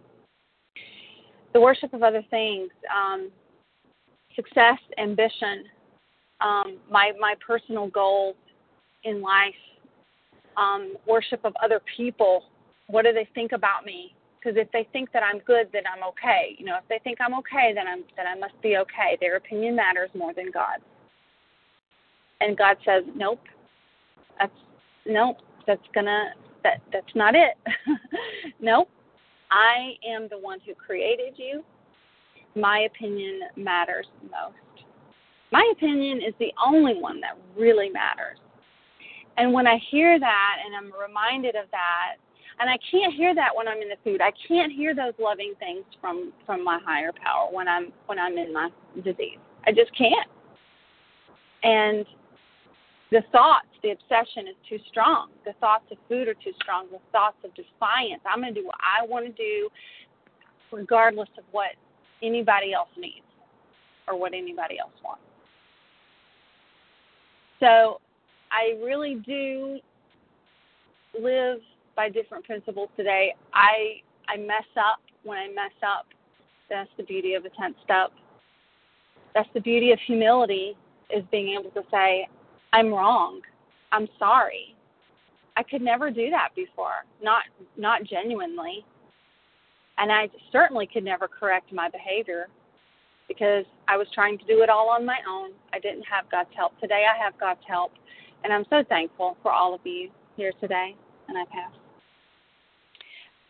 The 1.53 1.61
worship 1.61 1.93
of 1.93 2.03
other 2.03 2.23
things, 2.29 2.69
um, 2.93 3.31
success, 4.35 4.79
ambition, 4.97 5.65
um, 6.41 6.77
my 6.89 7.11
my 7.19 7.35
personal 7.45 7.87
goals 7.87 8.35
in 9.03 9.21
life, 9.21 9.53
um, 10.57 10.95
worship 11.07 11.41
of 11.43 11.53
other 11.63 11.81
people. 11.97 12.43
What 12.87 13.03
do 13.03 13.13
they 13.13 13.27
think 13.33 13.51
about 13.51 13.85
me? 13.85 14.14
Because 14.45 14.61
if 14.61 14.71
they 14.71 14.87
think 14.93 15.11
that 15.11 15.23
I'm 15.23 15.39
good, 15.39 15.69
then 15.73 15.83
I'm 15.91 16.07
okay. 16.09 16.55
You 16.59 16.65
know, 16.65 16.77
if 16.77 16.87
they 16.87 16.99
think 17.03 17.17
I'm 17.19 17.33
okay, 17.39 17.71
then 17.73 17.87
I'm 17.87 18.03
then 18.15 18.27
I 18.27 18.37
must 18.37 18.53
be 18.61 18.77
okay. 18.77 19.17
Their 19.19 19.37
opinion 19.37 19.75
matters 19.75 20.09
more 20.13 20.33
than 20.35 20.51
God's. 20.51 20.83
And 22.41 22.55
God 22.55 22.77
says, 22.85 23.03
nope. 23.15 23.39
That's 24.39 24.53
nope. 25.07 25.37
That's 25.65 25.81
gonna 25.95 26.33
that 26.63 26.81
that's 26.93 27.15
not 27.15 27.33
it. 27.33 27.57
nope. 28.61 28.87
I 29.49 29.93
am 30.07 30.27
the 30.29 30.37
one 30.37 30.59
who 30.63 30.75
created 30.75 31.33
you. 31.37 31.63
My 32.55 32.81
opinion 32.81 33.39
matters 33.55 34.05
most. 34.23 34.85
My 35.51 35.67
opinion 35.75 36.17
is 36.17 36.35
the 36.39 36.53
only 36.63 36.93
one 36.99 37.19
that 37.21 37.35
really 37.57 37.89
matters. 37.89 38.37
And 39.37 39.51
when 39.53 39.65
I 39.65 39.79
hear 39.89 40.19
that 40.19 40.55
and 40.63 40.75
I'm 40.75 40.91
reminded 41.01 41.55
of 41.55 41.65
that, 41.71 42.17
and 42.59 42.69
I 42.69 42.77
can't 42.89 43.13
hear 43.13 43.35
that 43.35 43.49
when 43.53 43.67
I'm 43.67 43.81
in 43.81 43.89
the 43.89 43.97
food. 44.03 44.21
I 44.21 44.31
can't 44.47 44.71
hear 44.71 44.95
those 44.95 45.13
loving 45.19 45.53
things 45.59 45.83
from 45.99 46.31
from 46.45 46.63
my 46.63 46.79
higher 46.85 47.11
power 47.11 47.49
when 47.51 47.67
I'm 47.67 47.91
when 48.05 48.19
I'm 48.19 48.37
in 48.37 48.53
my 48.53 48.69
disease. 49.03 49.39
I 49.65 49.71
just 49.71 49.95
can't. 49.97 50.29
And 51.63 52.05
the 53.11 53.21
thoughts, 53.31 53.67
the 53.83 53.91
obsession 53.91 54.47
is 54.47 54.55
too 54.69 54.77
strong. 54.89 55.29
The 55.45 55.53
thoughts 55.59 55.85
of 55.91 55.97
food 56.07 56.27
are 56.27 56.33
too 56.33 56.53
strong. 56.61 56.87
The 56.91 56.99
thoughts 57.11 57.37
of 57.43 57.51
defiance. 57.55 58.21
I'm 58.25 58.41
going 58.41 58.53
to 58.53 58.61
do 58.61 58.65
what 58.65 58.75
I 58.81 59.05
want 59.05 59.25
to 59.25 59.31
do, 59.31 59.69
regardless 60.71 61.29
of 61.37 61.43
what 61.51 61.71
anybody 62.23 62.73
else 62.73 62.89
needs 62.97 63.25
or 64.07 64.17
what 64.19 64.33
anybody 64.33 64.79
else 64.79 64.93
wants. 65.03 65.23
So 67.59 67.99
I 68.51 68.77
really 68.83 69.21
do 69.25 69.79
live 71.19 71.59
by 71.95 72.09
different 72.09 72.45
principles 72.45 72.89
today. 72.97 73.33
I 73.53 74.01
I 74.27 74.37
mess 74.37 74.65
up 74.77 74.99
when 75.23 75.37
I 75.37 75.47
mess 75.47 75.73
up. 75.83 76.05
That's 76.69 76.89
the 76.97 77.03
beauty 77.03 77.33
of 77.35 77.45
a 77.45 77.49
tenth 77.49 77.77
step. 77.83 78.11
That's 79.33 79.49
the 79.53 79.61
beauty 79.61 79.91
of 79.91 79.99
humility 80.05 80.75
is 81.09 81.23
being 81.31 81.49
able 81.49 81.69
to 81.71 81.83
say, 81.91 82.27
I'm 82.73 82.93
wrong. 82.93 83.41
I'm 83.91 84.07
sorry. 84.17 84.75
I 85.57 85.63
could 85.63 85.81
never 85.81 86.09
do 86.09 86.29
that 86.31 86.49
before. 86.55 87.05
Not 87.21 87.43
not 87.77 88.03
genuinely. 88.03 88.85
And 89.97 90.11
I 90.11 90.29
certainly 90.51 90.87
could 90.87 91.05
never 91.05 91.27
correct 91.27 91.71
my 91.71 91.89
behavior 91.89 92.47
because 93.27 93.65
I 93.87 93.97
was 93.97 94.07
trying 94.13 94.37
to 94.37 94.45
do 94.45 94.61
it 94.61 94.69
all 94.69 94.89
on 94.89 95.05
my 95.05 95.17
own. 95.27 95.51
I 95.73 95.79
didn't 95.79 96.03
have 96.03 96.29
God's 96.29 96.49
help. 96.55 96.77
Today 96.81 97.05
I 97.09 97.23
have 97.23 97.39
God's 97.39 97.61
help. 97.67 97.93
And 98.43 98.51
I'm 98.51 98.65
so 98.69 98.83
thankful 98.89 99.37
for 99.41 99.51
all 99.51 99.73
of 99.73 99.79
you 99.85 100.09
here 100.35 100.51
today. 100.59 100.95
And 101.27 101.37
I 101.37 101.45
pass. 101.45 101.71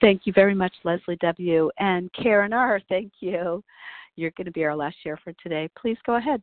Thank 0.01 0.21
you 0.25 0.33
very 0.33 0.53
much, 0.53 0.73
Leslie 0.83 1.17
W. 1.21 1.69
And 1.79 2.11
Karen 2.13 2.53
R., 2.53 2.81
thank 2.89 3.13
you. 3.19 3.63
You're 4.15 4.31
going 4.31 4.45
to 4.45 4.51
be 4.51 4.63
our 4.63 4.75
last 4.75 4.95
share 5.03 5.17
for 5.17 5.33
today. 5.41 5.69
Please 5.79 5.97
go 6.05 6.15
ahead. 6.15 6.41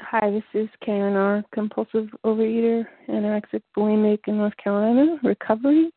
Hi, 0.00 0.30
this 0.30 0.44
is 0.54 0.68
Karen 0.84 1.16
R., 1.16 1.44
compulsive 1.52 2.08
overeater, 2.24 2.84
anorexic, 3.08 3.62
bulimic 3.76 4.20
in 4.26 4.38
North 4.38 4.56
Carolina, 4.56 5.18
recovery. 5.24 5.90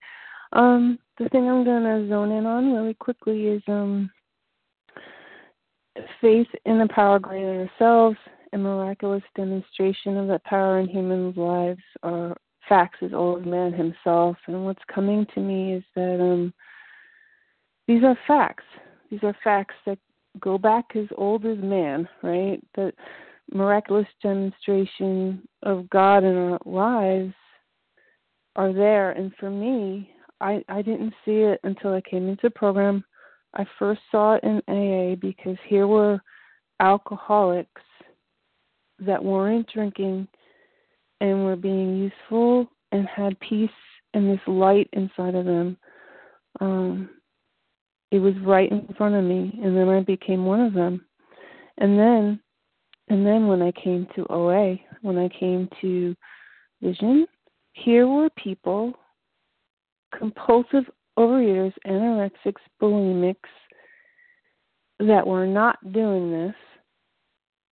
Um, 0.53 0.97
the 1.18 1.30
thing 1.30 1.47
I'm 1.47 1.64
going 1.64 1.84
to 1.84 2.09
zone 2.09 2.32
in 2.32 2.45
on 2.45 2.74
really 2.74 2.95
quickly 2.95 3.47
is 3.47 3.62
um, 3.68 4.09
faith 6.20 6.47
in 6.66 6.80
the 6.80 6.88
power 6.88 7.20
greater 7.20 7.57
than 7.57 7.70
ourselves 7.70 8.18
and 8.53 8.64
miraculous 8.64 9.24
demonstration 9.36 10.18
of 10.18 10.28
that 10.28 10.43
power 10.43 10.80
in 10.80 10.88
humans' 10.88 11.38
lives 11.38 11.82
are 12.03 12.36
facts 12.72 12.99
as 13.01 13.11
old 13.13 13.41
as 13.41 13.45
man 13.45 13.74
himself. 13.74 14.38
And 14.47 14.63
what's 14.63 14.84
coming 14.95 15.28
to 15.34 15.41
me 15.41 15.74
is 15.74 15.84
that 15.93 16.22
um, 16.22 16.53
these 17.86 18.01
are 18.01 18.17
facts. 18.26 18.63
These 19.09 19.19
are 19.24 19.36
facts 19.43 19.76
that 19.86 19.99
go 20.39 20.57
back 20.57 20.86
as 20.95 21.07
old 21.17 21.45
as 21.45 21.57
man, 21.57 22.07
right? 22.24 22.63
That 22.78 22.93
miraculous 23.51 24.07
demonstration 24.24 25.45
of 25.63 25.89
God 25.89 26.24
in 26.24 26.34
our 26.34 26.59
lives 26.65 27.34
are 28.55 28.72
there. 28.72 29.11
And 29.11 29.34
for 29.38 29.49
me, 29.49 30.09
I, 30.39 30.63
I 30.69 30.82
didn't 30.82 31.13
see 31.26 31.41
it 31.41 31.59
until 31.65 31.93
I 31.93 31.99
came 32.09 32.30
into 32.30 32.43
the 32.43 32.51
program. 32.51 33.03
I 33.53 33.65
first 33.78 33.99
saw 34.11 34.36
it 34.36 34.45
in 34.45 34.61
AA 34.69 35.15
because 35.15 35.57
here 35.67 35.88
were 35.88 36.22
alcoholics 36.80 37.82
that 38.99 39.22
weren't 39.22 39.69
drinking 39.74 40.30
and 41.22 41.45
were 41.45 41.55
being 41.55 41.97
useful 41.97 42.67
and 42.91 43.07
had 43.07 43.39
peace 43.39 43.69
and 44.13 44.30
this 44.30 44.41
light 44.47 44.89
inside 44.91 45.36
of 45.36 45.45
them. 45.45 45.78
Um, 46.59 47.09
it 48.11 48.19
was 48.19 48.34
right 48.43 48.69
in 48.69 48.93
front 48.97 49.15
of 49.15 49.24
me, 49.24 49.57
and 49.63 49.78
then 49.78 49.88
I 49.88 50.01
became 50.01 50.45
one 50.45 50.59
of 50.59 50.74
them. 50.74 51.05
And 51.78 51.97
then, 51.97 52.39
and 53.07 53.26
then 53.26 53.47
when 53.47 53.61
I 53.61 53.72
came 53.72 54.07
to 54.15 54.26
OA, 54.30 54.76
when 55.01 55.17
I 55.17 55.30
came 55.30 55.69
to 55.80 56.13
Vision, 56.82 57.26
here 57.74 58.07
were 58.07 58.30
people, 58.32 58.93
compulsive 60.17 60.84
overeaters, 61.17 61.74
anorexics, 61.88 62.61
bulimics, 62.82 63.36
that 64.99 65.26
were 65.26 65.47
not 65.47 65.78
doing 65.93 66.32
this 66.32 66.55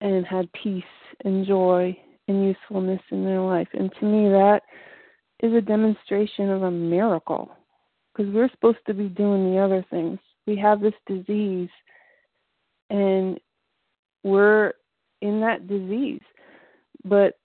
and 0.02 0.26
had 0.26 0.50
peace 0.54 0.84
and 1.26 1.46
joy 1.46 1.98
and 2.30 2.46
usefulness 2.46 3.02
in 3.12 3.26
their 3.26 3.42
life. 3.42 3.68
And 3.74 3.92
to 4.00 4.06
me, 4.06 4.30
that 4.30 4.62
is 5.42 5.54
a 5.54 5.62
demonstration 5.62 6.50
of 6.50 6.64
a 6.64 6.72
miracle 6.72 7.52
because 8.14 8.34
we're 8.34 8.50
supposed 8.52 8.80
to 8.88 8.94
be 8.94 9.08
doing 9.08 9.52
the 9.52 9.60
other 9.60 9.86
things. 9.90 10.20
We 10.48 10.58
have 10.58 10.82
this 10.82 10.94
disease 11.08 11.70
and 12.90 13.40
we're 14.24 14.74
in 15.22 15.42
that 15.42 15.68
disease. 15.68 16.22
But 17.06 17.38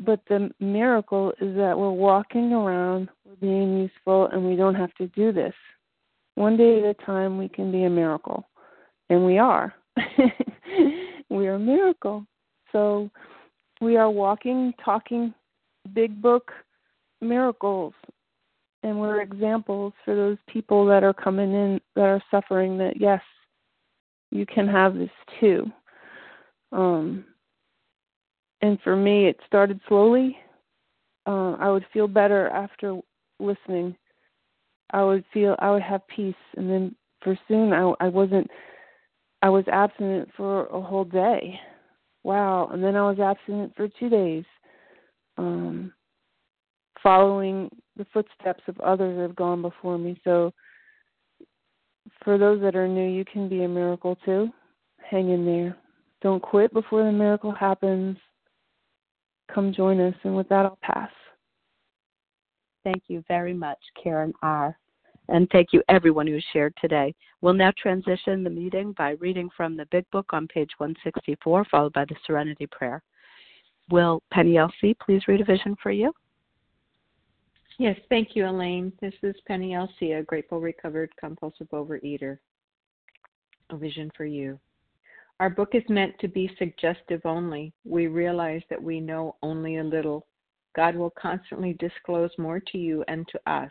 but 0.00 0.20
the 0.28 0.50
miracle 0.60 1.32
is 1.40 1.54
that 1.56 1.78
we're 1.78 1.90
walking 1.90 2.54
around, 2.54 3.10
we're 3.26 3.34
being 3.36 3.78
useful, 3.78 4.28
and 4.32 4.46
we 4.46 4.56
don't 4.56 4.74
have 4.74 4.94
to 4.94 5.08
do 5.08 5.30
this. 5.30 5.52
One 6.36 6.56
day 6.56 6.78
at 6.78 6.84
a 6.86 6.94
time, 7.04 7.36
we 7.36 7.50
can 7.50 7.70
be 7.70 7.84
a 7.84 7.90
miracle. 7.90 8.48
And 9.10 9.26
we 9.26 9.36
are. 9.36 9.74
we 11.28 11.46
are 11.46 11.56
a 11.56 11.58
miracle. 11.58 12.24
So 12.72 13.10
we 13.80 13.96
are 13.96 14.10
walking, 14.10 14.74
talking, 14.84 15.34
big 15.94 16.20
book 16.20 16.52
miracles. 17.20 17.94
And 18.82 18.98
we're 18.98 19.20
examples 19.20 19.92
for 20.04 20.14
those 20.14 20.38
people 20.48 20.86
that 20.86 21.04
are 21.04 21.12
coming 21.12 21.52
in 21.52 21.80
that 21.96 22.04
are 22.04 22.22
suffering 22.30 22.78
that, 22.78 22.98
yes, 22.98 23.20
you 24.30 24.46
can 24.46 24.66
have 24.66 24.94
this 24.94 25.10
too. 25.38 25.70
Um, 26.72 27.24
and 28.62 28.78
for 28.82 28.96
me, 28.96 29.26
it 29.26 29.38
started 29.46 29.80
slowly. 29.88 30.38
Uh, 31.26 31.52
I 31.52 31.70
would 31.70 31.84
feel 31.92 32.08
better 32.08 32.48
after 32.48 32.98
listening. 33.38 33.96
I 34.92 35.04
would 35.04 35.24
feel 35.32 35.56
I 35.58 35.70
would 35.70 35.82
have 35.82 36.06
peace, 36.08 36.34
and 36.56 36.68
then 36.68 36.94
for 37.22 37.38
soon 37.48 37.72
I, 37.72 37.92
I 38.00 38.08
wasn't. 38.08 38.50
I 39.42 39.48
was 39.48 39.64
abstinent 39.68 40.28
for 40.36 40.66
a 40.66 40.80
whole 40.80 41.04
day. 41.04 41.58
Wow, 42.22 42.68
and 42.72 42.82
then 42.82 42.96
I 42.96 43.02
was 43.02 43.18
absent 43.18 43.74
for 43.76 43.88
two 43.88 44.08
days, 44.08 44.44
um, 45.38 45.92
following 47.02 47.70
the 47.96 48.06
footsteps 48.12 48.62
of 48.68 48.78
others 48.80 49.16
that 49.16 49.22
have 49.22 49.36
gone 49.36 49.62
before 49.62 49.96
me. 49.98 50.20
So, 50.24 50.52
for 52.24 52.36
those 52.36 52.60
that 52.60 52.76
are 52.76 52.88
new, 52.88 53.08
you 53.08 53.24
can 53.24 53.48
be 53.48 53.64
a 53.64 53.68
miracle 53.68 54.16
too. 54.24 54.50
Hang 54.98 55.30
in 55.30 55.46
there. 55.46 55.76
Don't 56.20 56.42
quit 56.42 56.72
before 56.72 57.04
the 57.04 57.12
miracle 57.12 57.52
happens 57.52 58.18
come 59.52 59.72
join 59.72 60.00
us. 60.00 60.14
And 60.24 60.36
with 60.36 60.48
that, 60.48 60.66
I'll 60.66 60.78
pass. 60.82 61.10
Thank 62.84 63.04
you 63.08 63.22
very 63.28 63.54
much, 63.54 63.78
Karen 64.02 64.32
R. 64.42 64.76
And 65.30 65.48
thank 65.50 65.68
you, 65.72 65.80
everyone 65.88 66.26
who 66.26 66.40
shared 66.52 66.74
today. 66.80 67.14
We'll 67.40 67.54
now 67.54 67.72
transition 67.80 68.42
the 68.42 68.50
meeting 68.50 68.92
by 68.98 69.10
reading 69.20 69.48
from 69.56 69.76
the 69.76 69.86
Big 69.92 70.04
Book 70.10 70.26
on 70.32 70.48
page 70.48 70.70
164, 70.78 71.66
followed 71.70 71.92
by 71.92 72.04
the 72.04 72.16
Serenity 72.26 72.66
Prayer. 72.66 73.00
Will 73.90 74.22
Penny 74.32 74.58
L.C. 74.58 74.96
please 75.00 75.22
read 75.28 75.40
a 75.40 75.44
vision 75.44 75.76
for 75.80 75.92
you? 75.92 76.12
Yes, 77.78 77.96
thank 78.08 78.34
you, 78.34 78.48
Elaine. 78.48 78.92
This 79.00 79.14
is 79.22 79.36
Penny 79.46 79.72
L.C., 79.72 80.12
a 80.12 80.22
grateful, 80.24 80.60
recovered, 80.60 81.10
compulsive 81.18 81.68
overeater. 81.70 82.38
A 83.70 83.76
vision 83.76 84.10
for 84.16 84.24
you. 84.24 84.58
Our 85.38 85.48
book 85.48 85.70
is 85.74 85.84
meant 85.88 86.18
to 86.18 86.28
be 86.28 86.50
suggestive 86.58 87.20
only. 87.24 87.72
We 87.84 88.08
realize 88.08 88.62
that 88.68 88.82
we 88.82 88.98
know 88.98 89.36
only 89.44 89.76
a 89.76 89.84
little. 89.84 90.26
God 90.74 90.96
will 90.96 91.10
constantly 91.10 91.74
disclose 91.74 92.30
more 92.36 92.58
to 92.72 92.78
you 92.78 93.04
and 93.06 93.26
to 93.28 93.40
us. 93.50 93.70